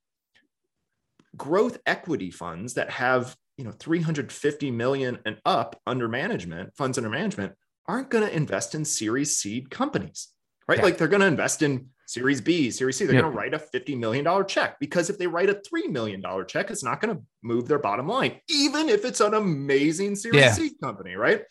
growth 1.38 1.78
equity 1.86 2.32
funds 2.32 2.74
that 2.74 2.90
have 2.90 3.36
you 3.60 3.66
know 3.66 3.72
350 3.72 4.72
million 4.72 5.20
and 5.26 5.38
up 5.46 5.80
under 5.86 6.08
management 6.08 6.74
funds 6.78 6.98
under 6.98 7.10
management 7.10 7.52
aren't 7.90 8.10
going 8.10 8.26
to 8.26 8.34
invest 8.34 8.74
in 8.74 8.86
series 8.86 9.36
seed 9.38 9.70
companies 9.70 10.30
right 10.68 10.78
Yeah. 10.78 10.86
like 10.86 10.98
they're 10.98 11.10
going 11.10 11.20
to 11.20 11.28
invest 11.28 11.62
in 11.62 11.88
series 12.08 12.40
b 12.40 12.72
series 12.72 12.96
c 12.96 13.06
they're 13.06 13.20
going 13.20 13.30
to 13.32 13.38
write 13.38 13.54
a 13.54 13.60
50 13.60 13.96
million 13.96 14.24
dollar 14.24 14.46
check 14.46 14.80
because 14.80 15.10
if 15.10 15.18
they 15.18 15.28
write 15.28 15.50
a 15.50 15.60
3 15.70 15.88
million 15.90 16.22
dollar 16.22 16.46
check 16.46 16.72
it's 16.72 16.86
not 16.86 17.02
going 17.02 17.14
to 17.18 17.22
move 17.44 17.68
their 17.68 17.80
bottom 17.80 18.08
line 18.08 18.40
even 18.50 18.88
if 18.88 19.04
it's 19.04 19.20
an 19.20 19.34
amazing 19.34 20.16
series 20.16 20.40
Yeah. 20.40 20.54
c 20.54 20.72
company 20.82 21.16
right 21.16 21.42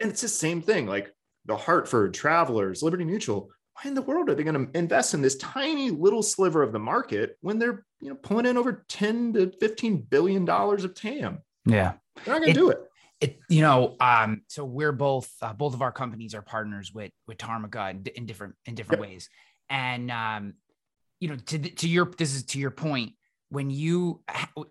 and 0.00 0.10
it's 0.10 0.22
the 0.22 0.28
same 0.28 0.62
thing 0.62 0.86
like 0.86 1.12
the 1.44 1.56
hartford 1.56 2.14
travelers 2.14 2.82
liberty 2.82 3.04
mutual 3.04 3.50
why 3.74 3.88
in 3.88 3.94
the 3.94 4.02
world 4.02 4.28
are 4.28 4.34
they 4.34 4.44
going 4.44 4.66
to 4.66 4.78
invest 4.78 5.14
in 5.14 5.22
this 5.22 5.36
tiny 5.36 5.90
little 5.90 6.22
sliver 6.22 6.62
of 6.62 6.72
the 6.72 6.78
market 6.78 7.36
when 7.40 7.58
they're 7.58 7.84
you 8.00 8.08
know 8.08 8.14
pulling 8.16 8.46
in 8.46 8.56
over 8.56 8.84
10 8.88 9.32
to 9.34 9.52
15 9.60 10.02
billion 10.02 10.44
dollars 10.44 10.84
of 10.84 10.94
tam 10.94 11.38
Yeah. 11.66 11.94
they're 12.24 12.34
not 12.34 12.40
going 12.42 12.54
to 12.54 12.60
do 12.60 12.70
it 12.70 12.78
it 13.20 13.38
you 13.48 13.62
know 13.62 13.96
um 14.00 14.42
so 14.48 14.64
we're 14.64 14.92
both 14.92 15.30
uh, 15.42 15.52
both 15.52 15.74
of 15.74 15.82
our 15.82 15.92
companies 15.92 16.34
are 16.34 16.42
partners 16.42 16.92
with 16.92 17.12
with 17.26 17.38
Tarmika 17.38 17.90
in, 17.90 18.04
in 18.16 18.26
different 18.26 18.54
in 18.66 18.74
different 18.74 19.00
Yep. 19.00 19.08
ways 19.10 19.28
and 19.70 20.10
um 20.10 20.54
you 21.20 21.28
know 21.28 21.36
to 21.36 21.58
to 21.58 21.88
your 21.88 22.06
this 22.18 22.34
is 22.34 22.44
to 22.46 22.58
your 22.58 22.72
point 22.72 23.12
when 23.48 23.70
you 23.70 24.22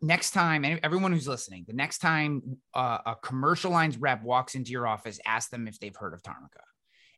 next 0.01 0.31
time 0.31 0.65
everyone 0.83 1.13
who's 1.13 1.27
listening 1.27 1.63
the 1.67 1.73
next 1.73 1.99
time 1.99 2.57
uh, 2.73 2.97
a 3.05 3.15
commercial 3.23 3.71
lines 3.71 3.97
rep 3.97 4.21
walks 4.23 4.55
into 4.55 4.71
your 4.71 4.85
office 4.85 5.19
ask 5.25 5.49
them 5.49 5.67
if 5.67 5.79
they've 5.79 5.95
heard 5.95 6.13
of 6.13 6.21
tarmika 6.21 6.61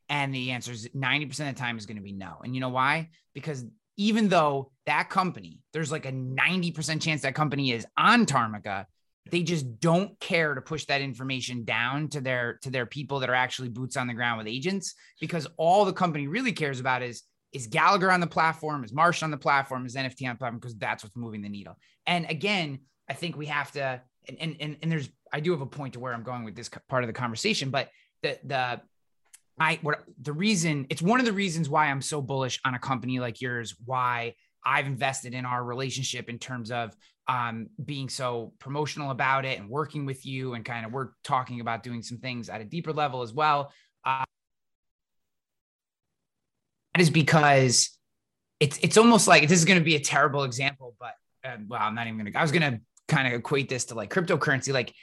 and 0.09 0.33
the 0.33 0.51
answer 0.51 0.71
is 0.71 0.87
90% 0.89 1.29
of 1.29 1.37
the 1.37 1.53
time 1.53 1.77
is 1.77 1.85
going 1.85 1.97
to 1.97 2.03
be 2.03 2.11
no 2.11 2.37
and 2.43 2.53
you 2.53 2.61
know 2.61 2.69
why 2.69 3.09
because 3.33 3.65
even 3.97 4.29
though 4.29 4.71
that 4.85 5.09
company 5.09 5.59
there's 5.71 5.91
like 5.91 6.05
a 6.05 6.11
90% 6.11 7.01
chance 7.01 7.21
that 7.21 7.35
company 7.35 7.71
is 7.71 7.85
on 7.97 8.25
tarmika 8.25 8.85
they 9.31 9.41
just 9.41 9.79
don't 9.79 10.19
care 10.19 10.53
to 10.53 10.61
push 10.61 10.85
that 10.85 11.01
information 11.01 11.63
down 11.63 12.09
to 12.09 12.19
their 12.19 12.59
to 12.61 12.69
their 12.69 12.85
people 12.85 13.19
that 13.19 13.29
are 13.29 13.35
actually 13.35 13.69
boots 13.69 13.95
on 13.95 14.07
the 14.07 14.13
ground 14.13 14.37
with 14.37 14.47
agents 14.47 14.95
because 15.21 15.47
all 15.57 15.85
the 15.85 15.93
company 15.93 16.27
really 16.27 16.51
cares 16.51 16.79
about 16.79 17.01
is 17.01 17.23
is 17.53 17.67
Gallagher 17.67 18.11
on 18.11 18.19
the 18.19 18.27
platform? 18.27 18.83
Is 18.83 18.91
Marsh 18.91 19.23
on 19.23 19.31
the 19.31 19.37
platform? 19.37 19.85
Is 19.85 19.95
NFP 19.95 20.27
on 20.27 20.35
the 20.35 20.39
platform? 20.39 20.57
Because 20.57 20.75
that's 20.75 21.03
what's 21.03 21.15
moving 21.15 21.41
the 21.41 21.49
needle. 21.49 21.77
And 22.05 22.25
again, 22.29 22.79
I 23.07 23.13
think 23.13 23.37
we 23.37 23.45
have 23.45 23.71
to, 23.73 24.01
and, 24.27 24.57
and, 24.59 24.77
and 24.81 24.91
there's, 24.91 25.09
I 25.31 25.39
do 25.39 25.51
have 25.51 25.61
a 25.61 25.67
point 25.67 25.93
to 25.93 25.99
where 25.99 26.13
I'm 26.13 26.23
going 26.23 26.43
with 26.43 26.55
this 26.55 26.69
part 26.89 27.03
of 27.03 27.07
the 27.07 27.13
conversation, 27.13 27.69
but 27.69 27.89
the, 28.23 28.39
the, 28.43 28.81
I, 29.59 29.79
what 29.81 30.03
the 30.21 30.33
reason, 30.33 30.87
it's 30.89 31.01
one 31.01 31.19
of 31.19 31.25
the 31.25 31.33
reasons 31.33 31.69
why 31.69 31.87
I'm 31.87 32.01
so 32.01 32.21
bullish 32.21 32.59
on 32.65 32.73
a 32.73 32.79
company 32.79 33.19
like 33.19 33.41
yours, 33.41 33.75
why 33.85 34.35
I've 34.65 34.87
invested 34.87 35.33
in 35.33 35.45
our 35.45 35.63
relationship 35.63 36.29
in 36.29 36.39
terms 36.39 36.71
of 36.71 36.95
um, 37.27 37.67
being 37.83 38.09
so 38.09 38.53
promotional 38.59 39.11
about 39.11 39.45
it 39.45 39.59
and 39.59 39.69
working 39.69 40.05
with 40.05 40.25
you 40.25 40.53
and 40.53 40.65
kind 40.65 40.85
of 40.85 40.91
we're 40.91 41.09
talking 41.23 41.61
about 41.61 41.83
doing 41.83 42.01
some 42.01 42.17
things 42.17 42.49
at 42.49 42.61
a 42.61 42.65
deeper 42.65 42.91
level 42.91 43.21
as 43.21 43.33
well. 43.33 43.71
Uh, 44.03 44.25
that 46.93 47.01
is 47.01 47.09
because 47.09 47.97
it's 48.59 48.77
it's 48.81 48.97
almost 48.97 49.27
like 49.27 49.47
this 49.47 49.57
is 49.57 49.65
going 49.65 49.79
to 49.79 49.85
be 49.85 49.95
a 49.95 49.99
terrible 49.99 50.43
example, 50.43 50.95
but 50.99 51.13
uh, 51.43 51.57
well, 51.67 51.81
I'm 51.81 51.95
not 51.95 52.07
even 52.07 52.19
going 52.19 52.31
to. 52.31 52.37
I 52.37 52.41
was 52.41 52.51
going 52.51 52.71
to 52.71 52.79
kind 53.07 53.27
of 53.27 53.33
equate 53.33 53.69
this 53.69 53.85
to 53.85 53.95
like 53.95 54.13
cryptocurrency. 54.13 54.73
Like, 54.73 54.93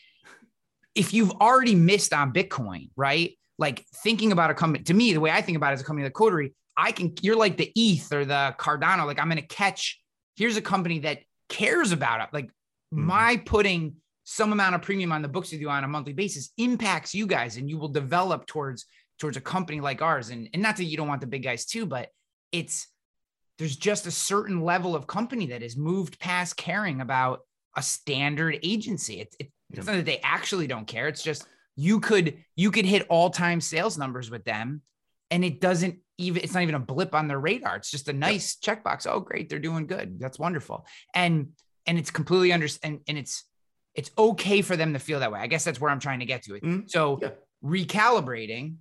if 0.95 1.13
you've 1.13 1.33
already 1.33 1.75
missed 1.75 2.13
on 2.13 2.33
Bitcoin, 2.33 2.91
right? 2.97 3.33
Like 3.61 3.87
thinking 4.03 4.33
about 4.33 4.51
a 4.51 4.55
company. 4.55 4.83
To 4.85 4.95
me, 4.95 5.13
the 5.13 5.21
way 5.21 5.31
I 5.31 5.43
think 5.43 5.57
about 5.57 5.71
it 5.71 5.75
as 5.75 5.83
a 5.83 5.85
company 5.85 6.05
like 6.05 6.15
Coterie, 6.15 6.55
I 6.77 6.91
can. 6.91 7.15
You're 7.23 7.37
like 7.37 7.57
the 7.57 7.71
ETH 7.77 8.13
or 8.13 8.25
the 8.25 8.57
Cardano. 8.59 9.07
Like 9.07 9.21
I'm 9.21 9.29
going 9.29 9.41
to 9.41 9.47
catch. 9.47 10.01
Here's 10.35 10.57
a 10.57 10.63
company 10.63 11.01
that 11.01 11.21
cares 11.49 11.93
about 11.93 12.23
it. 12.23 12.29
Like 12.33 12.47
mm-hmm. 12.47 13.05
my 13.05 13.37
putting 13.45 13.97
some 14.25 14.53
amount 14.53 14.75
of 14.75 14.83
premium 14.83 15.13
on 15.13 15.23
the 15.23 15.29
books 15.29 15.53
with 15.53 15.61
you 15.61 15.71
on 15.71 15.85
a 15.85 15.89
monthly 15.89 16.13
basis 16.13 16.51
impacts 16.57 17.15
you 17.15 17.27
guys, 17.27 17.57
and 17.57 17.69
you 17.69 17.79
will 17.79 17.89
develop 17.89 18.47
towards 18.47 18.87
towards 19.19 19.37
a 19.37 19.41
company 19.41 19.81
like 19.81 20.03
ours. 20.03 20.31
And, 20.31 20.49
and 20.53 20.63
not 20.63 20.79
that 20.79 20.85
you 20.85 20.97
don't 20.97 21.09
want 21.09 21.21
the 21.21 21.27
big 21.27 21.45
guys 21.45 21.67
too, 21.67 21.87
but 21.87 22.09
it's 22.51 22.89
there's 23.59 23.77
just 23.77 24.07
a 24.07 24.11
certain 24.11 24.63
level 24.63 24.97
of 24.97 25.07
company 25.07 25.49
that 25.49 25.61
has 25.61 25.77
moved 25.77 26.19
past 26.19 26.57
caring 26.57 27.03
about 27.03 27.41
a 27.77 27.83
standard 27.83 28.59
agency. 28.63 29.21
It, 29.21 29.37
it, 29.39 29.53
it's 29.71 29.87
not 29.87 29.97
that 29.97 30.07
they 30.07 30.21
actually 30.25 30.67
don't 30.67 30.87
care. 30.87 31.09
It's 31.09 31.23
just 31.23 31.47
you 31.81 31.99
could 32.01 32.37
you 32.57 32.71
could 32.71 32.85
hit 32.85 33.07
all 33.09 33.31
time 33.31 33.61
sales 33.61 33.97
numbers 33.97 34.31
with 34.31 34.45
them, 34.45 34.83
and 35.31 35.45
it 35.45 35.61
doesn't 35.61 35.99
even 36.19 36.43
it's 36.43 36.53
not 36.53 36.63
even 36.63 36.75
a 36.75 36.81
blip 36.81 37.15
on 37.15 37.27
their 37.27 37.41
radar. 37.41 37.77
It's 37.77 37.91
just 37.91 38.09
a 38.09 38.13
nice 38.13 38.59
yep. 38.63 38.85
checkbox. 38.85 39.07
Oh, 39.09 39.21
great, 39.21 39.49
they're 39.49 39.59
doing 39.59 39.87
good. 39.87 40.21
That's 40.21 40.39
wonderful. 40.39 40.87
And 41.15 41.53
and 41.87 41.99
it's 41.99 42.11
completely 42.11 42.53
under 42.53 42.69
and, 42.83 43.01
and 43.09 43.17
it's 43.17 43.45
it's 43.95 44.11
okay 44.19 44.61
for 44.61 44.77
them 44.77 44.93
to 44.93 44.99
feel 44.99 45.21
that 45.21 45.33
way. 45.33 45.41
I 45.41 45.47
guess 45.47 45.65
that's 45.65 45.81
where 45.81 45.91
I'm 45.91 46.01
trying 46.01 46.21
to 46.21 46.27
get 46.27 46.43
to 46.43 46.55
it. 46.55 46.63
Mm-hmm. 46.63 46.87
So 46.89 47.19
yeah. 47.23 47.31
recalibrating 47.65 48.77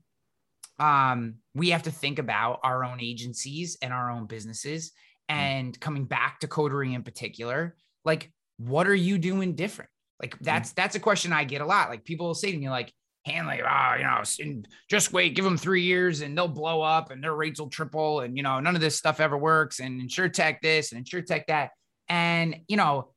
um, 0.78 1.36
we 1.54 1.70
have 1.70 1.84
to 1.84 1.92
think 1.92 2.20
about 2.20 2.60
our 2.64 2.84
own 2.84 3.00
agencies 3.02 3.78
and 3.82 3.92
our 3.94 4.10
own 4.10 4.28
businesses 4.28 4.92
mm. 5.30 5.36
and 5.36 5.80
coming 5.80 6.06
back 6.06 6.40
to 6.40 6.48
coterie 6.48 6.94
in 6.94 7.04
particular 7.04 7.76
like 8.06 8.32
what 8.58 8.88
are 8.88 8.96
you 8.96 9.18
doing 9.18 9.56
different 9.56 9.90
like 10.22 10.36
mm. 10.36 10.44
that's 10.44 10.72
that's 10.74 10.96
a 10.96 11.00
question 11.00 11.34
i 11.34 11.44
get 11.44 11.62
a 11.62 11.66
lot 11.66 11.90
like 11.90 12.04
people 12.06 12.28
will 12.28 12.34
say 12.34 12.52
to 12.52 12.58
me 12.58 12.70
like 12.70 12.94
hanley 13.26 13.62
ah, 13.64 13.94
oh, 13.94 13.98
you 13.98 14.04
know 14.04 14.62
just 14.90 15.12
wait 15.14 15.36
give 15.36 15.46
them 15.46 15.58
three 15.58 15.84
years 15.84 16.22
and 16.22 16.38
they'll 16.38 16.48
blow 16.48 16.82
up 16.82 17.12
and 17.12 17.24
their 17.24 17.36
rates 17.36 17.60
will 17.60 17.70
triple 17.70 18.22
and 18.22 18.38
you 18.38 18.44
know 18.44 18.60
none 18.60 18.76
of 18.76 18.82
this 18.82 18.96
stuff 18.96 19.20
ever 19.20 19.38
works 19.38 19.80
and 19.80 20.02
insurtech 20.02 20.62
this 20.62 20.92
and 20.92 21.06
insurtech 21.06 21.46
that 21.48 21.72
and 22.08 22.56
you 22.68 22.78
know 22.78 23.10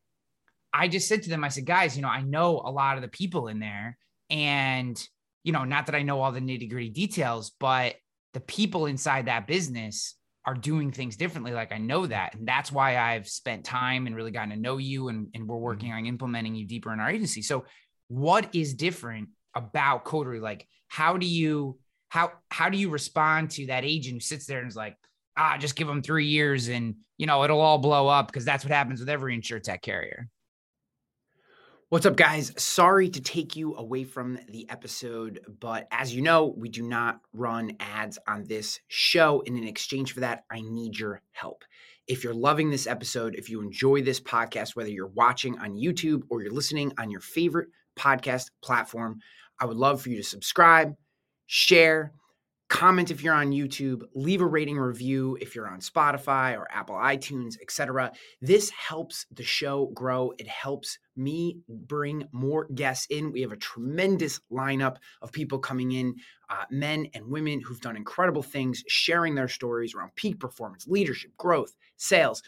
i 0.72 0.88
just 0.88 1.08
said 1.08 1.22
to 1.22 1.30
them 1.30 1.44
i 1.44 1.48
said 1.48 1.64
guys 1.64 1.96
you 1.96 2.02
know 2.02 2.08
i 2.08 2.20
know 2.20 2.60
a 2.64 2.70
lot 2.70 2.96
of 2.96 3.02
the 3.02 3.08
people 3.08 3.48
in 3.48 3.60
there 3.60 3.96
and 4.28 5.08
you 5.44 5.52
know, 5.52 5.64
not 5.64 5.86
that 5.86 5.94
I 5.94 6.02
know 6.02 6.20
all 6.20 6.32
the 6.32 6.40
nitty 6.40 6.70
gritty 6.70 6.90
details, 6.90 7.52
but 7.58 7.96
the 8.32 8.40
people 8.40 8.86
inside 8.86 9.26
that 9.26 9.46
business 9.46 10.14
are 10.44 10.54
doing 10.54 10.90
things 10.90 11.16
differently. 11.16 11.52
Like 11.52 11.72
I 11.72 11.78
know 11.78 12.06
that. 12.06 12.34
And 12.34 12.46
that's 12.46 12.72
why 12.72 12.98
I've 12.98 13.28
spent 13.28 13.64
time 13.64 14.06
and 14.06 14.16
really 14.16 14.30
gotten 14.30 14.50
to 14.50 14.56
know 14.56 14.78
you 14.78 15.08
and, 15.08 15.28
and 15.34 15.46
we're 15.46 15.56
working 15.56 15.90
mm-hmm. 15.90 15.98
on 15.98 16.06
implementing 16.06 16.54
you 16.54 16.66
deeper 16.66 16.92
in 16.92 17.00
our 17.00 17.10
agency. 17.10 17.42
So 17.42 17.64
what 18.08 18.54
is 18.54 18.74
different 18.74 19.28
about 19.54 20.04
Coterie? 20.04 20.40
Like 20.40 20.66
how 20.88 21.16
do 21.16 21.26
you 21.26 21.78
how 22.08 22.32
how 22.50 22.68
do 22.68 22.76
you 22.76 22.90
respond 22.90 23.50
to 23.52 23.66
that 23.66 23.84
agent 23.84 24.16
who 24.16 24.20
sits 24.20 24.46
there 24.46 24.58
and 24.58 24.68
is 24.68 24.76
like, 24.76 24.96
ah, 25.36 25.56
just 25.58 25.76
give 25.76 25.86
them 25.86 26.02
three 26.02 26.26
years 26.26 26.68
and 26.68 26.96
you 27.16 27.26
know 27.26 27.44
it'll 27.44 27.60
all 27.60 27.78
blow 27.78 28.08
up 28.08 28.26
because 28.26 28.44
that's 28.44 28.64
what 28.64 28.72
happens 28.72 29.00
with 29.00 29.08
every 29.08 29.38
insurtech 29.38 29.80
carrier. 29.80 30.28
What's 31.92 32.06
up, 32.06 32.16
guys? 32.16 32.54
Sorry 32.56 33.10
to 33.10 33.20
take 33.20 33.54
you 33.54 33.76
away 33.76 34.04
from 34.04 34.38
the 34.48 34.66
episode, 34.70 35.40
but 35.60 35.88
as 35.90 36.14
you 36.14 36.22
know, 36.22 36.54
we 36.56 36.70
do 36.70 36.82
not 36.82 37.20
run 37.34 37.72
ads 37.80 38.18
on 38.26 38.44
this 38.44 38.80
show. 38.88 39.42
And 39.46 39.58
in 39.58 39.64
exchange 39.64 40.14
for 40.14 40.20
that, 40.20 40.44
I 40.50 40.62
need 40.62 40.98
your 40.98 41.20
help. 41.32 41.64
If 42.08 42.24
you're 42.24 42.32
loving 42.32 42.70
this 42.70 42.86
episode, 42.86 43.34
if 43.34 43.50
you 43.50 43.60
enjoy 43.60 44.00
this 44.00 44.20
podcast, 44.20 44.74
whether 44.74 44.88
you're 44.88 45.08
watching 45.08 45.58
on 45.58 45.76
YouTube 45.76 46.22
or 46.30 46.40
you're 46.40 46.50
listening 46.50 46.94
on 46.96 47.10
your 47.10 47.20
favorite 47.20 47.68
podcast 47.94 48.48
platform, 48.62 49.18
I 49.60 49.66
would 49.66 49.76
love 49.76 50.00
for 50.00 50.08
you 50.08 50.16
to 50.16 50.22
subscribe, 50.22 50.94
share, 51.46 52.14
comment 52.72 53.10
if 53.10 53.22
you're 53.22 53.34
on 53.34 53.50
YouTube, 53.50 54.02
leave 54.14 54.40
a 54.40 54.46
rating 54.46 54.78
review 54.78 55.36
if 55.42 55.54
you're 55.54 55.68
on 55.68 55.80
Spotify 55.80 56.56
or 56.56 56.66
Apple 56.70 56.94
iTunes, 56.94 57.56
etc. 57.60 58.10
This 58.40 58.70
helps 58.70 59.26
the 59.30 59.42
show 59.42 59.90
grow. 59.94 60.32
It 60.38 60.48
helps 60.48 60.98
me 61.14 61.58
bring 61.68 62.26
more 62.32 62.66
guests 62.74 63.06
in. 63.10 63.30
We 63.30 63.42
have 63.42 63.52
a 63.52 63.58
tremendous 63.58 64.40
lineup 64.50 64.96
of 65.20 65.32
people 65.32 65.58
coming 65.58 65.92
in, 65.92 66.14
uh, 66.48 66.64
men 66.70 67.08
and 67.12 67.26
women 67.26 67.60
who've 67.60 67.80
done 67.80 67.94
incredible 67.94 68.42
things, 68.42 68.82
sharing 68.88 69.34
their 69.34 69.48
stories 69.48 69.94
around 69.94 70.14
peak 70.14 70.40
performance, 70.40 70.86
leadership, 70.88 71.36
growth, 71.36 71.74
sales, 71.98 72.42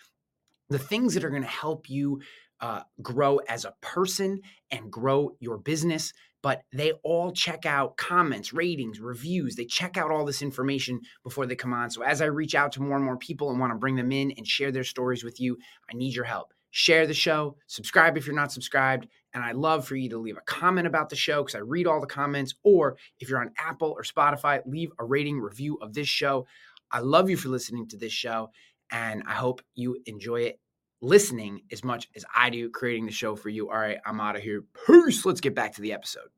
the 0.70 0.78
things 0.78 1.12
that 1.12 1.24
are 1.24 1.30
going 1.30 1.42
to 1.42 1.48
help 1.48 1.90
you 1.90 2.22
uh, 2.60 2.80
grow 3.02 3.36
as 3.46 3.66
a 3.66 3.74
person 3.82 4.40
and 4.70 4.90
grow 4.90 5.36
your 5.38 5.58
business 5.58 6.14
but 6.44 6.62
they 6.74 6.92
all 7.04 7.32
check 7.32 7.64
out 7.64 7.96
comments, 7.96 8.52
ratings, 8.52 9.00
reviews. 9.00 9.56
They 9.56 9.64
check 9.64 9.96
out 9.96 10.10
all 10.10 10.26
this 10.26 10.42
information 10.42 11.00
before 11.22 11.46
they 11.46 11.56
come 11.56 11.72
on. 11.72 11.88
So 11.88 12.02
as 12.02 12.20
I 12.20 12.26
reach 12.26 12.54
out 12.54 12.70
to 12.72 12.82
more 12.82 12.96
and 12.96 13.04
more 13.04 13.16
people 13.16 13.48
and 13.48 13.58
want 13.58 13.72
to 13.72 13.78
bring 13.78 13.96
them 13.96 14.12
in 14.12 14.30
and 14.32 14.46
share 14.46 14.70
their 14.70 14.84
stories 14.84 15.24
with 15.24 15.40
you, 15.40 15.56
I 15.90 15.96
need 15.96 16.14
your 16.14 16.26
help. 16.26 16.52
Share 16.70 17.06
the 17.06 17.14
show, 17.14 17.56
subscribe 17.66 18.18
if 18.18 18.26
you're 18.26 18.36
not 18.36 18.52
subscribed, 18.52 19.08
and 19.32 19.42
I 19.42 19.52
love 19.52 19.88
for 19.88 19.96
you 19.96 20.10
to 20.10 20.18
leave 20.18 20.36
a 20.36 20.42
comment 20.42 20.86
about 20.86 21.08
the 21.08 21.16
show 21.16 21.42
because 21.42 21.54
I 21.54 21.60
read 21.60 21.86
all 21.86 22.02
the 22.02 22.06
comments. 22.06 22.54
Or 22.62 22.98
if 23.20 23.30
you're 23.30 23.40
on 23.40 23.52
Apple 23.56 23.94
or 23.96 24.02
Spotify, 24.02 24.60
leave 24.66 24.90
a 24.98 25.04
rating 25.04 25.40
review 25.40 25.78
of 25.80 25.94
this 25.94 26.08
show. 26.08 26.46
I 26.92 26.98
love 26.98 27.30
you 27.30 27.38
for 27.38 27.48
listening 27.48 27.88
to 27.88 27.96
this 27.96 28.12
show, 28.12 28.50
and 28.92 29.22
I 29.26 29.32
hope 29.32 29.62
you 29.74 29.96
enjoy 30.04 30.42
it 30.42 30.60
listening 31.04 31.60
as 31.70 31.84
much 31.84 32.08
as 32.16 32.24
I 32.34 32.50
do 32.50 32.70
creating 32.70 33.06
the 33.06 33.12
show 33.12 33.36
for 33.36 33.48
you. 33.48 33.70
All 33.70 33.78
right, 33.78 33.98
I'm 34.04 34.20
out 34.20 34.36
of 34.36 34.42
here. 34.42 34.64
Peace. 34.86 35.24
Let's 35.24 35.40
get 35.40 35.54
back 35.54 35.74
to 35.74 35.80
the 35.80 35.92
episode. 35.92 36.28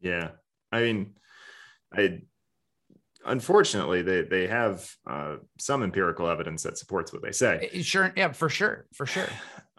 Yeah. 0.00 0.30
I 0.70 0.82
mean, 0.82 1.14
I 1.92 2.20
unfortunately 3.24 4.02
they 4.02 4.22
they 4.22 4.46
have 4.46 4.96
uh, 5.06 5.36
some 5.58 5.82
empirical 5.82 6.28
evidence 6.28 6.62
that 6.64 6.78
supports 6.78 7.12
what 7.12 7.22
they 7.22 7.32
say. 7.32 7.68
Sure, 7.82 8.12
yeah, 8.16 8.32
for 8.32 8.48
sure, 8.48 8.86
for 8.92 9.06
sure. 9.06 9.28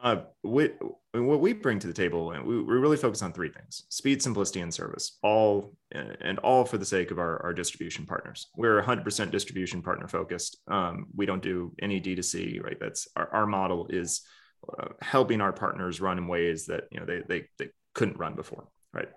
Uh, 0.03 0.23
what 0.41 0.77
what 1.13 1.39
we 1.39 1.53
bring 1.53 1.79
to 1.79 1.87
the 1.87 1.93
table, 1.93 2.31
and 2.31 2.45
we, 2.45 2.61
we 2.61 2.73
really 2.75 2.97
focus 2.97 3.21
on 3.21 3.31
three 3.31 3.49
things: 3.49 3.85
speed, 3.87 4.21
simplicity, 4.21 4.59
and 4.59 4.73
service. 4.73 5.17
All 5.23 5.73
and 5.93 6.39
all 6.39 6.65
for 6.65 6.77
the 6.77 6.85
sake 6.85 7.09
of 7.09 7.19
our, 7.19 7.41
our 7.41 7.53
distribution 7.53 8.05
partners. 8.05 8.47
We're 8.57 8.81
100% 8.81 9.31
distribution 9.31 9.81
partner 9.81 10.07
focused. 10.07 10.57
Um, 10.67 11.05
we 11.15 11.25
don't 11.25 11.41
do 11.41 11.73
any 11.81 12.01
D2C. 12.01 12.61
Right? 12.61 12.77
That's 12.79 13.07
our, 13.15 13.29
our 13.29 13.45
model 13.45 13.87
is 13.89 14.23
uh, 14.77 14.89
helping 15.01 15.39
our 15.39 15.53
partners 15.53 16.01
run 16.01 16.17
in 16.17 16.27
ways 16.27 16.65
that 16.65 16.83
you 16.91 16.99
know 16.99 17.05
they 17.05 17.21
they 17.27 17.45
they 17.57 17.69
couldn't 17.93 18.19
run 18.19 18.35
before. 18.35 18.67
Right? 18.91 19.09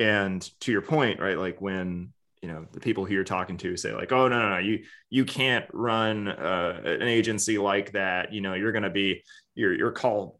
And 0.00 0.42
to 0.60 0.72
your 0.72 0.82
point, 0.82 1.20
right? 1.20 1.38
Like 1.38 1.60
when 1.60 2.12
you 2.44 2.52
know 2.52 2.66
the 2.72 2.80
people 2.80 3.06
who 3.06 3.14
you're 3.14 3.24
talking 3.24 3.56
to 3.56 3.74
say 3.74 3.94
like 3.94 4.12
oh 4.12 4.28
no 4.28 4.38
no 4.38 4.50
no 4.50 4.58
you 4.58 4.84
you 5.08 5.24
can't 5.24 5.64
run 5.72 6.28
uh, 6.28 6.78
an 6.84 7.08
agency 7.08 7.56
like 7.56 7.92
that. 7.92 8.34
You 8.34 8.42
know 8.42 8.52
you're 8.52 8.72
going 8.72 8.82
to 8.82 8.90
be 8.90 9.22
your 9.54 9.72
your 9.72 9.92
call 9.92 10.38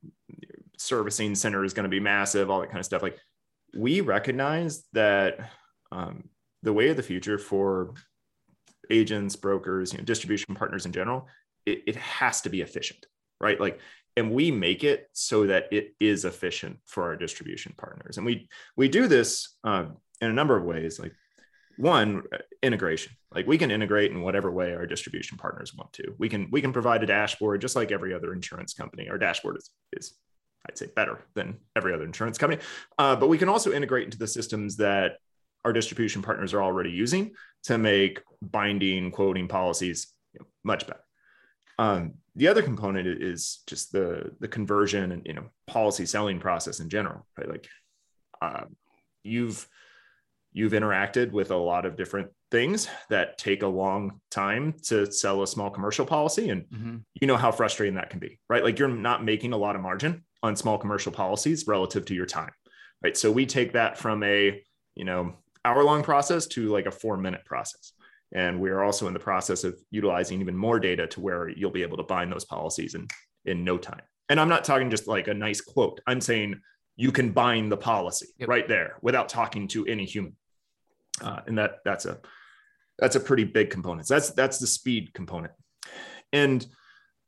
servicing 0.77 1.35
center 1.35 1.65
is 1.65 1.73
going 1.73 1.85
to 1.85 1.89
be 1.89 2.01
massive 2.01 2.51
all 2.51 2.61
that 2.61 2.69
kind 2.69 2.79
of 2.79 2.85
stuff. 2.85 3.03
Like 3.03 3.17
we 3.75 4.03
recognize 4.03 4.85
that 4.93 5.51
um, 5.93 6.29
the 6.63 6.75
way 6.75 6.91
of 6.91 6.99
the 6.99 7.03
future 7.03 7.39
for 7.39 7.95
agents 8.91 9.35
brokers 9.35 9.95
you 9.95 9.99
know 9.99 10.05
distribution 10.05 10.55
partners 10.55 10.85
in 10.85 10.93
general 10.93 11.27
it, 11.65 11.85
it 11.87 11.97
has 11.97 12.43
to 12.43 12.51
be 12.51 12.61
efficient 12.61 13.07
right? 13.41 13.61
Like 13.61 13.81
and 14.17 14.31
we 14.31 14.51
make 14.51 14.85
it 14.85 15.09
so 15.13 15.47
that 15.47 15.65
it 15.73 15.95
is 15.99 16.25
efficient 16.25 16.79
for 16.85 17.05
our 17.05 17.17
distribution 17.17 17.75
partners. 17.77 18.17
And 18.17 18.25
we 18.25 18.49
we 18.77 18.89
do 18.89 19.09
this 19.09 19.57
uh, 19.65 19.87
in 20.21 20.31
a 20.31 20.35
number 20.35 20.57
of 20.57 20.65
ways. 20.65 20.99
Like 20.99 21.13
one 21.77 22.23
integration. 22.63 23.13
Like 23.35 23.47
we 23.47 23.59
can 23.59 23.71
integrate 23.71 24.11
in 24.11 24.23
whatever 24.23 24.51
way 24.51 24.75
our 24.75 24.87
distribution 24.87 25.39
partners 25.39 25.75
want 25.75 25.93
to. 25.95 26.15
We 26.19 26.29
can 26.29 26.49
we 26.51 26.61
can 26.61 26.73
provide 26.73 27.03
a 27.03 27.07
dashboard 27.07 27.61
just 27.61 27.77
like 27.77 27.93
every 27.93 28.15
other 28.15 28.33
insurance 28.33 28.75
company. 28.75 29.09
Our 29.09 29.19
dashboard 29.19 29.57
is, 29.57 29.71
is 29.93 30.15
i'd 30.67 30.79
say 30.79 30.87
better 30.97 31.23
than 31.35 31.59
every 31.77 31.93
other 31.93 32.05
insurance 32.05 32.39
company. 32.39 32.63
Uh, 32.99 33.17
but 33.17 33.29
we 33.29 33.39
can 33.39 33.49
also 33.49 33.73
integrate 33.73 34.05
into 34.05 34.19
the 34.19 34.27
systems 34.27 34.77
that 34.77 35.19
our 35.65 35.73
distribution 35.73 36.23
partners 36.23 36.55
are 36.55 36.63
already 36.63 36.91
using 36.91 37.33
to 37.65 37.79
make 37.79 38.21
binding 38.43 39.11
quoting 39.11 39.49
policies 39.49 40.13
you 40.33 40.41
know, 40.41 40.47
much 40.63 40.87
better. 40.87 41.01
Um, 41.79 42.15
the 42.37 42.49
other 42.49 42.63
component 42.63 43.07
is 43.07 43.63
just 43.67 43.93
the 43.93 44.33
the 44.41 44.49
conversion 44.49 45.13
and 45.13 45.23
you 45.27 45.35
know 45.35 45.51
policy 45.67 46.07
selling 46.07 46.39
process 46.39 46.81
in 46.81 46.89
general 46.89 47.27
right? 47.39 47.49
Like 47.49 47.69
uh, 48.41 48.65
you've 49.23 49.67
you've 50.55 50.73
interacted 50.73 51.33
with 51.33 51.51
a 51.51 51.57
lot 51.57 51.85
of 51.85 51.97
different 51.97 52.31
things 52.51 52.89
that 53.11 53.37
take 53.37 53.63
a 53.63 53.67
long 53.67 54.21
time 54.31 54.75
to 54.85 55.11
sell 55.13 55.43
a 55.43 55.47
small 55.47 55.69
commercial 55.69 56.07
policy. 56.07 56.49
And 56.49 56.63
mm-hmm. 56.63 56.97
you 57.21 57.27
know 57.27 57.37
how 57.37 57.53
frustrating 57.53 57.97
that 57.97 58.09
can 58.09 58.21
be 58.21 58.41
right? 58.49 58.65
Like 58.65 58.79
you're 58.79 58.89
not 58.89 59.23
making 59.23 59.53
a 59.53 59.59
lot 59.59 59.77
of 59.77 59.83
margin 59.83 60.25
on 60.43 60.57
small 60.57 60.79
commercial 60.79 61.13
policies 61.13 61.67
relative 61.67 62.07
to 62.07 62.15
your 62.15 62.27
time 62.27 62.53
right? 63.05 63.17
So 63.17 63.31
we 63.31 63.47
take 63.47 63.75
that 63.75 63.99
from 63.99 64.25
a 64.25 64.61
you 64.97 65.05
know 65.05 65.35
hour 65.65 65.85
long 65.85 66.03
process 66.03 66.47
to 66.49 66.69
like 66.69 66.87
a 66.87 66.91
4 66.91 67.17
minute 67.19 67.45
process. 67.45 67.93
And 68.33 68.61
we 68.61 68.71
are 68.71 68.83
also 68.83 69.07
in 69.07 69.13
the 69.13 69.21
process 69.21 69.63
of 69.63 69.79
utilizing 69.91 70.41
even 70.41 70.57
more 70.57 70.81
data 70.81 71.07
to 71.09 71.21
where 71.21 71.49
you'll 71.49 71.71
be 71.71 71.83
able 71.83 71.99
to 71.99 72.03
bind 72.03 72.33
those 72.33 72.45
policies 72.45 72.95
in 72.95 73.07
in 73.45 73.63
no 73.63 73.79
time. 73.79 74.03
And 74.31 74.41
i'm 74.41 74.49
not 74.49 74.65
talking 74.65 74.91
just 74.91 75.07
like 75.07 75.29
a 75.29 75.35
nice 75.35 75.61
quote. 75.61 76.01
I'm 76.07 76.21
saying 76.21 76.61
you 76.97 77.13
can 77.13 77.33
bind 77.33 77.71
the 77.71 77.77
policy 77.77 78.29
yep. 78.39 78.49
right 78.49 78.67
there 78.67 78.97
without 79.03 79.29
talking 79.29 79.69
to 79.69 79.85
any 79.87 80.05
human 80.05 80.37
uh, 81.23 81.41
and 81.47 81.59
that 81.59 81.79
that's 81.85 82.07
a 82.07 82.19
that's 82.99 83.17
a 83.17 83.21
pretty 83.21 83.45
big 83.45 83.71
component. 83.71 84.07
So 84.07 84.15
that's 84.15 84.31
that's 84.31 84.59
the 84.59 84.67
speed 84.67 85.13
component, 85.15 85.53
and 86.33 86.67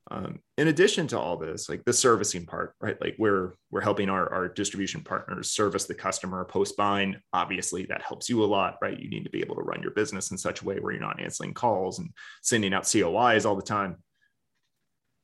um, 0.09 0.39
in 0.57 0.69
addition 0.69 1.09
to 1.09 1.19
all 1.19 1.37
this, 1.37 1.69
like 1.69 1.85
the 1.85 1.93
servicing 1.93 2.47
part, 2.47 2.75
right? 2.81 3.01
Like 3.01 3.17
we're 3.19 3.55
we're 3.71 3.81
helping 3.81 4.09
our 4.09 4.33
our 4.33 4.49
distribution 4.49 5.03
partners 5.03 5.51
service 5.51 5.85
the 5.85 5.95
customer 5.95 6.45
post 6.45 6.77
bind. 6.77 7.19
Obviously, 7.33 7.87
that 7.87 8.03
helps 8.03 8.29
you 8.29 8.45
a 8.45 8.47
lot, 8.47 8.77
right? 8.81 8.99
You 8.99 9.11
need 9.11 9.25
to 9.25 9.31
be 9.31 9.41
able 9.41 9.57
to 9.57 9.63
run 9.63 9.83
your 9.83 9.91
business 9.93 10.31
in 10.31 10.39
such 10.39 10.63
a 10.63 10.65
way 10.65 10.79
where 10.79 10.93
you're 10.93 11.01
not 11.01 11.21
answering 11.21 11.55
calls 11.55 11.99
and 11.99 12.11
sending 12.43 12.73
out 12.73 12.85
COIs 12.85 13.45
all 13.45 13.57
the 13.57 13.63
time, 13.63 13.97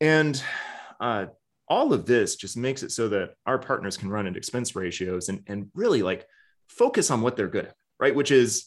and 0.01 0.43
uh, 1.01 1.27
all 1.69 1.93
of 1.93 2.05
this 2.05 2.35
just 2.35 2.57
makes 2.57 2.83
it 2.83 2.91
so 2.91 3.09
that 3.09 3.35
our 3.47 3.59
partners 3.59 3.97
can 3.97 4.11
run 4.11 4.27
at 4.27 4.37
expense 4.37 4.75
ratios 4.75 5.29
and 5.29 5.43
and 5.47 5.71
really 5.75 6.03
like 6.03 6.27
focus 6.69 7.11
on 7.11 7.23
what 7.23 7.37
they're 7.37 7.47
good 7.47 7.67
at 7.67 7.77
right? 8.03 8.16
Which 8.16 8.32
is 8.32 8.66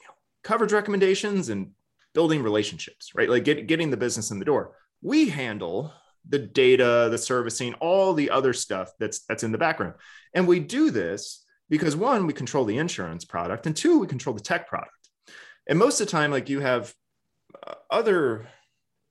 you 0.00 0.06
know, 0.08 0.14
coverage 0.42 0.72
recommendations 0.72 1.50
and 1.50 1.72
building 2.14 2.42
relationships, 2.42 3.12
right? 3.14 3.28
Like 3.28 3.44
get, 3.44 3.66
getting 3.66 3.90
the 3.90 3.98
business 3.98 4.30
in 4.30 4.38
the 4.38 4.46
door. 4.46 4.72
We 5.02 5.28
handle 5.28 5.92
the 6.26 6.38
data, 6.38 7.08
the 7.10 7.18
servicing, 7.18 7.74
all 7.74 8.14
the 8.14 8.30
other 8.30 8.54
stuff 8.54 8.92
that's 8.98 9.24
that's 9.26 9.44
in 9.44 9.52
the 9.52 9.58
background. 9.58 9.94
And 10.32 10.48
we 10.48 10.58
do 10.58 10.90
this 10.90 11.44
because 11.68 11.94
one, 11.94 12.26
we 12.26 12.32
control 12.32 12.64
the 12.64 12.78
insurance 12.78 13.26
product, 13.26 13.66
and 13.66 13.76
two, 13.76 13.98
we 13.98 14.06
control 14.06 14.34
the 14.34 14.40
tech 14.40 14.66
product. 14.66 14.90
And 15.68 15.78
most 15.78 16.00
of 16.00 16.06
the 16.06 16.10
time, 16.10 16.30
like 16.30 16.48
you 16.48 16.60
have 16.60 16.94
uh, 17.66 17.74
other 17.90 18.48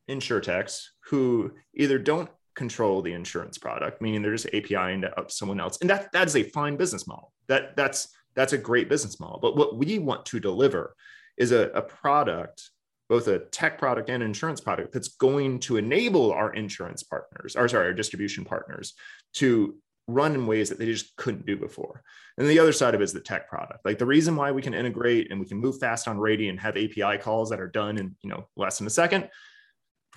insurtechs 0.10 0.86
who 1.10 1.52
either 1.76 2.00
don't 2.00 2.32
control 2.56 3.04
the 3.04 3.14
insurance 3.14 3.60
product, 3.60 4.02
meaning 4.02 4.24
they're 4.24 4.36
just 4.36 4.48
API 4.48 4.94
into 4.94 5.14
someone 5.28 5.60
else, 5.60 5.78
and 5.82 5.90
that 5.92 6.12
that 6.14 6.26
is 6.26 6.36
a 6.36 6.50
fine 6.50 6.78
business 6.78 7.06
model. 7.06 7.32
That 7.48 7.76
that's 7.76 8.08
that's 8.36 8.54
a 8.54 8.58
great 8.58 8.90
business 8.90 9.20
model. 9.20 9.40
But 9.40 9.56
what 9.56 9.78
we 9.78 10.00
want 10.00 10.26
to 10.28 10.40
deliver 10.40 10.96
is 11.38 11.52
a, 11.52 11.70
a 11.70 11.82
product, 11.82 12.70
both 13.10 13.28
a 13.28 13.40
tech 13.40 13.78
product 13.78 14.10
and 14.10 14.24
insurance 14.24 14.62
product 14.62 14.94
that's 14.94 15.10
going 15.10 15.60
to 15.62 15.78
enable 15.78 16.32
our 16.32 16.54
insurance 16.54 17.04
partners, 17.04 17.56
or 17.56 17.68
sorry, 17.68 17.88
our 17.88 17.94
distribution 17.94 18.46
partners 18.46 18.94
to 19.36 19.76
run 20.08 20.36
in 20.36 20.46
ways 20.46 20.70
that 20.70 20.78
they 20.78 20.86
just 20.86 21.16
couldn't 21.16 21.46
do 21.46 21.58
before. 21.58 22.04
And 22.38 22.48
the 22.48 22.60
other 22.60 22.74
side 22.74 22.94
of 22.94 23.02
it 23.02 23.04
is 23.04 23.14
the 23.14 23.20
tech 23.20 23.50
product. 23.50 23.86
Like 23.86 23.98
the 23.98 24.06
reason 24.06 24.36
why 24.36 24.52
we 24.52 24.62
can 24.62 24.74
integrate 24.74 25.32
and 25.32 25.40
we 25.40 25.48
can 25.48 25.58
move 25.58 25.80
fast 25.80 26.08
on 26.08 26.20
Rady 26.20 26.50
and 26.50 26.60
have 26.60 26.78
API 26.78 27.18
calls 27.18 27.50
that 27.50 27.60
are 27.60 27.68
done 27.68 27.98
in, 27.98 28.16
you 28.22 28.30
know, 28.30 28.48
less 28.56 28.78
than 28.78 28.88
a 28.88 28.92
second 28.92 29.30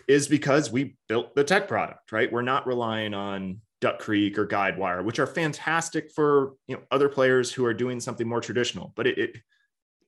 is 0.06 0.28
because 0.28 0.70
we 0.70 0.96
built 1.08 1.34
the 1.34 1.44
tech 1.44 1.68
product, 1.68 2.12
right? 2.12 2.30
We're 2.32 2.42
not 2.42 2.66
relying 2.66 3.14
on 3.14 3.60
Duck 3.80 3.98
Creek 3.98 4.38
or 4.38 4.46
Guidewire, 4.46 5.04
which 5.04 5.18
are 5.18 5.26
fantastic 5.26 6.10
for 6.12 6.54
you 6.66 6.76
know 6.76 6.82
other 6.90 7.08
players 7.08 7.52
who 7.52 7.64
are 7.64 7.74
doing 7.74 8.00
something 8.00 8.28
more 8.28 8.40
traditional, 8.40 8.92
but 8.96 9.06
it 9.06 9.18
it, 9.18 9.36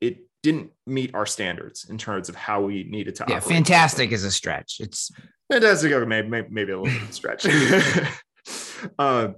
it 0.00 0.18
didn't 0.42 0.70
meet 0.86 1.14
our 1.14 1.26
standards 1.26 1.88
in 1.88 1.98
terms 1.98 2.28
of 2.28 2.34
how 2.34 2.62
we 2.62 2.84
needed 2.84 3.14
to. 3.16 3.24
Yeah, 3.28 3.40
fantastic 3.40 4.12
is 4.12 4.24
a 4.24 4.30
stretch. 4.30 4.78
It's 4.80 5.10
fantastic. 5.50 5.90
Maybe 6.06 6.28
maybe, 6.28 6.48
maybe 6.50 6.72
a 6.72 6.80
little 6.80 6.92
bit 6.92 7.02
of 7.02 7.10
a 7.10 7.12
stretch. 7.12 7.46
uh, 8.98 9.28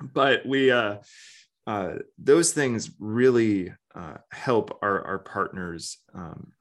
but 0.00 0.46
we 0.46 0.70
uh, 0.70 0.98
uh, 1.66 1.94
those 2.18 2.52
things 2.52 2.90
really 2.98 3.72
uh, 3.94 4.14
help 4.30 4.78
our 4.82 5.04
our 5.06 5.18
partners 5.18 5.98
um, 6.14 6.52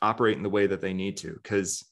operate 0.00 0.36
in 0.36 0.42
the 0.42 0.50
way 0.50 0.66
that 0.66 0.80
they 0.80 0.92
need 0.92 1.16
to 1.18 1.32
because 1.32 1.84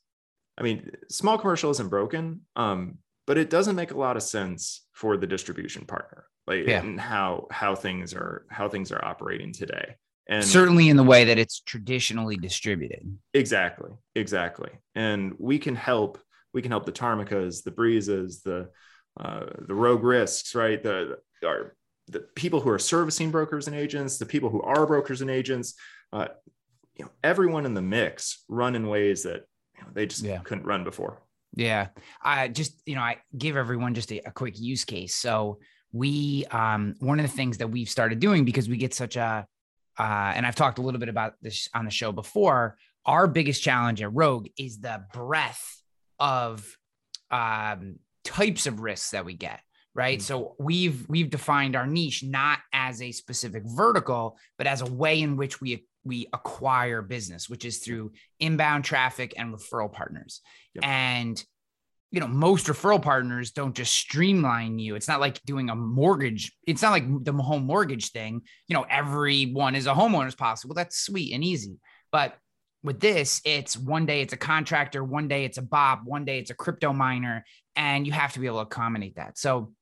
I 0.57 0.62
mean, 0.62 0.90
small 1.09 1.38
commercial 1.38 1.70
isn't 1.70 1.90
broken. 1.90 2.42
Um, 2.55 2.98
but 3.27 3.39
it 3.39 3.51
doesn't 3.51 3.77
make 3.77 3.91
a 3.91 3.99
lot 3.99 4.16
of 4.16 4.22
sense 4.22 4.87
for 4.93 5.16
the 5.16 5.27
distribution 5.27 5.85
partner 5.85 6.25
like 6.47 6.66
yeah. 6.66 6.81
and 6.81 7.01
how 7.01 7.47
how 7.51 7.75
things 7.75 8.14
are 8.14 8.47
how 8.51 8.68
things 8.68 8.93
are 8.93 9.05
operating 9.05 9.53
today. 9.53 9.97
And 10.27 10.45
certainly 10.45 10.89
in 10.89 10.97
the 10.97 11.03
way 11.03 11.25
that 11.25 11.39
it's 11.39 11.61
traditionally 11.61 12.37
distributed. 12.37 13.18
Exactly 13.35 13.91
exactly. 14.14 14.70
And 14.95 15.35
we 15.39 15.59
can 15.59 15.75
help 15.75 16.18
we 16.53 16.62
can 16.62 16.70
help 16.70 16.87
the 16.87 16.93
Tarmikas 16.93 17.62
the 17.64 17.70
breezes 17.70 18.43
the 18.43 18.70
uh, 19.18 19.47
the 19.59 19.75
rogue 19.75 20.03
risks 20.03 20.55
right? 20.55 20.83
The 20.83 21.18
our 21.45 21.77
the 22.09 22.20
people 22.20 22.61
who 22.61 22.70
are 22.70 22.79
servicing 22.79 23.31
brokers 23.31 23.66
and 23.66 23.77
agents 23.77 24.18
the 24.18 24.27
people 24.27 24.51
who 24.51 24.61
are 24.62 24.87
brokers 24.87 25.22
and 25.22 25.31
agents 25.31 25.75
uh, 26.12 26.29
you 26.97 27.05
know 27.05 27.11
everyone 27.22 27.64
in 27.64 27.75
the 27.75 27.83
mix 27.83 28.45
run 28.49 28.75
in 28.75 28.89
ways 28.89 29.22
that 29.22 29.47
you 29.77 29.83
know, 29.83 29.89
they 29.93 30.07
just 30.07 30.22
yeah. 30.22 30.39
couldn't 30.45 30.64
run 30.64 30.85
before 30.85 31.22
yeah. 31.57 31.88
I 32.22 32.48
just, 32.48 32.80
you 32.86 32.94
know, 32.94 33.00
I 33.00 33.18
give 33.36 33.57
everyone 33.57 33.94
just 33.94 34.12
a, 34.12 34.28
a 34.28 34.30
quick 34.30 34.59
use 34.59 34.84
case. 34.84 35.14
So 35.14 35.59
we, 35.92 36.44
um, 36.50 36.94
one 37.00 37.20
of 37.20 37.26
the 37.26 37.32
things 37.32 37.59
that 37.59 37.68
we've 37.68 37.88
started 37.88 38.18
doing 38.18 38.44
because 38.44 38.68
we 38.68 38.76
get 38.76 38.94
such 38.94 39.16
a, 39.16 39.46
uh, 39.98 40.32
and 40.34 40.44
I've 40.44 40.57
talked 40.57 40.78
a 40.78 40.82
little 40.82 40.98
bit 40.98 41.09
about 41.09 41.34
this 41.40 41.68
on 41.74 41.84
the 41.84 41.90
show 41.90 42.11
before. 42.11 42.76
Our 43.07 43.28
biggest 43.28 43.62
challenge 43.62 44.02
at 44.02 44.12
Rogue 44.12 44.48
is 44.59 44.80
the 44.80 45.05
breadth 45.12 45.82
of 46.18 46.66
um, 47.30 47.96
types 48.24 48.66
of 48.66 48.80
risks 48.80 49.11
that 49.11 49.24
we 49.24 49.34
get 49.34 49.61
right 49.94 50.18
mm-hmm. 50.18 50.24
so 50.24 50.57
we've 50.59 51.07
we've 51.09 51.30
defined 51.30 51.76
our 51.76 51.86
niche 51.86 52.22
not 52.24 52.59
as 52.72 53.00
a 53.00 53.12
specific 53.12 53.62
vertical 53.64 54.36
but 54.59 54.66
as 54.66 54.80
a 54.80 54.86
way 54.86 55.20
in 55.20 55.36
which 55.36 55.61
we 55.61 55.84
we 56.05 56.28
acquire 56.32 57.02
business, 57.02 57.48
which 57.48 57.64
is 57.64 57.78
through 57.78 58.12
inbound 58.40 58.84
traffic 58.84 59.34
and 59.36 59.55
referral 59.55 59.92
partners. 59.92 60.40
Yep. 60.74 60.84
And 60.84 61.44
you 62.11 62.20
know, 62.20 62.28
most 62.28 62.68
referral 62.68 63.02
partners 63.02 63.50
don't 63.50 63.74
just 63.74 63.92
streamline 63.92 64.78
you. 64.78 64.94
It's 64.94 65.09
not 65.09 65.18
like 65.18 65.42
doing 65.42 65.68
a 65.68 65.74
mortgage. 65.74 66.52
It's 66.64 66.80
not 66.80 66.92
like 66.92 67.24
the 67.24 67.32
home 67.32 67.64
mortgage 67.64 68.12
thing. 68.12 68.42
You 68.68 68.74
know, 68.74 68.86
everyone 68.88 69.74
is 69.74 69.88
a 69.88 69.94
homeowner's 69.94 70.36
possible. 70.36 70.76
That's 70.76 70.96
sweet 70.96 71.34
and 71.34 71.42
easy. 71.42 71.80
But 72.12 72.36
with 72.84 73.00
this, 73.00 73.40
it's 73.44 73.76
one 73.76 74.07
day 74.07 74.20
it's 74.20 74.32
a 74.32 74.36
contractor, 74.36 75.02
one 75.02 75.26
day 75.26 75.44
it's 75.44 75.59
a 75.59 75.62
Bob, 75.62 76.02
one 76.05 76.24
day 76.24 76.38
it's 76.38 76.50
a 76.50 76.55
crypto 76.55 76.92
miner, 76.92 77.44
and 77.74 78.07
you 78.07 78.12
have 78.12 78.34
to 78.34 78.38
be 78.38 78.46
able 78.46 78.59
to 78.59 78.66
accommodate 78.66 79.16
that. 79.16 79.36
So, 79.36 79.72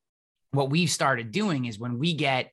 what 0.52 0.70
we've 0.70 0.90
started 0.90 1.32
doing 1.32 1.66
is 1.66 1.78
when 1.78 1.98
we 1.98 2.14
get 2.14 2.50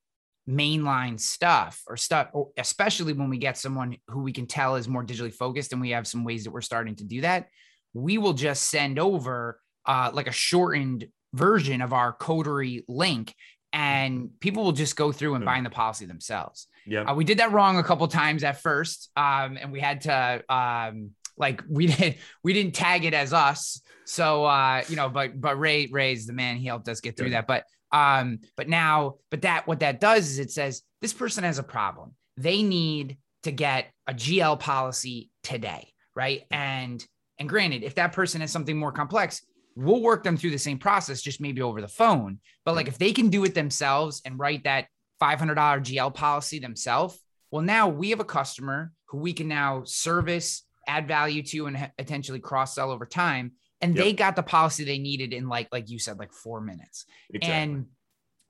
mainline 0.50 1.20
stuff 1.20 1.84
or 1.88 1.96
stuff, 1.96 2.30
especially 2.58 3.14
when 3.14 3.30
we 3.30 3.38
get 3.38 3.58
someone 3.58 3.96
who 4.08 4.22
we 4.22 4.34
can 4.34 4.48
tell 4.48 4.76
is 4.76 4.88
more 4.88 5.06
digitally 5.06 5.34
focused 5.34 5.72
and 5.72 5.82
we 5.82 5.92
have 5.92 6.08
some 6.08 6.24
ways 6.24 6.44
that 6.44 6.52
we're 6.52 6.62
starting 6.62 6.96
to 6.96 7.04
do 7.04 7.22
that, 7.22 7.48
we 7.94 8.18
will 8.18 8.34
just 8.34 8.64
send 8.64 8.98
over 8.98 9.60
uh, 9.86 10.10
like 10.14 10.28
a 10.28 10.32
shortened 10.32 11.08
version 11.34 11.82
of 11.82 11.94
our 11.94 12.12
coterie 12.12 12.84
link 12.88 13.36
and 13.72 14.32
people 14.40 14.64
will 14.64 14.72
just 14.72 14.96
go 14.96 15.12
through 15.12 15.36
and 15.36 15.46
bind 15.46 15.66
the 15.66 15.70
policy 15.70 16.06
themselves. 16.06 16.68
Yeah. 16.88 17.02
Uh, 17.04 17.14
we 17.14 17.24
did 17.24 17.38
that 17.38 17.52
wrong 17.52 17.78
a 17.78 17.84
couple 17.84 18.08
times 18.08 18.44
at 18.44 18.62
first. 18.62 19.12
Um, 19.16 19.58
and 19.62 19.72
we 19.72 19.80
had 19.80 20.02
to, 20.02 20.44
um, 20.54 21.12
like 21.38 21.62
we 21.70 21.88
did, 21.88 22.18
we 22.44 22.54
didn't 22.54 22.74
tag 22.74 23.06
it 23.06 23.14
as 23.14 23.32
us. 23.32 23.82
So, 24.06 24.46
uh, 24.46 24.84
you 24.90 24.96
know, 24.96 25.10
but, 25.10 25.40
but 25.40 25.60
Ray, 25.60 25.88
Ray's 25.92 26.26
the 26.26 26.34
man, 26.34 26.58
he 26.58 26.66
helped 26.66 26.90
us 26.90 27.00
get 27.00 27.16
through 27.16 27.28
yeah. 27.28 27.42
that. 27.42 27.48
But 27.48 27.66
um, 27.92 28.40
but 28.56 28.70
now, 28.70 29.16
but 29.32 29.42
that 29.42 29.68
what 29.68 29.80
that 29.80 30.00
does 30.00 30.30
is 30.30 30.40
it 30.40 30.52
says 30.52 30.84
this 31.02 31.14
person 31.14 31.44
has 31.44 31.60
a 31.60 31.64
problem. 31.64 32.14
They 32.38 32.64
need 32.64 33.18
to 33.44 33.52
get 33.52 33.92
a 34.08 34.14
GL 34.14 34.60
policy 34.60 35.30
today, 35.44 35.94
right? 36.16 36.44
And 36.52 37.06
and 37.40 37.48
granted, 37.48 37.84
if 37.84 37.96
that 37.96 38.12
person 38.12 38.42
has 38.42 38.52
something 38.52 38.78
more 38.78 38.92
complex, 38.92 39.42
we'll 39.76 40.02
work 40.02 40.24
them 40.24 40.38
through 40.38 40.52
the 40.52 40.58
same 40.58 40.78
process, 40.78 41.22
just 41.22 41.42
maybe 41.42 41.62
over 41.62 41.82
the 41.82 41.88
phone. 41.88 42.40
But 42.66 42.76
like 42.76 42.88
if 42.88 42.98
they 42.98 43.14
can 43.14 43.30
do 43.30 43.46
it 43.46 43.56
themselves 43.56 44.22
and 44.26 44.38
write 44.38 44.66
that 44.66 44.88
$500 45.22 45.56
GL 45.56 46.14
policy 46.14 46.60
themselves, 46.60 47.18
well, 47.52 47.64
now 47.64 47.88
we 47.88 48.10
have 48.10 48.20
a 48.20 48.26
customer 48.26 48.92
who 49.08 49.20
we 49.20 49.34
can 49.34 49.48
now 49.48 49.84
service, 49.86 50.64
add 50.86 51.08
value 51.08 51.42
to, 51.44 51.68
and 51.68 51.92
potentially 51.98 52.40
cross 52.40 52.76
sell 52.76 52.92
over 52.92 53.06
time. 53.06 53.54
And 53.82 53.96
yep. 53.96 54.04
they 54.04 54.14
got 54.14 54.36
the 54.36 54.44
policy 54.44 54.84
they 54.84 55.00
needed 55.00 55.34
in 55.34 55.48
like, 55.48 55.70
like 55.72 55.90
you 55.90 56.00
said, 56.00 56.20
like 56.20 56.34
four 56.34 56.60
minutes. 56.62 57.06
Exactly. 57.34 57.54
And 57.54 57.86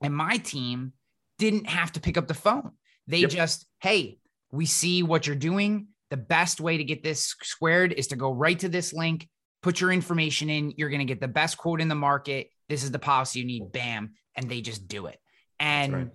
and 0.01 0.15
my 0.15 0.37
team 0.37 0.93
didn't 1.37 1.67
have 1.67 1.91
to 1.93 1.99
pick 1.99 2.17
up 2.17 2.27
the 2.27 2.33
phone. 2.33 2.71
They 3.07 3.19
yep. 3.19 3.29
just, 3.29 3.65
hey, 3.81 4.19
we 4.51 4.65
see 4.65 5.03
what 5.03 5.27
you're 5.27 5.35
doing. 5.35 5.87
The 6.09 6.17
best 6.17 6.59
way 6.59 6.77
to 6.77 6.83
get 6.83 7.03
this 7.03 7.35
squared 7.43 7.93
is 7.93 8.07
to 8.07 8.15
go 8.15 8.31
right 8.31 8.57
to 8.59 8.69
this 8.69 8.93
link, 8.93 9.27
put 9.61 9.79
your 9.79 9.91
information 9.91 10.49
in. 10.49 10.73
You're 10.77 10.89
going 10.89 10.99
to 10.99 11.05
get 11.05 11.21
the 11.21 11.27
best 11.27 11.57
quote 11.57 11.81
in 11.81 11.87
the 11.87 11.95
market. 11.95 12.49
This 12.67 12.83
is 12.83 12.91
the 12.91 12.99
policy 12.99 13.39
you 13.39 13.45
need. 13.45 13.71
Bam. 13.71 14.13
And 14.35 14.49
they 14.49 14.61
just 14.61 14.87
do 14.87 15.07
it. 15.07 15.19
And 15.59 15.93
right. 15.93 16.07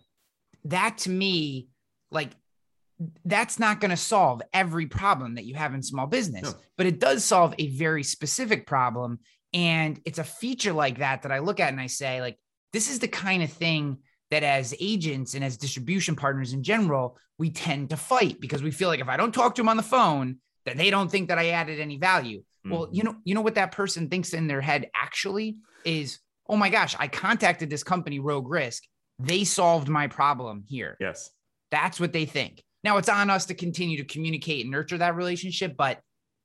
that 0.65 0.99
to 0.99 1.11
me, 1.11 1.69
like, 2.11 2.31
that's 3.25 3.59
not 3.59 3.81
going 3.81 3.91
to 3.91 3.97
solve 3.97 4.43
every 4.53 4.87
problem 4.87 5.35
that 5.35 5.45
you 5.45 5.55
have 5.55 5.75
in 5.75 5.83
small 5.83 6.07
business, 6.07 6.45
no. 6.45 6.59
but 6.77 6.87
it 6.87 7.01
does 7.01 7.25
solve 7.25 7.55
a 7.59 7.69
very 7.69 8.03
specific 8.03 8.67
problem. 8.67 9.19
And 9.53 10.01
it's 10.05 10.19
a 10.19 10.25
feature 10.25 10.73
like 10.73 10.99
that 10.99 11.23
that 11.23 11.33
I 11.33 11.39
look 11.39 11.61
at 11.61 11.73
and 11.73 11.81
I 11.81 11.87
say, 11.87 12.21
like, 12.21 12.39
this 12.73 12.91
is 12.91 12.99
the 12.99 13.09
kind 13.09 13.43
of 13.43 13.53
thing 13.53 13.99
that 14.31 14.43
as 14.43 14.75
agents 14.81 15.35
and 15.35 15.45
as 15.45 15.57
distribution 15.57 16.17
partners 16.17 16.53
in 16.53 16.63
general, 16.63 17.17
we 17.39 17.51
tend 17.51 17.91
to 17.91 17.97
fight 17.97 18.41
because 18.41 18.63
we 18.63 18.71
feel 18.71 18.89
like 18.89 19.01
if 19.01 19.09
I 19.09 19.17
don't 19.17 19.33
talk 19.33 19.55
to 19.55 19.61
them 19.61 19.69
on 19.69 19.77
the 19.77 19.83
phone, 19.83 20.39
that 20.67 20.77
they 20.77 20.91
don't 20.91 21.11
think 21.11 21.29
that 21.29 21.39
I 21.39 21.51
added 21.51 21.79
any 21.79 21.99
value. 21.99 22.41
Mm-hmm. 22.41 22.71
Well, 22.71 22.89
you 22.91 23.05
know, 23.05 23.17
you 23.25 23.35
know 23.35 23.43
what 23.43 23.57
that 23.57 23.73
person 23.73 24.09
thinks 24.09 24.33
in 24.33 24.47
their 24.47 24.61
head 24.61 24.91
actually 24.95 25.59
is, 25.85 26.19
oh 26.49 26.57
my 26.57 26.71
gosh, 26.71 26.97
I 26.99 27.07
contacted 27.07 27.71
this 27.71 27.85
company, 27.85 28.19
Rogue 28.19 28.49
Risk. 28.49 28.83
They 29.19 29.45
solved 29.45 29.89
my 29.89 30.09
problem 30.09 30.65
here. 30.67 30.97
Yes. 30.99 31.31
That's 31.71 32.01
what 32.01 32.13
they 32.13 32.25
think. 32.25 32.64
Now 32.85 32.99
it's 32.99 33.09
on 33.09 33.31
us 33.31 33.47
to 33.47 33.55
continue 33.55 33.97
to 33.97 34.05
communicate 34.05 34.63
and 34.63 34.71
nurture 34.71 34.99
that 34.99 35.17
relationship, 35.17 35.77
but 35.77 36.01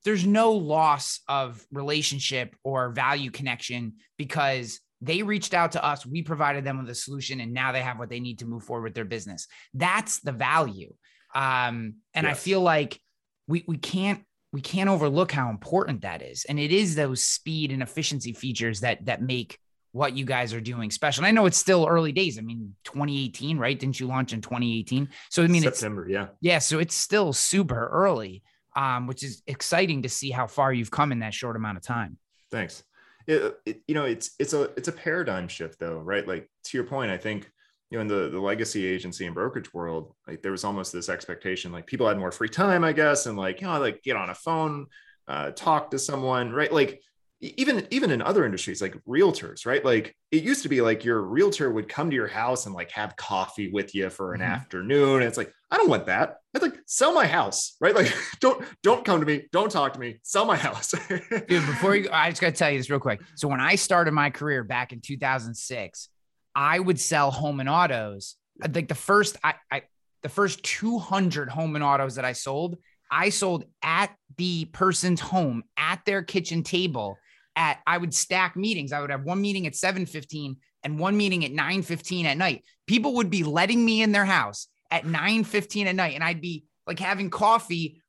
there's 0.05 0.25
no 0.25 0.53
loss 0.53 1.19
of 1.27 1.63
relationship 1.71 2.55
or 2.63 2.91
value 2.91 3.29
connection 3.29 3.95
because 4.17 4.79
they 5.01 5.23
reached 5.23 5.53
out 5.53 5.73
to 5.73 5.85
us, 5.85 6.05
we 6.05 6.23
provided 6.23 6.63
them 6.63 6.79
with 6.79 6.89
a 6.89 6.95
solution, 6.95 7.39
and 7.39 7.53
now 7.53 7.71
they 7.71 7.81
have 7.81 7.99
what 7.99 8.09
they 8.09 8.19
need 8.19 8.39
to 8.39 8.45
move 8.45 8.63
forward 8.63 8.83
with 8.83 8.93
their 8.93 9.05
business. 9.05 9.47
That's 9.73 10.19
the 10.19 10.31
value. 10.31 10.93
Um, 11.35 11.95
and 12.13 12.25
yes. 12.25 12.31
I 12.31 12.33
feel 12.33 12.61
like 12.61 12.99
we 13.47 13.63
we 13.67 13.77
can't 13.77 14.23
we 14.51 14.61
can't 14.61 14.89
overlook 14.89 15.31
how 15.31 15.49
important 15.49 16.01
that 16.01 16.21
is. 16.21 16.45
And 16.45 16.59
it 16.59 16.71
is 16.71 16.95
those 16.95 17.23
speed 17.23 17.71
and 17.71 17.81
efficiency 17.81 18.33
features 18.33 18.81
that 18.81 19.05
that 19.05 19.21
make 19.21 19.57
what 19.91 20.15
you 20.15 20.25
guys 20.25 20.53
are 20.53 20.61
doing 20.61 20.91
special. 20.91 21.21
And 21.21 21.27
I 21.27 21.31
know 21.31 21.45
it's 21.45 21.57
still 21.57 21.87
early 21.87 22.11
days. 22.11 22.37
I 22.37 22.41
mean, 22.41 22.75
2018, 22.83 23.57
right? 23.57 23.77
Didn't 23.77 23.99
you 23.99 24.07
launch 24.07 24.33
in 24.33 24.41
2018? 24.41 25.09
So 25.29 25.43
I 25.43 25.47
mean, 25.47 25.63
September, 25.63 26.07
yeah, 26.09 26.27
yeah. 26.41 26.59
So 26.59 26.79
it's 26.79 26.95
still 26.95 27.33
super 27.33 27.87
early, 27.87 28.43
um, 28.75 29.07
which 29.07 29.23
is 29.23 29.41
exciting 29.47 30.03
to 30.03 30.09
see 30.09 30.31
how 30.31 30.47
far 30.47 30.71
you've 30.71 30.91
come 30.91 31.11
in 31.11 31.19
that 31.19 31.33
short 31.33 31.55
amount 31.55 31.77
of 31.77 31.83
time. 31.83 32.17
Thanks 32.51 32.83
it, 33.29 33.59
it, 33.65 33.81
you 33.87 33.93
know 33.93 34.05
it's 34.05 34.31
it's 34.39 34.53
a 34.53 34.63
it's 34.75 34.87
a 34.87 34.91
paradigm 34.91 35.47
shift 35.47 35.79
though 35.79 35.99
right 35.99 36.27
like 36.27 36.49
to 36.63 36.77
your 36.77 36.85
point 36.85 37.11
i 37.11 37.17
think 37.17 37.49
you 37.89 37.97
know 37.97 38.01
in 38.01 38.07
the 38.07 38.29
the 38.29 38.39
legacy 38.39 38.85
agency 38.85 39.25
and 39.27 39.35
brokerage 39.35 39.71
world 39.71 40.13
like 40.27 40.41
there 40.41 40.51
was 40.51 40.63
almost 40.63 40.91
this 40.91 41.09
expectation 41.09 41.71
like 41.71 41.85
people 41.85 42.07
had 42.07 42.17
more 42.17 42.31
free 42.31 42.49
time 42.49 42.83
i 42.83 42.91
guess 42.91 43.27
and 43.27 43.37
like 43.37 43.61
you 43.61 43.67
know 43.67 43.79
like 43.79 44.01
get 44.01 44.15
on 44.15 44.31
a 44.31 44.35
phone 44.35 44.87
uh, 45.27 45.51
talk 45.51 45.91
to 45.91 45.99
someone 45.99 46.51
right 46.51 46.73
like 46.73 47.03
even 47.41 47.87
even 47.89 48.11
in 48.11 48.21
other 48.21 48.45
industries 48.45 48.81
like 48.81 48.95
realtors 49.05 49.65
right? 49.65 49.83
Like 49.83 50.15
it 50.31 50.43
used 50.43 50.63
to 50.63 50.69
be 50.69 50.81
like 50.81 51.05
your 51.05 51.21
realtor 51.21 51.71
would 51.71 51.87
come 51.87 52.09
to 52.09 52.15
your 52.15 52.27
house 52.27 52.65
and 52.65 52.75
like 52.75 52.91
have 52.91 53.15
coffee 53.15 53.71
with 53.71 53.95
you 53.95 54.09
for 54.09 54.33
an 54.33 54.41
mm-hmm. 54.41 54.51
afternoon. 54.51 55.15
And 55.15 55.23
it's 55.23 55.37
like 55.37 55.53
i 55.71 55.77
don't 55.77 55.89
want 55.89 56.07
that. 56.07 56.37
I'd 56.55 56.61
like 56.61 56.79
sell 56.85 57.13
my 57.13 57.27
house 57.27 57.75
right? 57.79 57.95
Like 57.95 58.13
don't 58.41 58.63
don't 58.83 59.05
come 59.05 59.21
to 59.21 59.25
me. 59.25 59.47
Don't 59.51 59.71
talk 59.71 59.93
to 59.93 59.99
me. 59.99 60.19
Sell 60.23 60.45
my 60.45 60.57
house. 60.57 60.91
Dude 61.09 61.65
before 61.65 61.95
you 61.95 62.09
i 62.11 62.29
just 62.29 62.41
gotta 62.41 62.53
tell 62.53 62.71
you 62.71 62.77
this 62.77 62.89
real 62.89 62.99
quick. 62.99 63.21
So 63.35 63.47
when 63.47 63.61
i 63.61 63.75
started 63.75 64.11
my 64.11 64.29
career 64.29 64.63
back 64.63 64.91
in 64.91 64.99
2006 64.99 66.09
i 66.55 66.77
would 66.79 66.99
sell 66.99 67.31
home 67.31 67.59
and 67.59 67.69
autos. 67.69 68.35
I 68.61 68.67
think 68.67 68.89
the 68.89 68.95
first 68.95 69.37
i 69.43 69.53
i 69.71 69.83
the 70.23 70.29
first 70.29 70.61
200 70.63 71.47
home 71.49 71.75
and 71.75 71.83
autos 71.83 72.15
that 72.15 72.25
i 72.25 72.33
sold 72.33 72.77
I 73.11 73.29
sold 73.29 73.65
at 73.81 74.15
the 74.37 74.65
person's 74.65 75.19
home 75.19 75.63
at 75.77 76.05
their 76.05 76.21
kitchen 76.21 76.61
table 76.61 77.17
at 77.59 77.79
I 77.85 77.97
would 77.97 78.13
stack 78.13 78.55
meetings. 78.55 78.93
I 78.93 79.01
would 79.01 79.11
have 79.11 79.23
one 79.23 79.41
meeting 79.41 79.67
at 79.67 79.73
7:15 79.73 80.55
and 80.83 80.97
one 80.97 81.17
meeting 81.17 81.43
at 81.43 81.51
9:15 81.51 82.23
at 82.25 82.37
night. 82.37 82.63
People 82.87 83.15
would 83.15 83.29
be 83.29 83.43
letting 83.43 83.83
me 83.83 84.01
in 84.01 84.13
their 84.13 84.25
house 84.25 84.67
at 84.89 85.03
9:15 85.03 85.85
at 85.85 85.95
night 85.95 86.15
and 86.15 86.23
I'd 86.23 86.41
be 86.41 86.63
like 86.87 86.99
having 86.99 87.29
coffee 87.29 88.01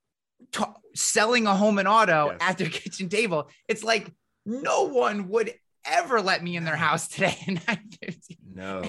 t- 0.52 0.64
selling 0.94 1.48
a 1.48 1.54
home 1.54 1.78
and 1.78 1.88
auto 1.88 2.30
yes. 2.30 2.38
at 2.40 2.58
their 2.58 2.68
kitchen 2.80 3.08
table. 3.08 3.50
It's 3.66 3.82
like 3.82 4.10
no 4.46 4.84
one 4.84 5.28
would 5.28 5.52
ever 5.84 6.22
let 6.22 6.44
me 6.44 6.56
in 6.56 6.64
their 6.64 6.76
house 6.76 7.08
today 7.14 7.36
at 7.48 7.54
9:15. 7.66 8.36
No. 8.54 8.84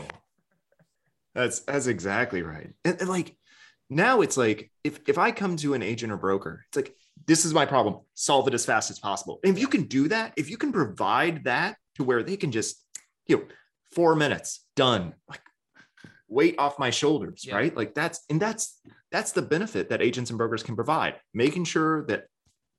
That's 1.34 1.62
that's 1.62 1.88
exactly 1.88 2.43
right. 2.43 2.70
And, 2.86 3.01
and 3.01 3.09
like 3.09 3.36
now 3.89 4.22
it's 4.22 4.38
like 4.38 4.72
if 4.84 4.99
if 5.07 5.18
I 5.18 5.32
come 5.32 5.57
to 5.57 5.74
an 5.74 5.82
agent 5.82 6.12
or 6.12 6.18
broker, 6.18 6.66
it's 6.68 6.78
like 6.78 6.95
this 7.28 7.46
is 7.46 7.54
my 7.54 7.66
problem. 7.66 8.00
Solve 8.14 8.48
it 8.48 8.54
as 8.54 8.66
fast 8.66 8.90
as 8.90 9.00
possible. 9.00 9.40
And 9.44 9.54
if 9.54 9.60
you 9.60 9.68
can 9.68 9.84
do 9.84 10.08
that, 10.10 10.34
if 10.38 10.50
you 10.50 10.58
can 10.58 10.72
provide 10.72 11.44
that 11.46 11.78
to 11.96 12.04
where 12.04 12.24
they 12.24 12.38
can 12.38 12.52
just, 12.52 12.84
you 13.28 13.38
know, 13.38 13.44
four 13.92 14.16
minutes 14.16 14.66
done, 14.76 15.14
like 15.30 15.42
weight 16.28 16.56
off 16.58 16.80
my 16.80 16.90
shoulders, 16.90 17.46
yeah. 17.46 17.56
right? 17.56 17.76
Like 17.76 17.94
that's 17.94 18.24
and 18.30 18.42
that's 18.42 18.80
that's 19.12 19.34
the 19.34 19.42
benefit 19.42 19.90
that 19.90 20.02
agents 20.02 20.32
and 20.32 20.38
brokers 20.38 20.64
can 20.64 20.76
provide, 20.76 21.16
making 21.34 21.66
sure 21.66 22.06
that 22.06 22.26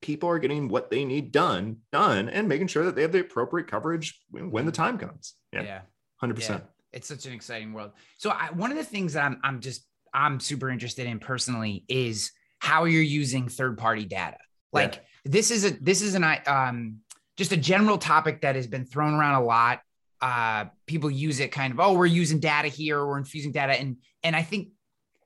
people 0.01 0.29
are 0.29 0.39
getting 0.39 0.69
what 0.69 0.91
they 0.91 1.05
need 1.05 1.31
done 1.31 1.77
done 1.93 2.29
and 2.29 2.49
making 2.49 2.67
sure 2.67 2.85
that 2.85 2.97
they 2.97 3.03
have 3.03 3.13
the 3.13 3.21
appropriate 3.21 3.69
coverage 3.69 4.21
when, 4.31 4.51
when 4.51 4.67
the 4.67 4.73
mm-hmm. 4.73 4.83
time 4.83 4.99
comes. 4.99 5.35
Yeah. 5.53 5.63
yeah. 5.63 5.81
100%. 6.23 6.49
Yeah. 6.49 6.61
It's 6.93 7.09
such 7.09 7.27
an 7.27 7.33
exciting 7.33 7.73
world. 7.73 7.93
So 8.19 8.31
I, 8.31 8.51
one 8.51 8.71
of 8.71 8.77
the 8.77 8.85
things 8.85 9.15
that 9.15 9.25
I'm 9.25 9.39
I'm 9.43 9.61
just 9.61 9.87
I'm 10.13 10.41
super 10.41 10.69
interested 10.69 11.07
in 11.07 11.19
personally 11.19 11.85
is 11.89 12.33
how 12.63 12.85
you're 12.85 13.03
using 13.03 13.49
third 13.49 13.77
party 13.77 14.05
data. 14.05 14.37
Like 14.73 14.95
yeah. 14.95 15.01
this 15.25 15.51
is 15.51 15.65
a 15.65 15.71
this 15.71 16.01
is 16.01 16.15
an 16.15 16.25
um 16.47 16.99
just 17.37 17.51
a 17.51 17.57
general 17.57 17.99
topic 17.99 18.43
that 18.43 18.55
has 18.55 18.69
been 18.69 18.87
thrown 18.87 19.15
around 19.15 19.43
a 19.43 19.45
lot. 19.45 19.81
Uh, 20.21 20.67
people 20.87 21.11
use 21.11 21.41
it 21.41 21.51
kind 21.51 21.73
of 21.73 21.81
oh 21.81 21.95
we're 21.95 22.07
using 22.07 22.39
data 22.39 22.69
here 22.69 23.05
we're 23.05 23.19
infusing 23.19 23.51
data 23.51 23.73
and 23.73 23.97
and 24.23 24.37
I 24.37 24.43
think 24.43 24.69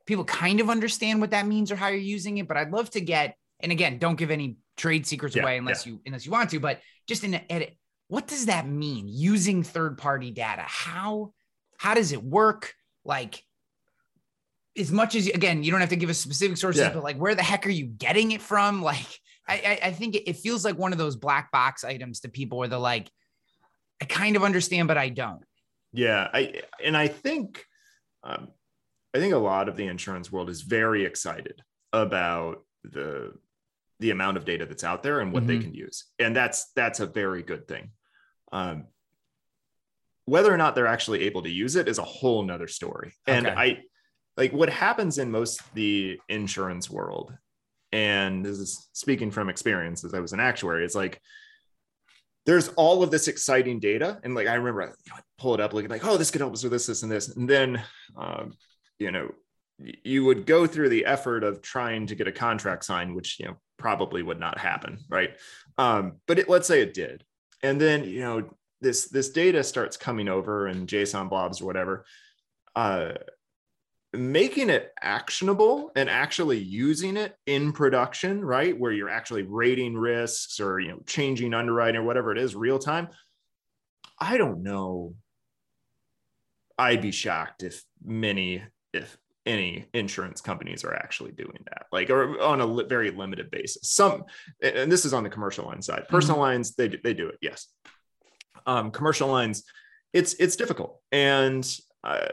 people 0.06 0.24
kind 0.24 0.60
of 0.60 0.70
understand 0.70 1.20
what 1.20 1.32
that 1.32 1.46
means 1.46 1.70
or 1.70 1.76
how 1.76 1.88
you're 1.88 1.98
using 1.98 2.38
it. 2.38 2.48
But 2.48 2.56
I'd 2.56 2.70
love 2.70 2.88
to 2.92 3.02
get 3.02 3.36
and 3.60 3.70
again 3.70 3.98
don't 3.98 4.16
give 4.16 4.30
any 4.30 4.56
trade 4.78 5.06
secrets 5.06 5.36
yeah, 5.36 5.42
away 5.42 5.58
unless 5.58 5.84
yeah. 5.84 5.92
you 5.92 6.00
unless 6.06 6.24
you 6.24 6.32
want 6.32 6.48
to. 6.50 6.58
But 6.58 6.80
just 7.06 7.22
in 7.22 7.38
edit, 7.50 7.76
what 8.08 8.26
does 8.26 8.46
that 8.46 8.66
mean 8.66 9.08
using 9.08 9.62
third 9.62 9.98
party 9.98 10.30
data? 10.30 10.64
How 10.64 11.34
how 11.76 11.92
does 11.92 12.12
it 12.12 12.24
work? 12.24 12.72
Like 13.04 13.44
as 14.78 14.92
much 14.92 15.14
as 15.14 15.26
again, 15.28 15.62
you 15.62 15.70
don't 15.70 15.80
have 15.80 15.90
to 15.90 15.96
give 15.96 16.10
us 16.10 16.18
specific 16.18 16.56
sources, 16.56 16.82
yeah. 16.82 16.92
but 16.92 17.02
like 17.02 17.16
where 17.16 17.34
the 17.34 17.42
heck 17.42 17.66
are 17.66 17.70
you 17.70 17.86
getting 17.86 18.32
it 18.32 18.42
from? 18.42 18.82
Like, 18.86 19.20
I, 19.48 19.78
I 19.80 19.90
think 19.92 20.16
it 20.16 20.36
feels 20.36 20.64
like 20.64 20.76
one 20.76 20.90
of 20.90 20.98
those 20.98 21.14
black 21.14 21.52
box 21.52 21.84
items 21.84 22.20
to 22.20 22.28
people 22.28 22.58
where 22.58 22.66
they're 22.66 22.78
like, 22.80 23.08
I 24.02 24.04
kind 24.04 24.34
of 24.34 24.42
understand, 24.42 24.88
but 24.88 24.98
I 24.98 25.08
don't. 25.08 25.44
Yeah, 25.92 26.28
I 26.32 26.62
and 26.84 26.96
I 26.96 27.08
think 27.08 27.64
um, 28.24 28.48
I 29.14 29.18
think 29.18 29.34
a 29.34 29.38
lot 29.38 29.68
of 29.68 29.76
the 29.76 29.86
insurance 29.86 30.30
world 30.32 30.50
is 30.50 30.62
very 30.62 31.04
excited 31.04 31.62
about 31.92 32.64
the 32.84 33.34
the 34.00 34.10
amount 34.10 34.36
of 34.36 34.44
data 34.44 34.66
that's 34.66 34.84
out 34.84 35.02
there 35.02 35.20
and 35.20 35.32
what 35.32 35.44
mm-hmm. 35.44 35.58
they 35.58 35.64
can 35.64 35.74
use, 35.74 36.06
and 36.18 36.34
that's 36.34 36.70
that's 36.74 37.00
a 37.00 37.06
very 37.06 37.42
good 37.42 37.66
thing. 37.68 37.90
Um, 38.52 38.86
whether 40.26 40.52
or 40.52 40.56
not 40.56 40.74
they're 40.74 40.88
actually 40.88 41.22
able 41.22 41.42
to 41.42 41.50
use 41.50 41.76
it 41.76 41.88
is 41.88 41.98
a 41.98 42.04
whole 42.04 42.42
nother 42.42 42.68
story. 42.68 43.14
And 43.26 43.46
okay. 43.46 43.56
I 43.56 43.78
like 44.36 44.52
what 44.52 44.68
happens 44.68 45.18
in 45.18 45.30
most 45.30 45.62
the 45.74 46.18
insurance 46.28 46.90
world 46.90 47.36
and 47.92 48.44
this 48.44 48.58
is 48.58 48.88
speaking 48.92 49.30
from 49.30 49.48
experience 49.48 50.04
as 50.04 50.14
i 50.14 50.20
was 50.20 50.32
an 50.32 50.40
actuary 50.40 50.84
it's 50.84 50.94
like 50.94 51.20
there's 52.44 52.68
all 52.70 53.02
of 53.02 53.10
this 53.10 53.28
exciting 53.28 53.80
data 53.80 54.18
and 54.22 54.34
like 54.34 54.46
i 54.46 54.54
remember 54.54 54.82
I, 54.82 54.86
you 54.86 54.92
know, 55.10 55.20
pull 55.38 55.54
it 55.54 55.60
up 55.60 55.72
looking 55.72 55.90
like 55.90 56.04
oh 56.04 56.16
this 56.16 56.30
could 56.30 56.40
help 56.40 56.52
us 56.52 56.62
with 56.62 56.72
this 56.72 56.86
this 56.86 57.02
and 57.02 57.12
this 57.12 57.34
and 57.36 57.48
then 57.48 57.82
um, 58.16 58.52
you 58.98 59.10
know 59.10 59.30
you 59.78 60.24
would 60.24 60.46
go 60.46 60.66
through 60.66 60.88
the 60.88 61.04
effort 61.04 61.44
of 61.44 61.60
trying 61.60 62.06
to 62.06 62.14
get 62.14 62.28
a 62.28 62.32
contract 62.32 62.84
signed 62.84 63.14
which 63.14 63.38
you 63.38 63.46
know 63.46 63.56
probably 63.78 64.22
would 64.22 64.40
not 64.40 64.58
happen 64.58 64.98
right? 65.10 65.36
Um, 65.76 66.14
but 66.26 66.38
it, 66.38 66.48
let's 66.48 66.66
say 66.66 66.80
it 66.80 66.94
did 66.94 67.24
and 67.62 67.80
then 67.80 68.04
you 68.04 68.20
know 68.20 68.48
this 68.80 69.08
this 69.08 69.30
data 69.30 69.62
starts 69.62 69.96
coming 69.96 70.28
over 70.28 70.66
and 70.66 70.88
json 70.88 71.28
blobs 71.28 71.60
or 71.60 71.66
whatever 71.66 72.04
uh, 72.74 73.12
making 74.16 74.70
it 74.70 74.92
actionable 75.00 75.90
and 75.96 76.10
actually 76.10 76.58
using 76.58 77.16
it 77.16 77.36
in 77.46 77.72
production 77.72 78.44
right 78.44 78.78
where 78.78 78.92
you're 78.92 79.08
actually 79.08 79.42
rating 79.42 79.96
risks 79.96 80.60
or 80.60 80.80
you 80.80 80.88
know 80.88 81.00
changing 81.06 81.54
underwriting 81.54 82.00
or 82.00 82.04
whatever 82.04 82.32
it 82.32 82.38
is 82.38 82.54
real 82.54 82.78
time 82.78 83.08
I 84.18 84.38
don't 84.38 84.62
know. 84.62 85.14
I'd 86.78 87.02
be 87.02 87.10
shocked 87.10 87.62
if 87.62 87.82
many, 88.04 88.62
if 88.92 89.16
any 89.44 89.86
insurance 89.94 90.40
companies 90.40 90.84
are 90.84 90.94
actually 90.94 91.32
doing 91.32 91.58
that, 91.66 91.86
like 91.92 92.10
or 92.10 92.40
on 92.40 92.60
a 92.60 92.66
li- 92.66 92.86
very 92.88 93.10
limited 93.10 93.50
basis. 93.50 93.90
Some, 93.90 94.24
and 94.62 94.90
this 94.90 95.04
is 95.04 95.14
on 95.14 95.22
the 95.22 95.30
commercial 95.30 95.66
line 95.66 95.82
side. 95.82 96.08
Personal 96.08 96.36
mm-hmm. 96.36 96.42
lines, 96.42 96.74
they 96.74 96.88
they 96.88 97.14
do 97.14 97.28
it, 97.28 97.38
yes. 97.40 97.68
Um, 98.66 98.90
commercial 98.90 99.28
lines, 99.28 99.64
it's 100.12 100.34
it's 100.34 100.56
difficult, 100.56 101.00
and 101.12 101.66
uh, 102.04 102.28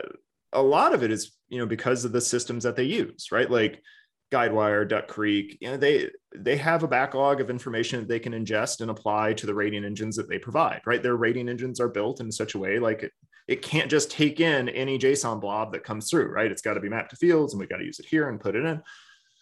a 0.52 0.62
lot 0.62 0.94
of 0.94 1.04
it 1.04 1.12
is 1.12 1.32
you 1.54 1.60
know 1.60 1.68
because 1.68 2.04
of 2.04 2.12
the 2.12 2.20
systems 2.20 2.64
that 2.64 2.76
they 2.76 2.84
use, 2.84 3.32
right? 3.32 3.49
Like 3.49 3.82
Guidewire, 4.34 4.88
Duck 4.88 5.08
Creek, 5.08 5.60
you 5.62 5.70
know, 5.70 5.78
they 5.78 6.10
they 6.36 6.58
have 6.58 6.82
a 6.82 6.88
backlog 6.88 7.39
of 7.39 7.51
information 7.51 7.99
that 7.99 8.08
they 8.08 8.20
can 8.20 8.34
ingest 8.34 8.82
and 8.82 8.89
apply 8.89 9.34
to 9.34 9.45
the 9.45 9.54
rating 9.54 9.86
engines 9.86 10.16
that 10.16 10.28
they 10.28 10.39
provide, 10.39 10.82
right? 10.88 11.04
Their 11.04 11.16
rating 11.16 11.47
engines 11.47 11.80
are 11.80 11.88
built 11.88 12.20
in 12.20 12.32
such 12.32 12.56
a 12.56 12.60
way 12.60 12.80
like 12.80 13.04
it, 13.04 13.12
it 13.47 13.62
can't 13.62 13.91
just 13.91 14.10
take 14.10 14.39
in 14.39 14.70
any 14.70 14.97
JSON 14.97 15.39
blob 15.39 15.74
that 15.74 15.84
comes 15.84 16.10
through, 16.10 16.32
right? 16.32 16.51
It's 16.51 16.64
got 16.64 16.74
to 16.74 16.80
be 16.80 16.89
mapped 16.89 17.12
to 17.12 17.16
fields 17.16 17.54
and 17.54 17.60
we 17.60 17.68
got 17.68 17.78
to 17.78 17.86
use 17.86 17.99
it 17.99 18.08
here 18.08 18.30
and 18.30 18.39
put 18.39 18.56
it 18.56 18.66
in. 18.66 18.82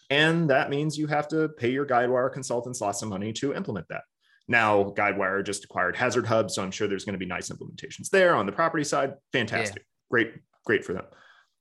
And 0.09 0.49
that 0.49 0.69
means 0.69 0.97
you 0.97 1.07
have 1.07 1.29
to 1.29 1.47
pay 1.47 1.71
your 1.71 1.85
Guidewire 1.85 2.33
consultants 2.33 2.81
lots 2.81 3.01
of 3.01 3.07
money 3.07 3.31
to 3.33 3.53
implement 3.53 3.87
that. 3.87 4.01
Now, 4.49 4.93
Guidewire 4.97 5.45
just 5.45 5.63
acquired 5.63 5.95
HazardHub, 5.95 6.51
so 6.51 6.61
I'm 6.61 6.71
sure 6.71 6.89
there's 6.89 7.05
going 7.05 7.13
to 7.13 7.19
be 7.19 7.25
nice 7.25 7.49
implementations 7.49 8.09
there 8.09 8.35
on 8.35 8.45
the 8.45 8.51
property 8.51 8.83
side. 8.83 9.13
Fantastic. 9.31 9.83
Yeah. 9.83 10.09
Great, 10.09 10.33
great 10.65 10.83
for 10.83 10.91
them. 10.91 11.05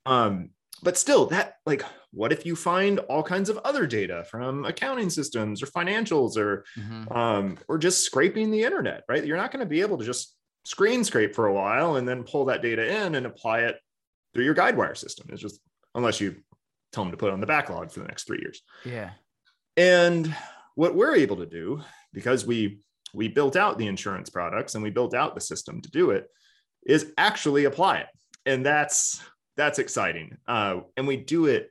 Um, 0.06 0.50
but 0.82 0.96
still 0.96 1.26
that 1.26 1.56
like 1.66 1.84
what 2.12 2.32
if 2.32 2.44
you 2.46 2.56
find 2.56 2.98
all 3.00 3.22
kinds 3.22 3.48
of 3.48 3.58
other 3.58 3.86
data 3.86 4.24
from 4.30 4.64
accounting 4.64 5.10
systems 5.10 5.62
or 5.62 5.66
financials 5.66 6.36
or 6.36 6.64
mm-hmm. 6.78 7.12
um, 7.12 7.58
or 7.68 7.78
just 7.78 8.04
scraping 8.04 8.50
the 8.50 8.62
internet 8.62 9.04
right? 9.08 9.24
You're 9.24 9.36
not 9.36 9.52
going 9.52 9.60
to 9.60 9.68
be 9.68 9.80
able 9.80 9.98
to 9.98 10.04
just 10.04 10.34
screen 10.64 11.04
scrape 11.04 11.34
for 11.34 11.46
a 11.46 11.52
while 11.52 11.96
and 11.96 12.08
then 12.08 12.24
pull 12.24 12.46
that 12.46 12.62
data 12.62 13.04
in 13.04 13.14
and 13.14 13.26
apply 13.26 13.60
it 13.60 13.76
through 14.34 14.44
your 14.44 14.54
guidewire 14.54 14.96
system. 14.96 15.28
It's 15.30 15.42
just 15.42 15.60
unless 15.94 16.20
you 16.20 16.36
tell 16.92 17.04
them 17.04 17.10
to 17.10 17.16
put 17.16 17.28
it 17.28 17.32
on 17.32 17.40
the 17.40 17.46
backlog 17.46 17.90
for 17.90 18.00
the 18.00 18.06
next 18.06 18.24
three 18.24 18.40
years. 18.40 18.62
Yeah. 18.84 19.10
And 19.76 20.34
what 20.74 20.94
we're 20.94 21.16
able 21.16 21.36
to 21.36 21.46
do 21.46 21.82
because 22.12 22.46
we 22.46 22.80
we 23.12 23.28
built 23.28 23.56
out 23.56 23.78
the 23.78 23.86
insurance 23.86 24.30
products 24.30 24.74
and 24.74 24.84
we 24.84 24.90
built 24.90 25.14
out 25.14 25.34
the 25.34 25.40
system 25.40 25.80
to 25.82 25.90
do 25.90 26.10
it 26.10 26.26
is 26.86 27.12
actually 27.18 27.64
apply 27.64 27.98
it. 27.98 28.06
And 28.46 28.64
that's 28.64 29.22
that's 29.60 29.78
exciting. 29.78 30.38
Uh, 30.48 30.80
and 30.96 31.06
we 31.06 31.18
do 31.18 31.44
it 31.44 31.70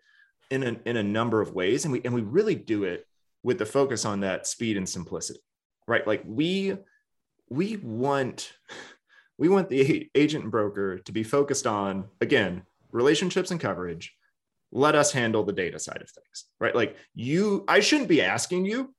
in 0.51 0.63
a, 0.63 0.77
in 0.85 0.95
a 0.95 1.03
number 1.03 1.41
of 1.41 1.53
ways. 1.55 1.85
And 1.85 1.91
we, 1.91 2.01
and 2.05 2.13
we 2.13 2.21
really 2.21 2.53
do 2.53 2.83
it 2.83 3.07
with 3.41 3.57
the 3.57 3.65
focus 3.65 4.05
on 4.05 4.19
that 4.19 4.45
speed 4.45 4.77
and 4.77 4.87
simplicity, 4.87 5.39
right? 5.87 6.05
Like 6.05 6.21
we, 6.23 6.77
we 7.49 7.77
want, 7.77 8.53
we 9.39 9.49
want 9.49 9.69
the 9.69 10.07
agent 10.13 10.43
and 10.43 10.51
broker 10.51 10.99
to 10.99 11.11
be 11.11 11.23
focused 11.23 11.65
on, 11.65 12.05
again, 12.21 12.61
relationships 12.91 13.49
and 13.49 13.59
coverage. 13.59 14.13
Let 14.71 14.93
us 14.93 15.11
handle 15.11 15.43
the 15.43 15.53
data 15.53 15.79
side 15.79 16.01
of 16.03 16.11
things, 16.11 16.45
right? 16.59 16.75
Like 16.75 16.95
you, 17.15 17.65
I 17.67 17.79
shouldn't 17.79 18.09
be 18.09 18.21
asking 18.21 18.65
you 18.65 18.93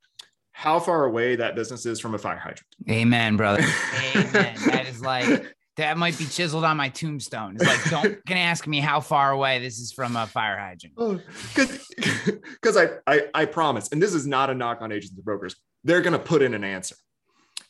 how 0.51 0.81
far 0.81 1.05
away 1.05 1.37
that 1.37 1.55
business 1.55 1.87
is 1.87 2.01
from 2.01 2.17
a 2.17 2.19
fire 2.19 2.37
hydrant. 2.37 2.67
Amen, 2.91 3.37
brother. 3.37 3.63
Amen. 4.17 4.57
That 4.67 4.87
is 4.89 5.01
like 5.01 5.55
that 5.77 5.97
might 5.97 6.19
be 6.19 6.25
chiseled 6.27 6.65
on 6.65 6.77
my 6.77 6.89
tombstone. 6.89 7.57
It's 7.57 7.67
like, 7.67 7.91
don't 7.91 8.25
can 8.27 8.37
ask 8.37 8.67
me 8.67 8.81
how 8.81 9.01
far 9.01 9.31
away 9.31 9.61
this 9.61 9.79
is 9.79 9.93
from 9.93 10.17
a 10.17 10.27
fire 10.27 10.59
hydrant. 10.59 11.23
Because 11.55 12.77
oh, 12.77 12.99
I, 13.07 13.15
I 13.15 13.23
I 13.35 13.45
promise, 13.47 13.89
and 13.93 14.03
this 14.03 14.15
is 14.15 14.27
not 14.27 14.51
a 14.51 14.55
knock 14.55 14.83
on 14.83 14.93
agents 14.93 15.15
and 15.15 15.25
brokers. 15.25 15.57
They're 15.85 16.03
gonna 16.03 16.19
put 16.19 16.43
in 16.43 16.55
an 16.55 16.65
answer. 16.65 16.97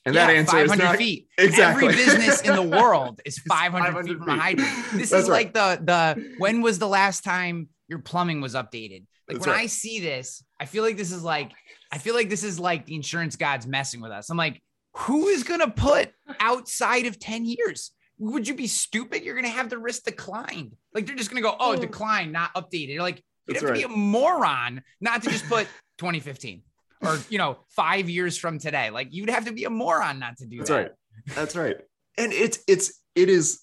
And 0.07 0.15
yeah, 0.15 0.27
that 0.27 0.35
answer 0.35 0.53
500 0.53 0.73
is 0.73 0.79
not, 0.79 0.97
feet. 0.97 1.29
Exactly. 1.39 1.89
Every 1.89 2.05
business 2.05 2.41
in 2.41 2.57
the 2.57 2.63
world 2.63 3.21
is 3.27 3.39
500, 3.39 3.85
500 3.85 4.07
feet 4.07 4.19
from 4.19 4.29
a 4.29 4.41
hydrant. 4.41 4.71
This 4.93 5.11
That's 5.11 5.25
is 5.25 5.29
right. 5.29 5.55
like 5.55 5.55
the 5.55 5.85
the 5.85 6.35
when 6.39 6.63
was 6.63 6.79
the 6.79 6.89
last 6.89 7.23
time 7.23 7.69
your 7.87 7.99
plumbing 7.99 8.41
was 8.41 8.55
updated? 8.55 9.05
Like 9.29 9.37
That's 9.37 9.47
when 9.47 9.55
right. 9.55 9.65
I 9.65 9.67
see 9.67 10.01
this, 10.01 10.43
I 10.59 10.65
feel 10.65 10.83
like 10.83 10.97
this 10.97 11.13
is 11.13 11.23
like 11.23 11.53
I 11.93 11.99
feel 11.99 12.15
like 12.15 12.31
this 12.31 12.45
is 12.45 12.59
like 12.59 12.87
the 12.87 12.95
insurance 12.95 13.37
gods 13.37 13.67
messing 13.67 14.01
with 14.01 14.13
us. 14.13 14.31
I'm 14.31 14.37
like, 14.37 14.63
who 14.95 15.29
is 15.29 15.43
going 15.43 15.61
to 15.61 15.71
put 15.71 16.11
outside 16.41 17.07
of 17.07 17.19
10 17.19 17.45
years? 17.45 17.93
Would 18.19 18.47
you 18.47 18.55
be 18.55 18.67
stupid? 18.67 19.25
You're 19.25 19.35
going 19.35 19.45
to 19.45 19.51
have 19.51 19.71
the 19.71 19.79
risk 19.79 20.05
declined. 20.05 20.77
Like 20.95 21.07
they're 21.07 21.17
just 21.17 21.31
going 21.31 21.43
to 21.43 21.49
go, 21.49 21.57
oh, 21.59 21.75
hmm. 21.75 21.81
decline, 21.81 22.33
not 22.33 22.55
updated. 22.55 22.89
You're 22.89 23.03
like, 23.03 23.23
you'd 23.47 23.55
That's 23.55 23.63
have 23.63 23.71
right. 23.71 23.81
to 23.81 23.89
be 23.89 23.95
a 23.95 23.97
moron 23.97 24.83
not 25.01 25.23
to 25.23 25.31
just 25.31 25.49
put 25.49 25.67
2015 25.99 26.63
or, 27.03 27.19
you 27.31 27.39
know, 27.39 27.59
five 27.71 28.11
years 28.11 28.37
from 28.37 28.59
today. 28.59 28.91
Like 28.91 29.09
you'd 29.11 29.31
have 29.31 29.47
to 29.47 29.53
be 29.53 29.65
a 29.65 29.71
moron 29.71 30.19
not 30.19 30.37
to 30.39 30.47
do 30.47 30.59
That's 30.59 30.71
that. 30.71 30.77
right. 30.77 30.91
That's 31.35 31.57
right. 31.57 31.77
And 32.19 32.33
it's, 32.33 32.59
it's, 32.67 33.01
it 33.15 33.29
is, 33.29 33.61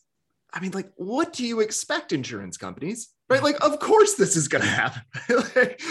I 0.54 0.60
mean, 0.60 0.72
like, 0.72 0.90
what 0.96 1.34
do 1.34 1.46
you 1.46 1.60
expect 1.60 2.14
insurance 2.14 2.58
companies? 2.58 3.10
Right? 3.30 3.44
Like, 3.44 3.64
of 3.64 3.80
course 3.80 4.16
this 4.16 4.36
is 4.36 4.48
going 4.48 4.64
to 4.64 4.70
happen. 4.70 5.02
like, 5.56 5.82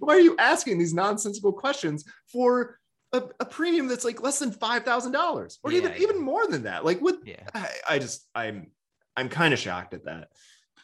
why 0.00 0.16
are 0.16 0.20
you 0.20 0.36
asking 0.38 0.78
these 0.78 0.92
nonsensical 0.92 1.52
questions 1.52 2.04
for 2.30 2.79
a, 3.12 3.22
a 3.40 3.44
premium 3.44 3.88
that's 3.88 4.04
like 4.04 4.22
less 4.22 4.38
than 4.38 4.52
five 4.52 4.84
thousand 4.84 5.12
dollars, 5.12 5.58
or 5.62 5.72
yeah, 5.72 5.78
even 5.78 5.92
yeah. 5.92 5.98
even 5.98 6.20
more 6.20 6.46
than 6.46 6.64
that. 6.64 6.84
Like, 6.84 7.00
what? 7.00 7.18
Yeah. 7.24 7.42
I, 7.54 7.68
I 7.88 7.98
just 7.98 8.26
I'm 8.34 8.68
I'm 9.16 9.28
kind 9.28 9.52
of 9.52 9.60
shocked 9.60 9.94
at 9.94 10.04
that, 10.04 10.28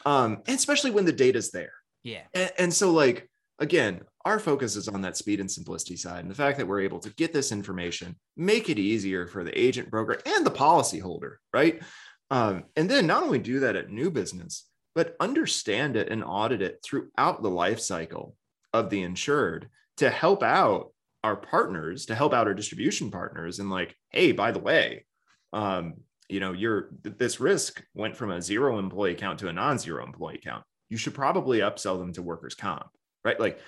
um, 0.05 0.43
and 0.47 0.57
especially 0.57 0.91
when 0.91 1.05
the 1.05 1.13
data's 1.13 1.51
there. 1.51 1.73
Yeah. 2.03 2.23
And, 2.35 2.53
and 2.59 2.75
so 2.75 2.93
like 2.93 3.29
again, 3.59 4.03
our 4.25 4.39
focus 4.39 4.77
is 4.77 4.89
on 4.89 5.03
that 5.03 5.17
speed 5.17 5.41
and 5.41 5.51
simplicity 5.51 5.97
side, 5.97 6.21
and 6.21 6.31
the 6.31 6.35
fact 6.35 6.59
that 6.59 6.67
we're 6.67 6.81
able 6.81 6.99
to 7.01 7.11
get 7.15 7.33
this 7.33 7.53
information, 7.53 8.17
make 8.37 8.69
it 8.69 8.79
easier 8.79 9.27
for 9.27 9.45
the 9.45 9.59
agent, 9.59 9.91
broker, 9.91 10.21
and 10.27 10.45
the 10.45 10.51
policyholder, 10.51 11.37
right? 11.53 11.83
Um, 12.31 12.65
and 12.75 12.91
then 12.91 13.07
not 13.07 13.23
only 13.23 13.39
do 13.39 13.61
that 13.61 13.77
at 13.77 13.91
new 13.91 14.11
business, 14.11 14.69
but 14.97 15.15
understand 15.21 15.95
it 15.97 16.09
and 16.11 16.25
audit 16.25 16.61
it 16.61 16.81
throughout 16.83 17.43
the 17.43 17.51
life 17.51 17.79
cycle 17.79 18.35
of 18.73 18.91
the 18.91 19.03
insured 19.03 19.69
to 19.99 20.11
help 20.11 20.43
out 20.43 20.93
our 21.25 21.37
partners 21.37 22.07
to 22.07 22.15
help 22.15 22.33
out 22.33 22.47
our 22.47 22.55
distribution 22.55 23.11
partners 23.11 23.59
and 23.59 23.71
like 23.71 23.95
hey 24.11 24.33
by 24.33 24.53
the 24.53 24.59
way 24.59 25.05
um 25.53 25.95
you 26.29 26.41
know 26.41 26.53
your 26.53 26.91
this 27.03 27.41
risk 27.41 27.83
went 27.95 28.17
from 28.17 28.31
a 28.31 28.43
zero 28.43 28.79
employee 28.79 29.15
count 29.15 29.39
to 29.39 29.49
a 29.49 29.53
non-zero 29.53 30.05
employee 30.05 30.41
count. 30.43 30.65
You 30.89 30.97
should 30.97 31.15
probably 31.15 31.61
upsell 31.61 31.99
them 31.99 32.13
to 32.15 32.23
workers 32.23 32.55
comp 32.55 32.91
right? 33.27 33.39
Like 33.39 33.59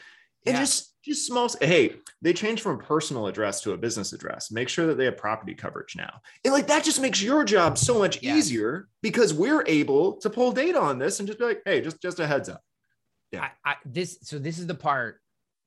and 0.46 0.54
yeah. 0.54 0.60
just 0.60 0.94
just 1.04 1.26
small 1.26 1.50
hey 1.60 1.96
they 2.22 2.32
changed 2.32 2.62
from 2.62 2.76
a 2.76 2.82
personal 2.82 3.26
address 3.26 3.60
to 3.62 3.72
a 3.72 3.76
business 3.76 4.12
address. 4.12 4.50
Make 4.50 4.68
sure 4.68 4.86
that 4.86 4.96
they 4.96 5.04
have 5.04 5.16
property 5.16 5.54
coverage 5.54 5.96
now. 5.96 6.20
And 6.44 6.54
like 6.54 6.68
that 6.68 6.84
just 6.84 7.02
makes 7.02 7.20
your 7.20 7.44
job 7.44 7.76
so 7.76 7.98
much 7.98 8.22
yes. 8.22 8.36
easier 8.36 8.88
because 9.02 9.34
we're 9.34 9.64
able 9.66 10.14
to 10.18 10.30
pull 10.30 10.52
data 10.52 10.80
on 10.80 10.98
this 10.98 11.18
and 11.18 11.26
just 11.26 11.40
be 11.40 11.44
like 11.44 11.62
hey 11.66 11.82
just 11.82 12.00
just 12.00 12.20
a 12.20 12.26
heads 12.26 12.48
up. 12.48 12.62
Yeah. 13.32 13.48
I, 13.64 13.72
I, 13.72 13.74
this 13.84 14.18
so 14.22 14.38
this 14.38 14.58
is 14.58 14.66
the 14.66 14.74
part 14.74 15.20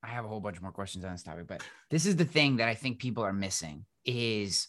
I 0.04 0.08
have 0.08 0.26
a 0.26 0.28
whole 0.28 0.40
bunch 0.40 0.62
more 0.62 0.72
questions 0.72 1.06
on 1.06 1.12
this 1.12 1.24
topic, 1.24 1.48
but 1.48 1.64
this 1.90 2.06
is 2.06 2.16
the 2.16 2.26
thing 2.26 2.58
that 2.58 2.68
I 2.68 2.74
think 2.74 3.00
people 3.00 3.24
are 3.24 3.34
missing 3.34 3.86
is 4.06 4.68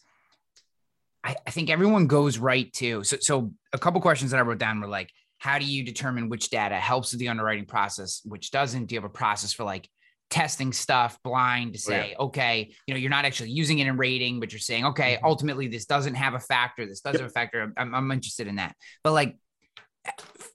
I, 1.25 1.37
I 1.47 1.51
think 1.51 1.71
everyone 1.71 2.07
goes 2.07 2.39
right 2.39 2.73
to 2.75 3.03
so 3.05 3.17
so 3.21 3.53
a 3.73 3.79
couple 3.79 4.01
questions 4.01 4.33
that 4.33 4.39
I 4.39 4.43
wrote 4.43 4.59
down 4.59 4.81
were 4.81 4.89
like, 4.89 5.11
how 5.39 5.59
do 5.59 5.65
you 5.65 5.85
determine 5.85 6.29
which 6.29 6.51
data 6.51 6.77
helps 6.77 7.13
with 7.13 7.21
the 7.21 7.29
underwriting 7.29 7.67
process, 7.67 8.21
which 8.25 8.51
doesn't? 8.51 8.87
Do 8.87 8.95
you 8.95 9.01
have 9.01 9.11
a 9.11 9.13
process 9.13 9.53
for 9.53 9.65
like 9.65 9.89
testing 10.31 10.73
stuff 10.73 11.19
blind 11.23 11.75
to 11.75 11.79
say, 11.79 12.15
oh, 12.19 12.23
yeah. 12.23 12.27
okay, 12.27 12.75
you 12.87 12.95
know, 12.95 12.99
you're 12.99 13.11
not 13.11 13.25
actually 13.25 13.51
using 13.51 13.79
it 13.79 13.87
in 13.87 13.97
rating, 13.97 14.41
but 14.41 14.53
you're 14.53 14.59
saying, 14.59 14.87
okay, 14.87 15.17
mm-hmm. 15.17 15.27
ultimately 15.27 15.69
this 15.69 15.85
doesn't 15.85 16.15
have 16.15 16.35
a 16.35 16.39
factor, 16.39 16.87
this 16.87 17.01
does 17.01 17.15
yep. 17.15 17.23
have 17.23 17.31
a 17.31 17.33
factor. 17.33 17.73
I'm, 17.77 17.95
I'm 17.95 18.11
interested 18.11 18.47
in 18.47 18.57
that. 18.57 18.75
But 19.03 19.13
like 19.13 19.37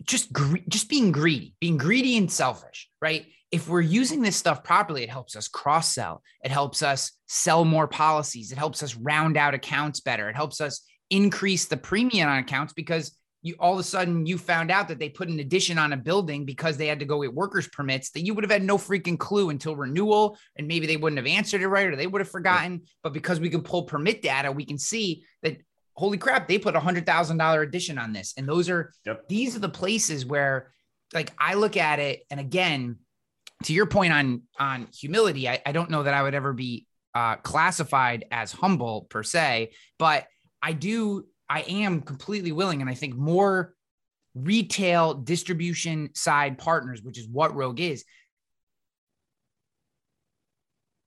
just 0.03 0.31
gre- 0.33 0.57
just 0.67 0.89
being 0.89 1.11
greedy, 1.11 1.53
being 1.59 1.77
greedy 1.77 2.17
and 2.17 2.31
selfish, 2.31 2.89
right? 3.01 3.25
If 3.51 3.69
we're 3.69 3.81
using 3.81 4.21
this 4.21 4.35
stuff 4.35 4.63
properly, 4.63 5.03
it 5.03 5.09
helps 5.09 5.35
us 5.35 5.47
cross 5.47 5.93
sell. 5.93 6.21
It 6.43 6.51
helps 6.51 6.83
us 6.83 7.13
sell 7.27 7.63
more 7.63 7.87
policies. 7.87 8.51
It 8.51 8.57
helps 8.57 8.83
us 8.83 8.95
round 8.95 9.37
out 9.37 9.53
accounts 9.53 10.01
better. 10.01 10.29
It 10.29 10.35
helps 10.35 10.59
us 10.59 10.81
increase 11.09 11.65
the 11.65 11.77
premium 11.77 12.27
on 12.27 12.39
accounts 12.39 12.73
because 12.73 13.17
you 13.41 13.55
all 13.59 13.73
of 13.73 13.79
a 13.79 13.83
sudden 13.83 14.25
you 14.25 14.37
found 14.37 14.71
out 14.71 14.87
that 14.87 14.99
they 14.99 15.09
put 15.09 15.29
an 15.29 15.39
addition 15.39 15.77
on 15.77 15.93
a 15.93 15.97
building 15.97 16.43
because 16.43 16.75
they 16.75 16.87
had 16.87 16.99
to 16.99 17.05
go 17.05 17.21
get 17.21 17.33
workers 17.33 17.67
permits 17.67 18.11
that 18.11 18.25
you 18.25 18.33
would 18.33 18.43
have 18.43 18.51
had 18.51 18.63
no 18.63 18.77
freaking 18.77 19.17
clue 19.17 19.49
until 19.49 19.75
renewal 19.75 20.37
and 20.57 20.67
maybe 20.67 20.87
they 20.87 20.97
wouldn't 20.97 21.17
have 21.17 21.27
answered 21.27 21.61
it 21.61 21.67
right 21.67 21.87
or 21.87 21.95
they 21.95 22.07
would 22.07 22.19
have 22.19 22.29
forgotten 22.29 22.81
but 23.03 23.13
because 23.13 23.39
we 23.39 23.49
can 23.49 23.61
pull 23.61 23.83
permit 23.83 24.21
data 24.21 24.51
we 24.51 24.65
can 24.65 24.77
see 24.77 25.23
that 25.43 25.57
holy 25.93 26.17
crap 26.17 26.47
they 26.47 26.57
put 26.57 26.75
a 26.75 26.79
hundred 26.79 27.05
thousand 27.05 27.37
dollar 27.37 27.61
addition 27.61 27.97
on 27.97 28.11
this 28.11 28.33
and 28.37 28.47
those 28.47 28.69
are 28.69 28.91
yep. 29.05 29.27
these 29.29 29.55
are 29.55 29.59
the 29.59 29.69
places 29.69 30.25
where 30.25 30.71
like 31.13 31.31
i 31.37 31.53
look 31.53 31.77
at 31.77 31.99
it 31.99 32.23
and 32.31 32.39
again 32.39 32.97
to 33.63 33.73
your 33.73 33.85
point 33.85 34.13
on 34.13 34.43
on 34.59 34.87
humility, 34.93 35.49
I, 35.49 35.61
I 35.65 35.71
don't 35.71 35.89
know 35.89 36.03
that 36.03 36.13
I 36.13 36.23
would 36.23 36.35
ever 36.35 36.53
be 36.53 36.85
uh, 37.15 37.37
classified 37.37 38.25
as 38.31 38.51
humble 38.51 39.07
per 39.09 39.23
se, 39.23 39.71
but 39.97 40.27
I 40.61 40.73
do. 40.73 41.25
I 41.49 41.61
am 41.61 42.01
completely 42.01 42.51
willing, 42.51 42.81
and 42.81 42.89
I 42.89 42.93
think 42.93 43.15
more 43.15 43.73
retail 44.35 45.13
distribution 45.15 46.09
side 46.13 46.57
partners, 46.57 47.01
which 47.01 47.17
is 47.17 47.27
what 47.27 47.55
Rogue 47.55 47.79
is, 47.79 48.03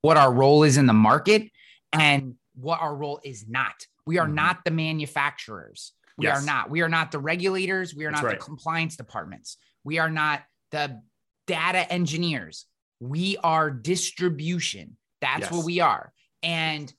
what 0.03 0.17
our 0.17 0.33
role 0.33 0.63
is 0.65 0.77
in 0.79 0.87
the 0.87 0.93
market, 0.93 1.51
and 1.93 2.35
what 2.55 2.81
our 2.81 2.95
role 2.95 3.21
is 3.25 3.47
not 3.49 3.75
We 4.07 4.19
are 4.19 4.27
Mhm. 4.27 4.35
not 4.35 4.65
the 4.65 4.71
manufacturers. 4.73 5.93
We 6.17 6.27
Yes. 6.27 6.43
are 6.43 6.47
not. 6.47 6.69
We 6.71 6.81
are 6.81 6.89
not 6.89 7.13
the 7.13 7.21
regulators. 7.21 7.95
We 7.95 8.07
are 8.07 8.11
That's 8.11 8.23
not 8.23 8.29
right. 8.29 8.39
the 8.41 8.45
compliance 8.45 8.97
departments. 8.97 9.57
We 9.85 9.99
are 9.99 10.11
not 10.11 10.43
the 10.73 11.01
data 11.47 11.91
engineers. 11.93 12.67
We 13.01 13.37
are 13.39 13.71
distribution. 13.71 14.97
That's 15.21 15.51
what 15.51 15.65
we 15.65 15.81
are. 15.81 16.13
And 16.43 16.93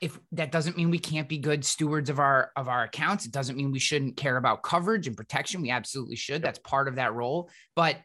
if 0.00 0.18
that 0.32 0.52
doesn't 0.52 0.76
mean 0.76 0.90
we 0.90 0.98
can't 0.98 1.28
be 1.28 1.38
good 1.38 1.64
stewards 1.64 2.10
of 2.10 2.18
our 2.18 2.50
of 2.56 2.68
our 2.68 2.84
accounts, 2.84 3.26
it 3.26 3.32
doesn't 3.32 3.56
mean 3.56 3.72
we 3.72 3.78
shouldn't 3.78 4.16
care 4.16 4.36
about 4.36 4.62
coverage 4.62 5.06
and 5.06 5.16
protection. 5.16 5.62
We 5.62 5.70
absolutely 5.70 6.16
should. 6.16 6.42
That's 6.42 6.58
part 6.60 6.88
of 6.88 6.96
that 6.96 7.14
role. 7.14 7.50
But 7.74 7.96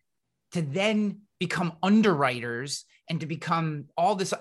to 0.53 0.61
then 0.61 1.21
become 1.39 1.73
underwriters 1.83 2.85
and 3.09 3.19
to 3.19 3.25
become 3.25 3.85
all 3.97 4.15
this 4.15 4.33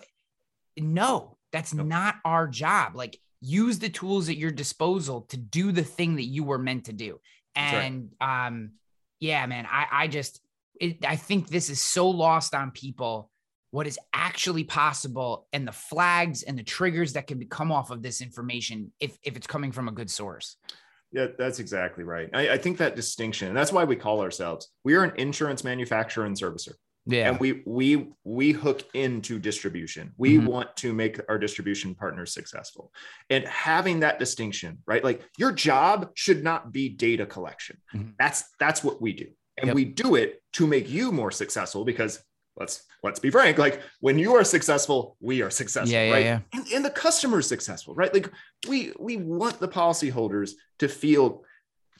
no, 0.77 1.37
that's 1.53 1.75
not 1.75 2.17
our 2.25 2.47
job. 2.47 2.95
Like 2.95 3.19
use 3.41 3.79
the 3.79 3.89
tools 3.89 4.29
at 4.29 4.37
your 4.37 4.51
disposal 4.51 5.23
to 5.23 5.37
do 5.37 5.73
the 5.73 5.85
thing 5.85 6.17
that 6.17 6.25
you 6.25 6.45
were 6.45 6.59
meant 6.59 6.87
to 6.87 6.93
do. 6.93 7.21
That's 7.55 7.73
right. 7.73 7.83
And 7.85 8.11
um 8.21 8.71
yeah, 9.21 9.45
man, 9.47 9.67
I 9.71 9.87
I 9.91 10.09
just 10.09 10.41
it, 10.81 11.05
I 11.05 11.17
think 11.17 11.49
this 11.49 11.71
is 11.71 11.81
so 11.81 12.09
lost 12.09 12.55
on 12.55 12.71
people 12.71 13.31
what 13.71 13.87
is 13.87 13.99
actually 14.15 14.65
possible 14.65 15.47
and 15.53 15.69
the 15.69 15.73
flags 15.73 16.43
and 16.43 16.59
the 16.59 16.63
triggers 16.63 17.13
that 17.13 17.27
can 17.27 17.47
come 17.49 17.71
off 17.71 17.91
of 17.91 18.03
this 18.03 18.21
information 18.23 18.93
if 18.99 19.19
if 19.23 19.37
it's 19.37 19.47
coming 19.47 19.73
from 19.73 19.89
a 19.89 19.93
good 19.93 20.11
source. 20.11 20.57
Yeah, 21.13 21.29
that's 21.39 21.59
exactly 21.59 22.05
right. 22.05 22.29
I, 22.35 22.51
I 22.51 22.59
think 22.59 22.77
that 22.79 22.95
distinction, 22.95 23.49
and 23.49 23.57
that's 23.57 23.73
why 23.73 23.85
we 23.85 23.97
call 23.97 24.21
ourselves, 24.21 24.69
we 24.85 24.95
are 24.95 25.05
an 25.05 25.13
insurance 25.17 25.65
manufacturer 25.65 26.27
and 26.27 26.37
servicer. 26.37 26.73
Yeah. 27.07 27.31
And 27.31 27.41
we 27.41 27.63
we 27.67 28.11
we 28.25 28.53
hook 28.53 28.85
into 28.93 29.39
distribution. 29.39 30.13
We 30.19 30.37
Mhm. 30.37 30.47
want 30.47 30.77
to 30.77 30.93
make 30.93 31.19
our 31.31 31.39
distribution 31.39 31.95
partners 31.95 32.35
successful. 32.35 32.93
And 33.31 33.45
having 33.45 34.01
that 34.01 34.19
distinction, 34.19 34.79
right? 34.87 35.03
Like 35.03 35.23
your 35.39 35.53
job 35.53 36.11
should 36.15 36.45
not 36.45 36.71
be 36.73 36.91
data 36.91 37.25
collection. 37.25 37.79
Mhm. 37.95 38.13
That's 38.19 38.45
that's 38.61 38.85
what 38.85 39.01
we 39.01 39.15
do. 39.15 39.29
And 39.59 39.67
Yep. 39.69 39.75
we 39.75 39.85
do 39.85 40.15
it 40.15 40.43
to 40.55 40.67
make 40.67 40.89
you 40.89 41.13
more 41.13 41.31
successful 41.31 41.85
because 41.85 42.23
let's 42.57 42.83
let's 43.03 43.21
be 43.21 43.31
frank, 43.31 43.59
like 43.59 43.81
when 44.01 44.19
you 44.19 44.35
are 44.35 44.45
successful, 44.45 45.17
we 45.21 45.43
are 45.43 45.51
successful, 45.51 45.93
Yeah, 45.93 46.05
yeah, 46.07 46.13
right? 46.13 46.25
yeah. 46.25 46.41
And, 46.53 46.67
and 46.75 46.85
the 46.85 46.91
customer 46.91 47.39
is 47.41 47.47
successful, 47.49 47.95
right? 47.95 48.13
Like 48.13 48.31
we 48.69 48.93
we 48.99 49.17
want 49.17 49.61
the 49.61 49.69
policyholders 49.69 50.53
to 50.79 50.89
feel 50.89 51.45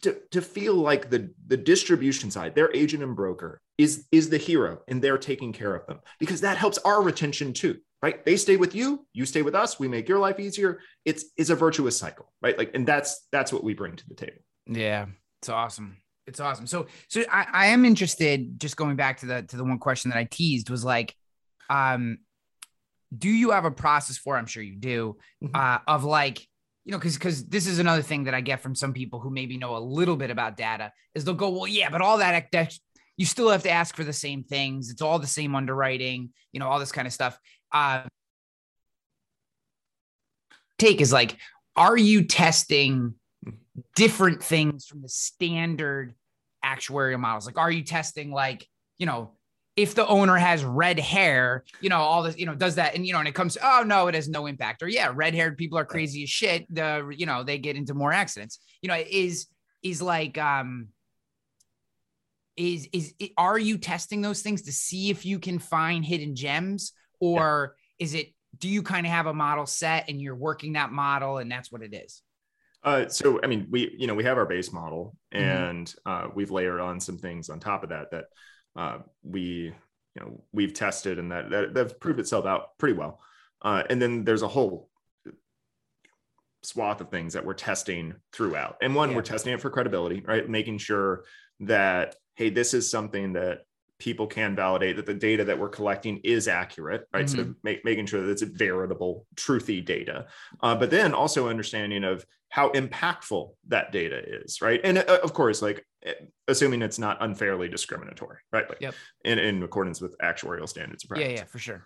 to, 0.03 0.17
to 0.31 0.41
feel 0.41 0.75
like 0.75 1.11
the 1.11 1.33
the 1.49 1.57
distribution 1.57 2.31
side 2.31 2.55
their 2.55 2.71
agent 2.75 3.03
and 3.03 3.17
broker 3.17 3.61
is 3.79 4.07
is 4.13 4.31
the 4.31 4.39
hero 4.39 4.81
and 4.87 5.03
they're 5.03 5.19
taking 5.19 5.53
care 5.53 5.75
of 5.75 5.85
them 5.89 5.99
because 6.21 6.41
that 6.43 6.57
helps 6.57 6.79
our 6.79 7.03
retention 7.03 7.53
too 7.53 7.77
right 8.01 8.25
they 8.25 8.37
stay 8.37 8.57
with 8.57 8.77
you 8.77 9.05
you 9.13 9.27
stay 9.27 9.43
with 9.43 9.57
us 9.57 9.81
we 9.81 9.89
make 9.89 10.09
your 10.09 10.21
life 10.21 10.39
easier 10.39 10.79
it's 11.05 11.25
it's 11.37 11.51
a 11.51 11.55
virtuous 11.57 11.99
cycle 11.99 12.31
right 12.41 12.57
like 12.57 12.71
and 12.75 12.87
that's 12.87 13.27
that's 13.33 13.53
what 13.53 13.65
we 13.65 13.75
bring 13.75 13.97
to 13.97 14.09
the 14.09 14.15
table 14.15 14.39
Yeah, 14.69 15.07
it's 15.41 15.49
awesome. 15.49 15.97
It's 16.29 16.41
awesome. 16.41 16.67
So, 16.67 16.87
so 17.09 17.25
I, 17.33 17.47
I 17.53 17.67
am 17.69 17.87
interested. 17.87 18.61
Just 18.61 18.77
going 18.77 18.97
back 18.97 19.21
to 19.21 19.27
the 19.27 19.43
to 19.43 19.57
the 19.57 19.65
one 19.65 19.79
question 19.79 20.11
that 20.11 20.19
I 20.19 20.25
teased 20.25 20.69
was 20.69 20.85
like, 20.85 21.17
um, 21.71 22.19
do 23.17 23.31
you 23.31 23.51
have 23.53 23.65
a 23.65 23.71
process 23.71 24.19
for? 24.19 24.37
I'm 24.37 24.47
sure 24.47 24.63
you 24.63 24.77
do. 24.77 25.17
Mhm. 25.43 25.51
Uh, 25.55 25.79
of 25.89 26.05
like, 26.05 26.47
you 26.85 26.93
know, 26.93 26.99
because 26.99 27.15
because 27.15 27.47
this 27.47 27.67
is 27.67 27.79
another 27.79 28.03
thing 28.03 28.25
that 28.25 28.35
I 28.35 28.43
get 28.43 28.61
from 28.61 28.75
some 28.75 28.93
people 28.93 29.21
who 29.21 29.31
maybe 29.31 29.57
know 29.57 29.77
a 29.77 29.79
little 29.79 30.17
bit 30.17 30.31
about 30.31 30.59
data 30.59 30.93
is 31.15 31.25
they'll 31.25 31.35
go, 31.35 31.49
well, 31.49 31.67
yeah, 31.67 31.89
but 31.89 32.03
all 32.03 32.19
that 32.19 32.49
that 32.53 32.75
you 33.17 33.25
still 33.25 33.49
have 33.49 33.63
to 33.63 33.71
ask 33.71 33.97
for 33.97 34.05
the 34.05 34.13
same 34.13 34.45
things. 34.45 34.91
It's 34.91 35.03
all 35.03 35.19
the 35.19 35.27
same 35.27 35.55
underwriting. 35.55 36.31
You 36.53 36.61
know, 36.61 36.69
all 36.69 36.79
this 36.79 36.93
kind 36.93 37.07
of 37.07 37.13
stuff. 37.15 37.39
Uh, 37.73 38.03
take 40.79 41.01
is 41.01 41.13
like, 41.13 41.39
are 41.75 41.97
you 41.97 42.25
testing? 42.25 43.15
Different 43.95 44.43
things 44.43 44.87
from 44.87 45.03
the 45.03 45.09
standard 45.09 46.15
actuarial 46.65 47.19
models? 47.19 47.47
Like, 47.47 47.59
are 47.59 47.71
you 47.71 47.83
testing 47.83 48.31
like, 48.31 48.67
you 48.99 49.07
know, 49.07 49.33
if 49.77 49.95
the 49.95 50.07
owner 50.09 50.37
has 50.37 50.65
red 50.65 50.99
hair, 50.99 51.63
you 51.81 51.89
know, 51.89 51.99
all 51.99 52.25
this, 52.25 52.37
you 52.37 52.47
know, 52.47 52.55
does 52.55 52.75
that, 52.75 52.97
and 52.97 53.07
you 53.07 53.13
know, 53.13 53.21
and 53.21 53.29
it 53.29 53.35
comes, 53.35 53.57
oh 53.63 53.85
no, 53.87 54.09
it 54.09 54.15
has 54.17 54.29
no 54.29 54.47
impact. 54.47 54.83
Or 54.83 54.89
yeah, 54.89 55.13
red 55.15 55.35
haired 55.35 55.57
people 55.57 55.79
are 55.79 55.85
crazy 55.85 56.25
as 56.25 56.31
shit. 56.31 56.67
The, 56.75 57.15
you 57.17 57.27
know, 57.27 57.45
they 57.45 57.59
get 57.59 57.77
into 57.77 57.95
more 57.95 58.13
accidents. 58.13 58.59
You 58.83 58.89
know, 58.89 58.97
is 59.09 59.47
is 59.85 60.03
like, 60.03 60.37
um, 60.37 60.89
is 62.57 62.89
is 62.93 63.15
are 63.37 63.57
you 63.57 63.79
testing 63.79 64.21
those 64.21 64.43
things 64.43 64.63
to 64.63 64.73
see 64.73 65.11
if 65.11 65.25
you 65.25 65.39
can 65.39 65.61
find 65.61 66.05
hidden 66.05 66.35
gems, 66.35 66.93
or 67.21 67.77
is 68.01 68.15
it? 68.15 68.33
Do 68.59 68.69
you 68.69 68.83
kind 68.83 69.07
of 69.07 69.13
have 69.13 69.27
a 69.27 69.35
model 69.35 69.67
set 69.67 70.09
and 70.09 70.21
you're 70.21 70.35
working 70.35 70.73
that 70.73 70.91
model 70.91 71.39
and 71.39 71.49
that's 71.49 71.71
what 71.71 71.83
it 71.83 71.95
is? 71.95 72.23
Uh, 72.85 73.09
so 73.09 73.41
i 73.43 73.47
mean 73.47 73.67
we 73.71 73.95
you 73.99 74.07
know 74.07 74.15
we 74.15 74.25
have 74.25 74.39
our 74.39 74.47
base 74.47 74.73
model 74.73 75.17
Mhm. 75.35 75.41
and 75.41 75.95
uh, 76.07 76.29
we've 76.35 76.51
layered 76.51 76.81
on 76.81 77.01
some 77.01 77.19
things 77.19 77.49
on 77.51 77.61
top 77.61 77.83
of 77.83 77.91
that 77.91 78.11
that 78.11 78.25
uh, 78.77 78.99
we 79.23 79.43
you 80.15 80.21
know 80.21 80.43
we've 80.53 80.73
tested 80.75 81.19
and 81.19 81.31
that 81.33 81.51
that 81.51 81.75
that 81.75 82.01
proved 82.01 82.21
itself 82.21 82.47
out 82.47 82.79
pretty 82.79 82.95
well 82.97 83.21
uh, 83.63 83.83
and 83.91 84.01
then 84.01 84.25
there's 84.25 84.43
a 84.43 84.49
whole 84.49 84.89
swath 86.63 87.01
of 87.01 87.11
things 87.11 87.35
that 87.35 87.45
we're 87.45 87.55
testing 87.55 88.15
throughout. 88.33 88.77
And 88.83 88.95
one, 88.95 89.11
Yeah. 89.11 89.17
we're 89.17 89.23
testing 89.23 89.53
it 89.55 89.61
for 89.61 89.71
credibility, 89.71 90.23
right? 90.27 90.49
Making 90.49 90.79
sure 90.79 91.25
that, 91.61 92.17
hey, 92.35 92.51
this 92.51 92.75
is 92.75 92.91
something 92.91 93.35
that 93.35 93.61
people 93.99 94.27
can 94.27 94.55
validate 94.55 94.97
that 94.97 95.07
the 95.07 95.15
data 95.15 95.45
that 95.45 95.59
we're 95.59 95.69
collecting 95.69 96.19
is 96.19 96.47
accurate, 96.47 97.09
right? 97.13 97.29
So 97.29 97.55
make, 97.65 97.85
making 97.85 98.07
sure 98.07 98.25
that 98.25 98.31
it's 98.31 98.43
veritable, 98.43 99.27
truthy 99.35 99.85
data. 99.85 100.27
Uh, 100.63 100.77
but 100.77 100.91
then 100.91 101.13
also 101.15 101.49
understanding 101.49 102.05
of 102.05 102.25
how 102.49 102.71
impactful 102.71 103.55
that 103.67 103.91
data 103.91 104.23
is, 104.43 104.63
right? 104.63 104.81
And 104.85 104.99
uh, 104.99 105.19
of 105.23 105.33
course, 105.33 105.61
like 105.61 105.85
eh, 106.05 106.15
assuming 106.47 106.81
it's 106.83 106.99
not 106.99 107.19
unfairly 107.21 107.69
discriminatory, 107.69 108.39
right? 108.53 108.69
Like 108.69 108.81
Yep. 108.81 108.95
in, 109.25 109.39
in 109.39 109.63
accordance 109.63 110.01
with 110.01 110.17
actuarial 110.19 110.69
standards 110.69 111.05
of 111.05 111.19
Yeah, 111.19 111.29
yeah, 111.29 111.45
for 111.45 111.59
sure. 111.59 111.85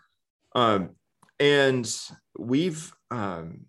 Um, 0.54 0.90
and 1.40 1.90
we've, 2.38 2.92
um, 3.10 3.62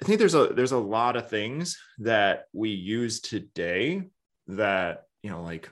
I 0.00 0.04
think 0.04 0.18
there's 0.18 0.34
a 0.34 0.48
there's 0.48 0.72
a 0.72 0.78
lot 0.78 1.16
of 1.16 1.30
things 1.30 1.78
that 1.98 2.44
we 2.52 2.68
use 2.68 3.20
today 3.20 4.02
that 4.46 5.04
you 5.22 5.30
know, 5.30 5.42
like 5.42 5.70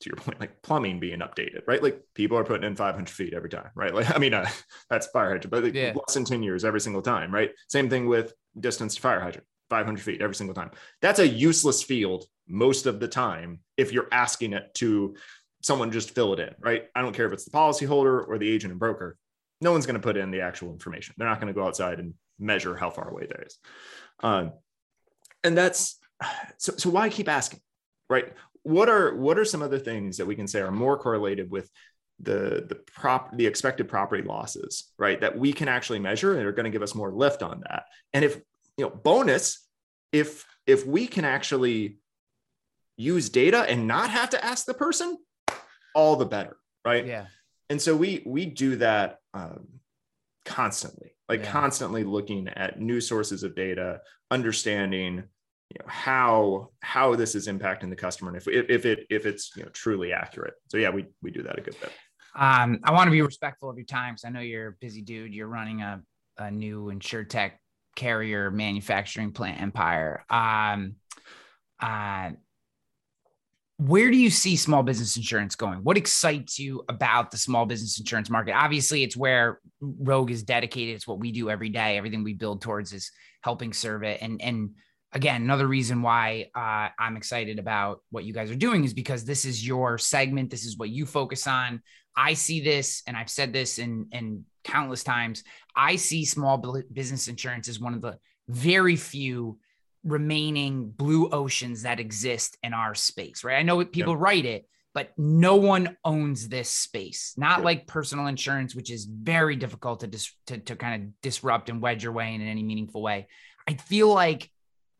to 0.00 0.10
your 0.10 0.16
point, 0.16 0.38
like 0.40 0.62
plumbing 0.62 1.00
being 1.00 1.20
updated, 1.20 1.62
right? 1.66 1.82
Like 1.82 2.00
people 2.14 2.38
are 2.38 2.44
putting 2.44 2.66
in 2.66 2.76
500 2.76 3.08
feet 3.10 3.34
every 3.34 3.50
time, 3.50 3.70
right? 3.74 3.92
Like 3.98 4.14
I 4.14 4.18
mean, 4.18 4.34
uh, 4.34 4.48
that's 4.88 5.08
fire 5.08 5.30
hydrant, 5.30 5.50
but 5.50 5.64
like 5.64 5.74
Yeah. 5.74 5.92
less 5.94 6.14
than 6.14 6.24
10 6.24 6.42
years 6.42 6.64
every 6.64 6.80
single 6.80 7.02
time, 7.02 7.32
right? 7.32 7.50
Same 7.68 7.88
thing 7.90 8.06
with 8.06 8.32
distance 8.58 8.94
to 8.94 9.00
fire 9.00 9.20
hydrant, 9.20 9.46
500 9.70 10.00
feet 10.00 10.22
every 10.22 10.34
single 10.34 10.54
time. 10.54 10.70
That's 11.02 11.18
a 11.18 11.26
useless 11.28 11.82
field 11.82 12.24
most 12.46 12.86
of 12.86 13.00
the 13.00 13.08
time 13.08 13.60
if 13.76 13.92
you're 13.92 14.08
asking 14.12 14.52
it 14.52 14.72
to 14.74 15.16
someone 15.62 15.90
just 15.90 16.12
fill 16.14 16.32
it 16.34 16.38
in, 16.40 16.54
right? 16.60 16.84
I 16.94 17.02
don't 17.02 17.14
care 17.14 17.26
if 17.26 17.32
it's 17.32 17.44
the 17.44 17.50
policyholder 17.50 18.26
or 18.26 18.38
the 18.38 18.48
agent 18.48 18.70
and 18.70 18.78
broker. 18.78 19.16
No 19.60 19.72
one's 19.72 19.86
going 19.86 20.00
to 20.00 20.00
put 20.00 20.16
in 20.16 20.30
the 20.30 20.40
actual 20.42 20.72
information. 20.72 21.16
They're 21.18 21.28
not 21.28 21.40
going 21.40 21.52
to 21.52 21.58
go 21.60 21.66
outside 21.66 21.98
and 21.98 22.14
measure 22.38 22.76
how 22.76 22.90
far 22.90 23.08
away 23.08 23.26
there 23.26 23.42
is. 23.44 23.58
Um, 24.20 24.52
and 25.42 25.58
that's 25.58 25.98
so, 26.58 26.74
so 26.76 26.90
why 26.90 27.08
keep 27.08 27.28
asking, 27.28 27.60
right? 28.08 28.32
What 28.62 28.88
are 28.88 29.14
what 29.16 29.38
are 29.38 29.44
some 29.44 29.62
other 29.62 29.78
things 29.78 30.16
that 30.18 30.26
we 30.26 30.34
can 30.36 30.46
say 30.48 30.60
are 30.60 30.70
more 30.70 30.98
correlated 30.98 31.50
with 31.50 31.70
the 32.20 32.66
the 32.68 32.74
prop 32.94 33.36
the 33.36 33.46
expected 33.46 33.88
property 33.88 34.22
losses, 34.22 34.92
right? 34.98 35.20
That 35.20 35.38
we 35.38 35.52
can 35.52 35.68
actually 35.68 35.98
measure 36.00 36.34
and 36.36 36.46
are 36.46 36.52
going 36.52 36.64
to 36.64 36.70
give 36.70 36.82
us 36.82 36.94
more 36.94 37.12
lift 37.12 37.42
on 37.42 37.60
that. 37.68 37.84
And 38.12 38.24
if 38.24 38.36
you 38.76 38.84
know, 38.84 38.90
bonus, 38.90 39.66
if 40.12 40.44
if 40.66 40.86
we 40.86 41.06
can 41.06 41.24
actually 41.24 41.98
use 42.96 43.28
data 43.28 43.60
and 43.68 43.86
not 43.86 44.10
have 44.10 44.30
to 44.30 44.44
ask 44.44 44.66
the 44.66 44.74
person, 44.74 45.16
all 45.94 46.16
the 46.16 46.26
better, 46.26 46.56
right? 46.84 47.06
Yeah. 47.06 47.26
and 47.70 47.80
so 47.80 47.94
we 47.96 48.22
we 48.26 48.46
do 48.46 48.76
that 48.76 49.18
um, 49.34 49.68
constantly 50.44 51.12
like 51.28 51.40
Yeah. 51.40 51.50
constantly 51.52 52.04
looking 52.04 52.48
at 52.48 52.80
new 52.80 53.00
sources 53.00 53.42
of 53.42 53.54
data 53.54 54.00
understanding 54.30 55.24
you 55.78 55.84
know 55.84 55.92
how 55.92 56.70
how 56.80 57.14
this 57.14 57.34
is 57.34 57.46
impacting 57.46 57.90
the 57.90 57.96
customer 57.96 58.30
and 58.30 58.36
if 58.36 58.48
if, 58.48 58.84
it 58.84 59.06
if 59.10 59.26
it's 59.26 59.56
you 59.56 59.62
know 59.62 59.68
truly 59.70 60.12
accurate 60.12 60.54
so 60.66 60.76
yeah 60.76 60.90
we 60.90 61.06
we 61.22 61.30
do 61.30 61.42
that 61.42 61.58
a 61.58 61.62
good 61.62 61.78
bit 61.80 61.92
Um, 62.34 62.78
I 62.84 62.92
want 62.92 63.08
to 63.08 63.10
be 63.10 63.22
respectful 63.22 63.68
of 63.68 63.76
your 63.76 63.86
time 63.86 64.14
because 64.14 64.24
I 64.24 64.30
know 64.30 64.40
you're 64.40 64.68
a 64.68 64.76
busy 64.80 65.02
dude. 65.02 65.34
You're 65.34 65.48
running 65.48 65.82
a, 65.82 66.02
a 66.36 66.50
new 66.50 66.86
insurtech 66.86 67.52
carrier 67.96 68.50
manufacturing 68.50 69.32
plant 69.32 69.60
empire. 69.60 70.24
Um, 70.30 70.96
uh, 71.80 72.30
where 73.78 74.10
do 74.10 74.16
you 74.16 74.30
see 74.30 74.56
small 74.56 74.82
business 74.84 75.16
insurance 75.16 75.56
going? 75.56 75.80
What 75.82 75.96
excites 75.96 76.58
you 76.58 76.84
about 76.88 77.30
the 77.30 77.38
small 77.38 77.66
business 77.66 77.98
insurance 77.98 78.30
market? 78.30 78.52
Obviously, 78.52 79.02
it's 79.02 79.16
where 79.16 79.60
Rogue 79.80 80.30
is 80.30 80.42
dedicated. 80.44 80.96
It's 80.96 81.08
what 81.08 81.18
we 81.18 81.32
do 81.32 81.50
every 81.50 81.70
day. 81.70 81.96
Everything 81.96 82.22
we 82.22 82.34
build 82.34 82.60
towards 82.60 82.92
is 82.92 83.10
helping 83.40 83.72
serve 83.72 84.02
it. 84.04 84.20
And 84.20 84.40
and 84.42 84.70
again, 85.12 85.42
another 85.42 85.66
reason 85.66 86.02
why 86.02 86.50
uh, 86.54 86.88
I'm 86.98 87.16
excited 87.16 87.58
about 87.58 88.02
what 88.10 88.24
you 88.24 88.32
guys 88.32 88.50
are 88.50 88.56
doing 88.56 88.84
is 88.84 88.94
because 88.94 89.24
this 89.24 89.44
is 89.44 89.66
your 89.66 89.98
segment. 89.98 90.50
This 90.50 90.64
is 90.64 90.76
what 90.76 90.90
you 90.90 91.06
focus 91.06 91.46
on. 91.46 91.82
I 92.16 92.34
see 92.34 92.60
this, 92.60 93.02
and 93.06 93.16
I've 93.16 93.30
said 93.30 93.52
this 93.52 93.78
in 93.78 94.08
in 94.12 94.44
countless 94.64 95.04
times. 95.04 95.44
I 95.74 95.96
see 95.96 96.24
small 96.24 96.58
business 96.92 97.28
insurance 97.28 97.68
as 97.68 97.80
one 97.80 97.94
of 97.94 98.02
the 98.02 98.18
very 98.48 98.96
few 98.96 99.58
remaining 100.04 100.90
blue 100.90 101.28
oceans 101.30 101.82
that 101.82 102.00
exist 102.00 102.56
in 102.62 102.72
our 102.72 102.94
space, 102.94 103.44
right? 103.44 103.58
I 103.58 103.62
know 103.62 103.84
people 103.84 104.16
write 104.16 104.44
it, 104.44 104.66
but 104.94 105.12
no 105.16 105.56
one 105.56 105.96
owns 106.04 106.48
this 106.48 106.70
space. 106.70 107.34
Not 107.36 107.62
like 107.62 107.86
personal 107.86 108.26
insurance, 108.26 108.74
which 108.74 108.90
is 108.90 109.04
very 109.04 109.56
difficult 109.56 110.00
to, 110.00 110.06
dis- 110.06 110.36
to 110.48 110.58
to 110.58 110.76
kind 110.76 111.02
of 111.02 111.20
disrupt 111.22 111.68
and 111.70 111.80
wedge 111.80 112.02
your 112.02 112.12
way 112.12 112.34
in, 112.34 112.40
in 112.40 112.48
any 112.48 112.62
meaningful 112.62 113.02
way. 113.02 113.28
I 113.66 113.74
feel 113.74 114.12
like 114.12 114.50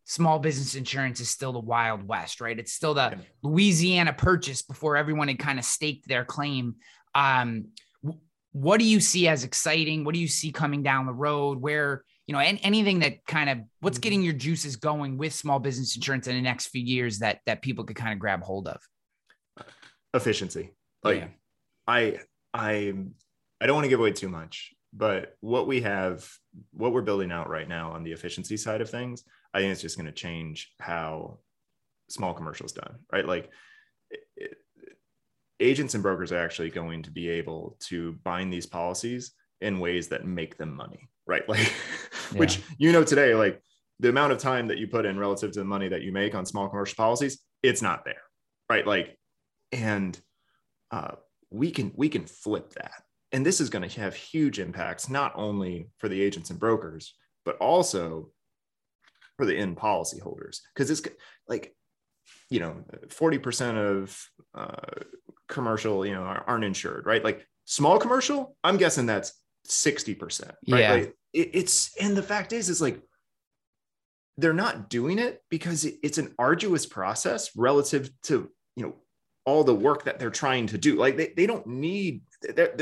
small 0.09 0.39
business 0.39 0.73
insurance 0.73 1.19
is 1.19 1.29
still 1.29 1.53
the 1.53 1.59
wild 1.59 2.01
west, 2.01 2.41
right? 2.41 2.57
It's 2.57 2.73
still 2.73 2.95
the. 2.95 3.19
Louisiana 3.43 4.11
purchase 4.11 4.63
before 4.63 4.97
everyone 4.97 5.27
had 5.27 5.37
kind 5.37 5.59
of 5.59 5.65
staked 5.65 6.07
their 6.07 6.25
claim. 6.25 6.75
Um, 7.13 7.67
what 8.51 8.79
do 8.79 8.85
you 8.85 8.99
see 9.01 9.27
as 9.27 9.43
exciting? 9.43 10.03
What 10.03 10.15
do 10.15 10.19
you 10.19 10.27
see 10.27 10.51
coming 10.51 10.81
down 10.81 11.05
the 11.05 11.13
road? 11.13 11.61
Where 11.61 12.03
you 12.25 12.33
know, 12.33 12.39
and 12.39 12.59
anything 12.63 12.99
that 12.99 13.23
kind 13.27 13.51
of 13.51 13.59
what's 13.81 13.97
mm-hmm. 13.97 14.01
getting 14.01 14.23
your 14.23 14.33
juices 14.33 14.77
going 14.77 15.17
with 15.19 15.31
small 15.31 15.59
business 15.59 15.95
insurance 15.95 16.27
in 16.27 16.35
the 16.35 16.41
next 16.41 16.67
few 16.67 16.83
years 16.83 17.19
that 17.19 17.41
that 17.45 17.61
people 17.61 17.83
could 17.83 17.95
kind 17.95 18.11
of 18.11 18.17
grab 18.17 18.41
hold 18.41 18.67
of? 18.67 18.81
Efficiency. 20.15 20.71
Like 21.03 21.19
yeah. 21.19 21.27
I 21.87 22.19
I 22.51 22.93
I 23.61 23.67
don't 23.67 23.75
want 23.75 23.85
to 23.85 23.89
give 23.89 23.99
away 23.99 24.13
too 24.13 24.29
much, 24.29 24.73
but 24.91 25.37
what 25.41 25.67
we 25.67 25.81
have, 25.81 26.27
what 26.71 26.93
we're 26.93 27.03
building 27.03 27.31
out 27.31 27.47
right 27.47 27.69
now 27.69 27.91
on 27.91 28.03
the 28.03 28.11
efficiency 28.11 28.57
side 28.57 28.81
of 28.81 28.89
things, 28.89 29.23
I 29.53 29.59
think 29.59 29.71
it's 29.71 29.81
just 29.81 29.97
going 29.97 30.05
to 30.05 30.11
change 30.11 30.71
how 30.79 31.39
small 32.09 32.33
commercials 32.33 32.71
done, 32.71 32.99
right? 33.11 33.25
Like 33.25 33.49
it, 34.09 34.19
it, 34.35 34.57
agents 35.59 35.93
and 35.93 36.03
brokers 36.03 36.31
are 36.31 36.37
actually 36.37 36.69
going 36.69 37.03
to 37.03 37.11
be 37.11 37.29
able 37.29 37.77
to 37.87 38.13
bind 38.23 38.53
these 38.53 38.65
policies 38.65 39.31
in 39.61 39.79
ways 39.79 40.07
that 40.09 40.25
make 40.25 40.57
them 40.57 40.75
money 40.75 41.09
right? 41.29 41.43
Like, 41.47 41.71
yeah. 42.33 42.39
which 42.39 42.61
you 42.77 42.91
know 42.91 43.03
today, 43.03 43.33
like 43.33 43.61
the 43.99 44.09
amount 44.09 44.33
of 44.33 44.37
time 44.37 44.67
that 44.67 44.77
you 44.77 44.87
put 44.87 45.05
in 45.05 45.17
relative 45.17 45.51
to 45.53 45.59
the 45.59 45.65
money 45.65 45.87
that 45.87 46.03
you 46.03 46.11
make 46.11 46.35
on 46.35 46.45
small 46.45 46.67
commercial 46.69 46.95
policies, 46.95 47.39
it's 47.63 47.81
not 47.81 48.05
there, 48.05 48.21
right? 48.69 48.85
Like, 48.85 49.17
and 49.71 50.19
uh, 50.91 51.13
we 51.49 51.71
can 51.71 51.91
we 51.95 52.07
can 52.07 52.25
flip 52.25 52.73
that, 52.73 53.01
and 53.31 53.43
this 53.43 53.59
is 53.59 53.69
going 53.69 53.87
to 53.87 53.99
have 54.01 54.13
huge 54.13 54.59
impacts 54.59 55.09
not 55.09 55.31
only 55.35 55.89
for 55.97 56.07
the 56.07 56.21
agents 56.21 56.51
and 56.51 56.59
brokers, 56.59 57.15
but 57.45 57.57
also 57.57 58.29
for 59.39 59.45
the 59.45 59.55
end 59.55 59.77
policyholders, 59.77 60.59
because 60.75 60.91
it's 60.91 61.01
like 61.47 61.73
you 62.49 62.59
know 62.59 62.83
40% 63.07 63.77
of 63.77 64.21
uh, 64.53 65.01
commercial 65.47 66.05
you 66.05 66.13
know 66.13 66.23
aren't 66.23 66.65
insured 66.65 67.05
right? 67.05 67.23
Like 67.23 67.47
small 67.63 67.99
commercial 67.99 68.55
i'm 68.63 68.77
guessing 68.77 69.05
that's 69.05 69.31
60% 69.67 70.47
right? 70.47 70.57
Yeah. 70.65 70.91
Like, 70.91 71.15
it, 71.33 71.51
it's 71.53 71.95
and 72.01 72.17
the 72.17 72.23
fact 72.23 72.51
is 72.51 72.67
is 72.67 72.81
like 72.81 72.99
they're 74.37 74.53
not 74.53 74.89
doing 74.89 75.19
it 75.19 75.41
because 75.49 75.85
it's 75.85 76.17
an 76.17 76.33
arduous 76.37 76.85
process 76.85 77.55
relative 77.55 78.09
to 78.23 78.49
you 78.75 78.83
know 78.83 78.95
all 79.45 79.63
the 79.63 79.73
work 79.73 80.03
that 80.03 80.19
they're 80.19 80.29
trying 80.29 80.67
to 80.67 80.77
do. 80.77 80.97
Like 80.97 81.15
they, 81.15 81.33
they 81.35 81.47
don't 81.47 81.65
need 81.65 82.23
they're, 82.41 82.75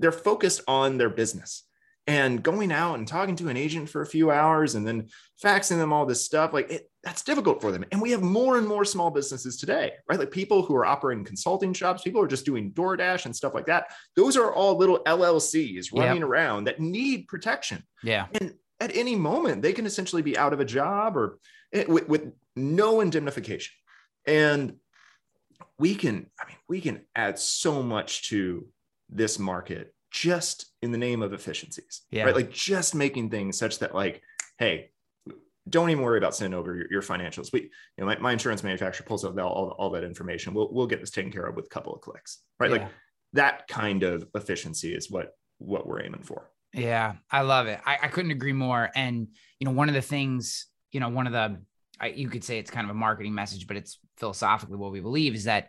they're 0.00 0.12
focused 0.12 0.62
on 0.66 0.98
their 0.98 1.10
business 1.10 1.62
and 2.06 2.42
going 2.42 2.72
out 2.72 2.98
and 2.98 3.06
talking 3.06 3.36
to 3.36 3.48
an 3.48 3.56
agent 3.56 3.88
for 3.88 4.02
a 4.02 4.06
few 4.06 4.30
hours 4.30 4.74
and 4.74 4.86
then 4.86 5.08
faxing 5.42 5.78
them 5.78 5.92
all 5.92 6.04
this 6.04 6.24
stuff 6.24 6.52
like 6.52 6.70
it, 6.70 6.90
that's 7.04 7.22
difficult 7.22 7.60
for 7.60 7.70
them. 7.70 7.84
And 7.92 8.02
we 8.02 8.10
have 8.10 8.22
more 8.22 8.58
and 8.58 8.66
more 8.66 8.84
small 8.84 9.10
businesses 9.10 9.56
today 9.56 9.92
right? 10.08 10.18
Like 10.18 10.30
people 10.30 10.62
who 10.62 10.74
are 10.74 10.84
operating 10.84 11.24
consulting 11.24 11.72
shops 11.72 12.02
people 12.02 12.20
are 12.20 12.28
just 12.28 12.44
doing 12.44 12.72
doordash 12.72 13.24
and 13.24 13.34
stuff 13.34 13.54
like 13.54 13.66
that 13.66 13.86
those 14.16 14.36
are 14.36 14.52
all 14.52 14.76
little 14.76 15.00
llcs 15.06 15.86
running 15.92 16.22
yep. 16.22 16.28
around 16.28 16.64
that 16.64 16.80
need 16.80 17.28
protection. 17.28 17.82
Yeah. 18.02 18.26
And 18.34 18.54
at 18.80 18.96
any 18.96 19.14
moment 19.14 19.62
they 19.62 19.72
can 19.72 19.86
essentially 19.86 20.22
be 20.22 20.36
out 20.36 20.52
of 20.52 20.60
a 20.60 20.64
job 20.64 21.16
or 21.16 21.38
eh, 21.72 21.84
with, 21.86 22.08
with 22.08 22.32
no 22.56 23.00
indemnification. 23.00 23.72
And 24.26 24.76
we 25.78 25.94
can 25.94 26.30
i 26.40 26.46
mean 26.46 26.56
we 26.68 26.80
can 26.80 27.00
add 27.14 27.38
so 27.38 27.82
much 27.82 28.28
to 28.28 28.66
this 29.08 29.38
market 29.38 29.94
just 30.12 30.66
in 30.82 30.92
the 30.92 30.98
name 30.98 31.22
of 31.22 31.32
efficiencies, 31.32 32.02
yeah. 32.10 32.24
right? 32.24 32.34
Like 32.34 32.50
just 32.50 32.94
making 32.94 33.30
things 33.30 33.58
such 33.58 33.78
that 33.78 33.94
like, 33.94 34.22
hey, 34.58 34.90
don't 35.68 35.90
even 35.90 36.02
worry 36.02 36.18
about 36.18 36.34
sending 36.34 36.58
over 36.58 36.76
your, 36.76 36.86
your 36.90 37.02
financials. 37.02 37.52
We, 37.52 37.62
you 37.62 37.70
know, 37.98 38.06
my, 38.06 38.18
my, 38.18 38.32
insurance 38.32 38.62
manufacturer 38.62 39.06
pulls 39.06 39.24
out 39.24 39.38
all, 39.38 39.74
all, 39.78 39.90
that 39.90 40.04
information. 40.04 40.54
We'll, 40.54 40.68
we'll 40.70 40.86
get 40.86 41.00
this 41.00 41.10
taken 41.10 41.32
care 41.32 41.46
of 41.46 41.56
with 41.56 41.66
a 41.66 41.68
couple 41.68 41.94
of 41.94 42.00
clicks, 42.00 42.40
right? 42.60 42.70
Yeah. 42.70 42.76
Like 42.78 42.88
that 43.32 43.68
kind 43.68 44.02
of 44.02 44.28
efficiency 44.34 44.94
is 44.94 45.10
what, 45.10 45.34
what 45.58 45.86
we're 45.86 46.02
aiming 46.02 46.22
for. 46.22 46.50
Yeah, 46.74 47.14
I 47.30 47.42
love 47.42 47.66
it. 47.66 47.80
I, 47.86 47.98
I 48.02 48.08
couldn't 48.08 48.32
agree 48.32 48.52
more. 48.52 48.90
And, 48.94 49.28
you 49.60 49.66
know, 49.66 49.72
one 49.72 49.88
of 49.88 49.94
the 49.94 50.02
things, 50.02 50.66
you 50.90 51.00
know, 51.00 51.08
one 51.08 51.26
of 51.26 51.32
the, 51.32 51.58
I, 52.00 52.08
you 52.08 52.28
could 52.28 52.44
say 52.44 52.58
it's 52.58 52.70
kind 52.70 52.84
of 52.84 52.90
a 52.90 52.98
marketing 52.98 53.34
message, 53.34 53.66
but 53.66 53.76
it's 53.76 53.98
philosophically 54.18 54.76
what 54.76 54.92
we 54.92 55.00
believe 55.00 55.34
is 55.34 55.44
that 55.44 55.68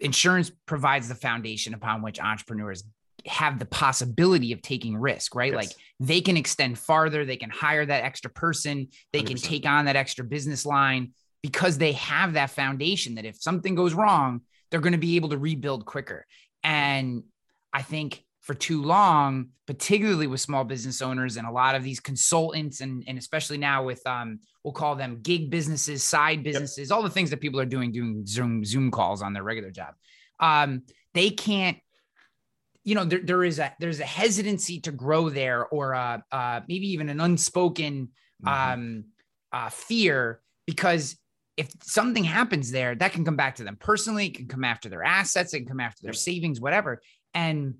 insurance 0.00 0.50
provides 0.66 1.08
the 1.08 1.14
foundation 1.14 1.74
upon 1.74 2.02
which 2.02 2.18
entrepreneurs 2.18 2.82
have 3.26 3.58
the 3.58 3.66
possibility 3.66 4.52
of 4.52 4.62
taking 4.62 4.96
risk, 4.96 5.34
right? 5.34 5.52
Yes. 5.52 5.56
Like 5.56 5.70
they 5.98 6.20
can 6.20 6.36
extend 6.36 6.78
farther, 6.78 7.24
they 7.24 7.36
can 7.36 7.50
hire 7.50 7.84
that 7.84 8.04
extra 8.04 8.30
person, 8.30 8.88
they 9.12 9.22
100%. 9.22 9.26
can 9.26 9.36
take 9.36 9.66
on 9.66 9.84
that 9.86 9.96
extra 9.96 10.24
business 10.24 10.64
line 10.66 11.12
because 11.42 11.78
they 11.78 11.92
have 11.92 12.34
that 12.34 12.50
foundation 12.50 13.14
that 13.14 13.24
if 13.24 13.40
something 13.40 13.74
goes 13.74 13.94
wrong, 13.94 14.42
they're 14.70 14.80
going 14.80 14.92
to 14.92 14.98
be 14.98 15.16
able 15.16 15.30
to 15.30 15.38
rebuild 15.38 15.86
quicker. 15.86 16.26
And 16.62 17.24
I 17.72 17.82
think 17.82 18.22
for 18.40 18.54
too 18.54 18.82
long, 18.82 19.50
particularly 19.66 20.26
with 20.26 20.40
small 20.40 20.64
business 20.64 21.02
owners 21.02 21.36
and 21.36 21.46
a 21.46 21.50
lot 21.50 21.74
of 21.74 21.82
these 21.82 22.00
consultants, 22.00 22.80
and, 22.80 23.04
and 23.06 23.18
especially 23.18 23.58
now 23.58 23.84
with 23.84 24.04
um, 24.06 24.40
we'll 24.64 24.72
call 24.72 24.96
them 24.96 25.20
gig 25.22 25.50
businesses, 25.50 26.02
side 26.02 26.42
businesses, 26.42 26.88
yep. 26.88 26.96
all 26.96 27.02
the 27.02 27.10
things 27.10 27.30
that 27.30 27.40
people 27.40 27.60
are 27.60 27.66
doing, 27.66 27.92
doing 27.92 28.24
Zoom 28.26 28.64
Zoom 28.64 28.90
calls 28.90 29.22
on 29.22 29.32
their 29.32 29.42
regular 29.42 29.70
job. 29.70 29.94
Um, 30.38 30.82
they 31.14 31.30
can't 31.30 31.78
you 32.90 32.96
know 32.96 33.04
there, 33.04 33.20
there 33.22 33.44
is 33.44 33.60
a 33.60 33.72
there's 33.78 34.00
a 34.00 34.04
hesitancy 34.04 34.80
to 34.80 34.90
grow 34.90 35.28
there 35.28 35.64
or 35.66 35.94
uh, 35.94 36.18
uh 36.32 36.60
maybe 36.66 36.88
even 36.88 37.08
an 37.08 37.20
unspoken 37.20 38.08
mm-hmm. 38.44 38.72
um 38.72 39.04
uh 39.52 39.68
fear 39.68 40.40
because 40.66 41.16
if 41.56 41.68
something 41.82 42.24
happens 42.24 42.72
there 42.72 42.96
that 42.96 43.12
can 43.12 43.24
come 43.24 43.36
back 43.36 43.54
to 43.54 43.62
them 43.62 43.76
personally 43.78 44.26
it 44.26 44.34
can 44.34 44.48
come 44.48 44.64
after 44.64 44.88
their 44.88 45.04
assets 45.04 45.54
it 45.54 45.60
can 45.60 45.68
come 45.68 45.78
after 45.78 46.02
their 46.02 46.12
savings 46.12 46.60
whatever 46.60 47.00
and 47.32 47.74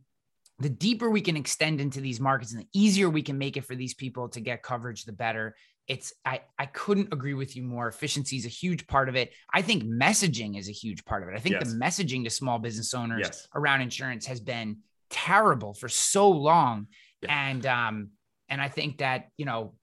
the 0.61 0.68
deeper 0.68 1.11
we 1.11 1.22
can 1.22 1.36
extend 1.36 1.80
into 1.80 2.00
these 2.00 2.20
markets 2.20 2.52
and 2.52 2.62
the 2.62 2.68
easier 2.72 3.11
we 3.11 3.22
can 3.22 3.36
make 3.36 3.56
it 3.56 3.64
for 3.64 3.74
these 3.74 3.94
people 3.94 4.28
to 4.28 4.40
get 4.40 4.62
coverage 4.62 5.04
the 5.04 5.12
better 5.12 5.56
it's 5.88 6.12
I, 6.24 6.42
I 6.56 6.66
couldn't 6.66 7.12
agree 7.12 7.34
with 7.34 7.56
you 7.56 7.64
more 7.64 7.88
efficiency 7.88 8.36
is 8.36 8.46
a 8.46 8.48
huge 8.48 8.86
part 8.86 9.08
of 9.08 9.16
it 9.16 9.32
i 9.52 9.61
think 9.61 9.82
messaging 9.82 10.56
is 10.56 10.68
a 10.68 10.72
huge 10.72 11.04
part 11.04 11.24
of 11.24 11.28
it 11.30 11.34
i 11.34 11.40
think 11.40 11.56
yes. 11.56 11.72
the 11.72 11.78
messaging 11.78 12.22
to 12.22 12.30
small 12.30 12.61
business 12.61 12.94
owners 12.94 13.22
yes. 13.24 13.48
around 13.56 13.80
insurance 13.80 14.24
has 14.24 14.38
been 14.38 14.76
terrible 15.11 15.74
for 15.74 15.88
so 15.88 16.30
long. 16.30 16.86
Yeah. 17.22 17.50
And 17.50 17.66
um, 17.66 18.11
and 18.48 18.61
I 18.61 18.68
think 18.68 18.98
that 18.98 19.28
you 19.36 19.44
know, 19.44 19.74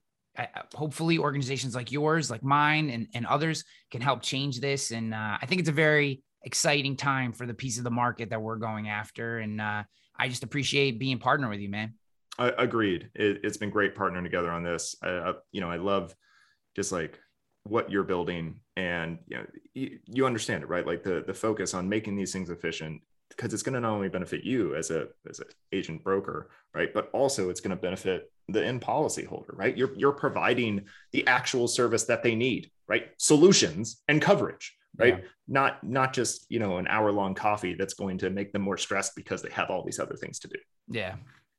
hopefully 0.73 1.17
organizations 1.17 1.75
like 1.75 1.91
yours, 1.91 2.32
like 2.32 2.43
mine, 2.43 2.89
and 2.89 3.07
and 3.13 3.25
others 3.25 3.63
can 3.91 4.01
help 4.01 4.21
change 4.21 4.59
this. 4.59 4.91
And 4.91 5.13
uh, 5.13 5.38
I 5.41 5.45
think 5.45 5.59
it's 5.59 5.69
a 5.69 5.73
very 5.73 6.23
exciting 6.43 6.95
time 6.95 7.34
for 7.34 7.45
the 7.45 7.53
piece 7.53 7.78
of 7.78 7.84
the 7.84 7.91
market 7.91 8.30
that 8.30 8.41
we're 8.41 8.57
going 8.57 8.89
after. 8.89 9.39
And 9.39 9.59
uh, 9.59 9.84
I 10.17 10.28
just 10.30 10.43
appreciate 10.43 10.99
being 10.99 11.19
partner 11.19 11.49
with 11.49 11.59
you, 11.59 11.69
man. 11.69 11.93
I, 12.39 12.49
agreed. 12.57 13.09
It, 13.15 13.43
has 13.43 13.57
been 13.57 13.71
great 13.71 13.95
partnering 13.95 14.23
together 14.23 14.51
on 14.51 14.63
this. 14.63 14.95
I, 15.01 15.34
you 15.51 15.59
know, 15.59 15.71
I 15.71 15.78
love 15.78 16.15
just 16.75 16.91
like 16.91 17.19
what 17.63 17.91
you're 17.91 18.03
building 18.03 18.59
and 18.75 19.19
you 19.28 19.38
know 19.38 19.45
you, 19.73 19.99
you, 20.05 20.25
understand 20.25 20.63
it 20.63 20.69
right 20.69 20.88
like 20.88 21.03
the 21.03 21.23
the 21.28 21.34
focus 21.34 21.73
on 21.73 21.89
making 21.89 22.15
these 22.15 22.32
things 22.32 22.49
efficient 22.49 23.01
because 23.38 23.53
it's 23.53 23.63
going 23.63 23.75
to 23.75 23.79
not 23.79 23.91
only 23.91 24.09
benefit 24.09 24.43
you 24.43 24.75
as 24.75 24.91
a 24.91 25.07
as 25.29 25.39
an 25.39 25.45
agent 25.71 26.03
broker, 26.03 26.49
right, 26.73 26.93
but 26.93 27.09
also 27.13 27.49
it's 27.49 27.61
going 27.61 27.75
to 27.75 27.81
benefit 27.81 28.31
the 28.49 28.65
end 28.65 28.81
policy 28.81 29.23
holder, 29.23 29.53
right? 29.53 29.77
You're 29.77 29.93
you're 29.95 30.11
providing 30.11 30.85
the 31.11 31.25
actual 31.27 31.67
service 31.67 32.05
that 32.05 32.23
they 32.23 32.35
need, 32.35 32.71
right? 32.88 33.09
Solutions 33.17 34.01
and 34.07 34.21
coverage, 34.21 34.75
right? 34.97 35.19
Yeah. 35.19 35.29
Not 35.47 35.83
not 35.83 36.13
just 36.13 36.45
you 36.49 36.59
know 36.59 36.77
an 36.77 36.88
hour 36.88 37.11
long 37.11 37.35
coffee 37.35 37.75
that's 37.75 37.93
going 37.93 38.17
to 38.19 38.29
make 38.29 38.51
them 38.51 38.63
more 38.63 38.77
stressed 38.77 39.15
because 39.15 39.41
they 39.41 39.51
have 39.51 39.69
all 39.69 39.83
these 39.85 39.99
other 39.99 40.15
things 40.15 40.39
to 40.39 40.47
do. 40.47 40.57
Yeah, 40.89 41.15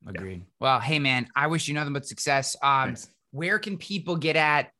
agreed. 0.07 0.41
Yeah. 0.41 0.47
Well, 0.61 0.81
hey 0.81 0.99
man, 0.99 1.29
I 1.37 1.47
wish 1.47 1.69
you 1.69 1.75
nothing 1.75 1.93
but 1.93 2.07
success. 2.07 2.57
Um, 2.63 2.97
where 3.31 3.59
can 3.59 3.79
people 3.79 4.17
get 4.17 4.37
at 4.37 4.71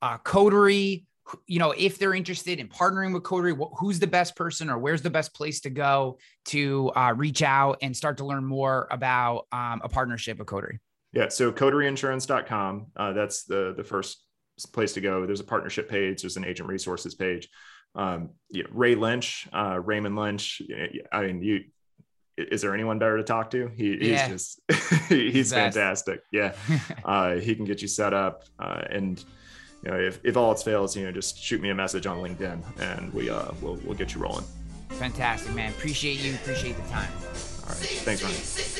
uh, 0.00 0.18
Coterie? 0.18 1.06
You 1.46 1.58
know, 1.58 1.72
if 1.76 1.98
they're 1.98 2.14
interested 2.14 2.60
in 2.60 2.68
partnering 2.68 3.12
with 3.14 3.22
Coterie, 3.22 3.54
who's 3.78 3.98
the 3.98 4.06
best 4.06 4.36
person 4.36 4.68
or 4.68 4.78
where's 4.78 5.02
the 5.02 5.10
best 5.10 5.34
place 5.34 5.60
to 5.60 5.70
go 5.70 6.18
to 6.46 6.90
uh, 6.94 7.14
reach 7.16 7.42
out 7.42 7.78
and 7.82 7.96
start 7.96 8.18
to 8.18 8.24
learn 8.24 8.44
more 8.44 8.86
about 8.90 9.46
um, 9.52 9.80
a 9.82 9.88
partnership 9.88 10.38
with 10.38 10.46
Coterie? 10.46 10.80
Yeah, 11.12 11.28
so 11.28 11.52
coterieinsurance.com. 11.52 12.86
Uh, 12.96 13.12
that's 13.12 13.44
the 13.44 13.74
the 13.76 13.84
first 13.84 14.24
place 14.72 14.92
to 14.94 15.00
go. 15.00 15.26
There's 15.26 15.40
a 15.40 15.44
partnership 15.44 15.88
page. 15.88 16.22
There's 16.22 16.36
an 16.36 16.44
agent 16.44 16.68
resources 16.68 17.14
page. 17.14 17.48
Um, 17.94 18.30
know, 18.50 18.68
Ray 18.72 18.94
Lynch, 18.94 19.48
uh, 19.52 19.80
Raymond 19.82 20.16
Lynch. 20.16 20.60
I 21.12 21.22
mean, 21.22 21.42
you 21.42 21.64
is 22.36 22.62
there 22.62 22.74
anyone 22.74 22.98
better 22.98 23.16
to 23.16 23.22
talk 23.22 23.50
to? 23.52 23.68
He, 23.76 24.10
Yeah. 24.10 24.28
he's 24.28 24.32
just 24.32 24.60
he's 25.08 25.52
best. 25.52 25.76
fantastic. 25.76 26.20
Yeah, 26.32 26.54
uh, 27.04 27.36
he 27.36 27.54
can 27.54 27.64
get 27.64 27.80
you 27.82 27.88
set 27.88 28.12
up, 28.12 28.44
uh, 28.58 28.82
and 28.90 29.22
you 29.84 29.90
know 29.90 29.98
if, 29.98 30.20
if 30.24 30.36
all 30.36 30.50
else 30.50 30.62
fails, 30.62 30.96
you 30.96 31.04
know 31.04 31.12
just 31.12 31.38
shoot 31.38 31.60
me 31.60 31.70
a 31.70 31.74
message 31.74 32.06
on 32.06 32.18
LinkedIn, 32.18 32.60
and 32.80 33.12
we 33.12 33.30
uh 33.30 33.52
we'll 33.60 33.78
we'll 33.84 33.96
get 33.96 34.14
you 34.14 34.20
rolling. 34.20 34.44
Fantastic, 34.90 35.54
man. 35.54 35.70
Appreciate 35.70 36.20
you. 36.20 36.34
Appreciate 36.34 36.76
the 36.76 36.88
time. 36.90 37.10
All 37.64 37.70
right, 37.70 37.78
thanks, 38.04 38.22
Ryan. 38.22 38.73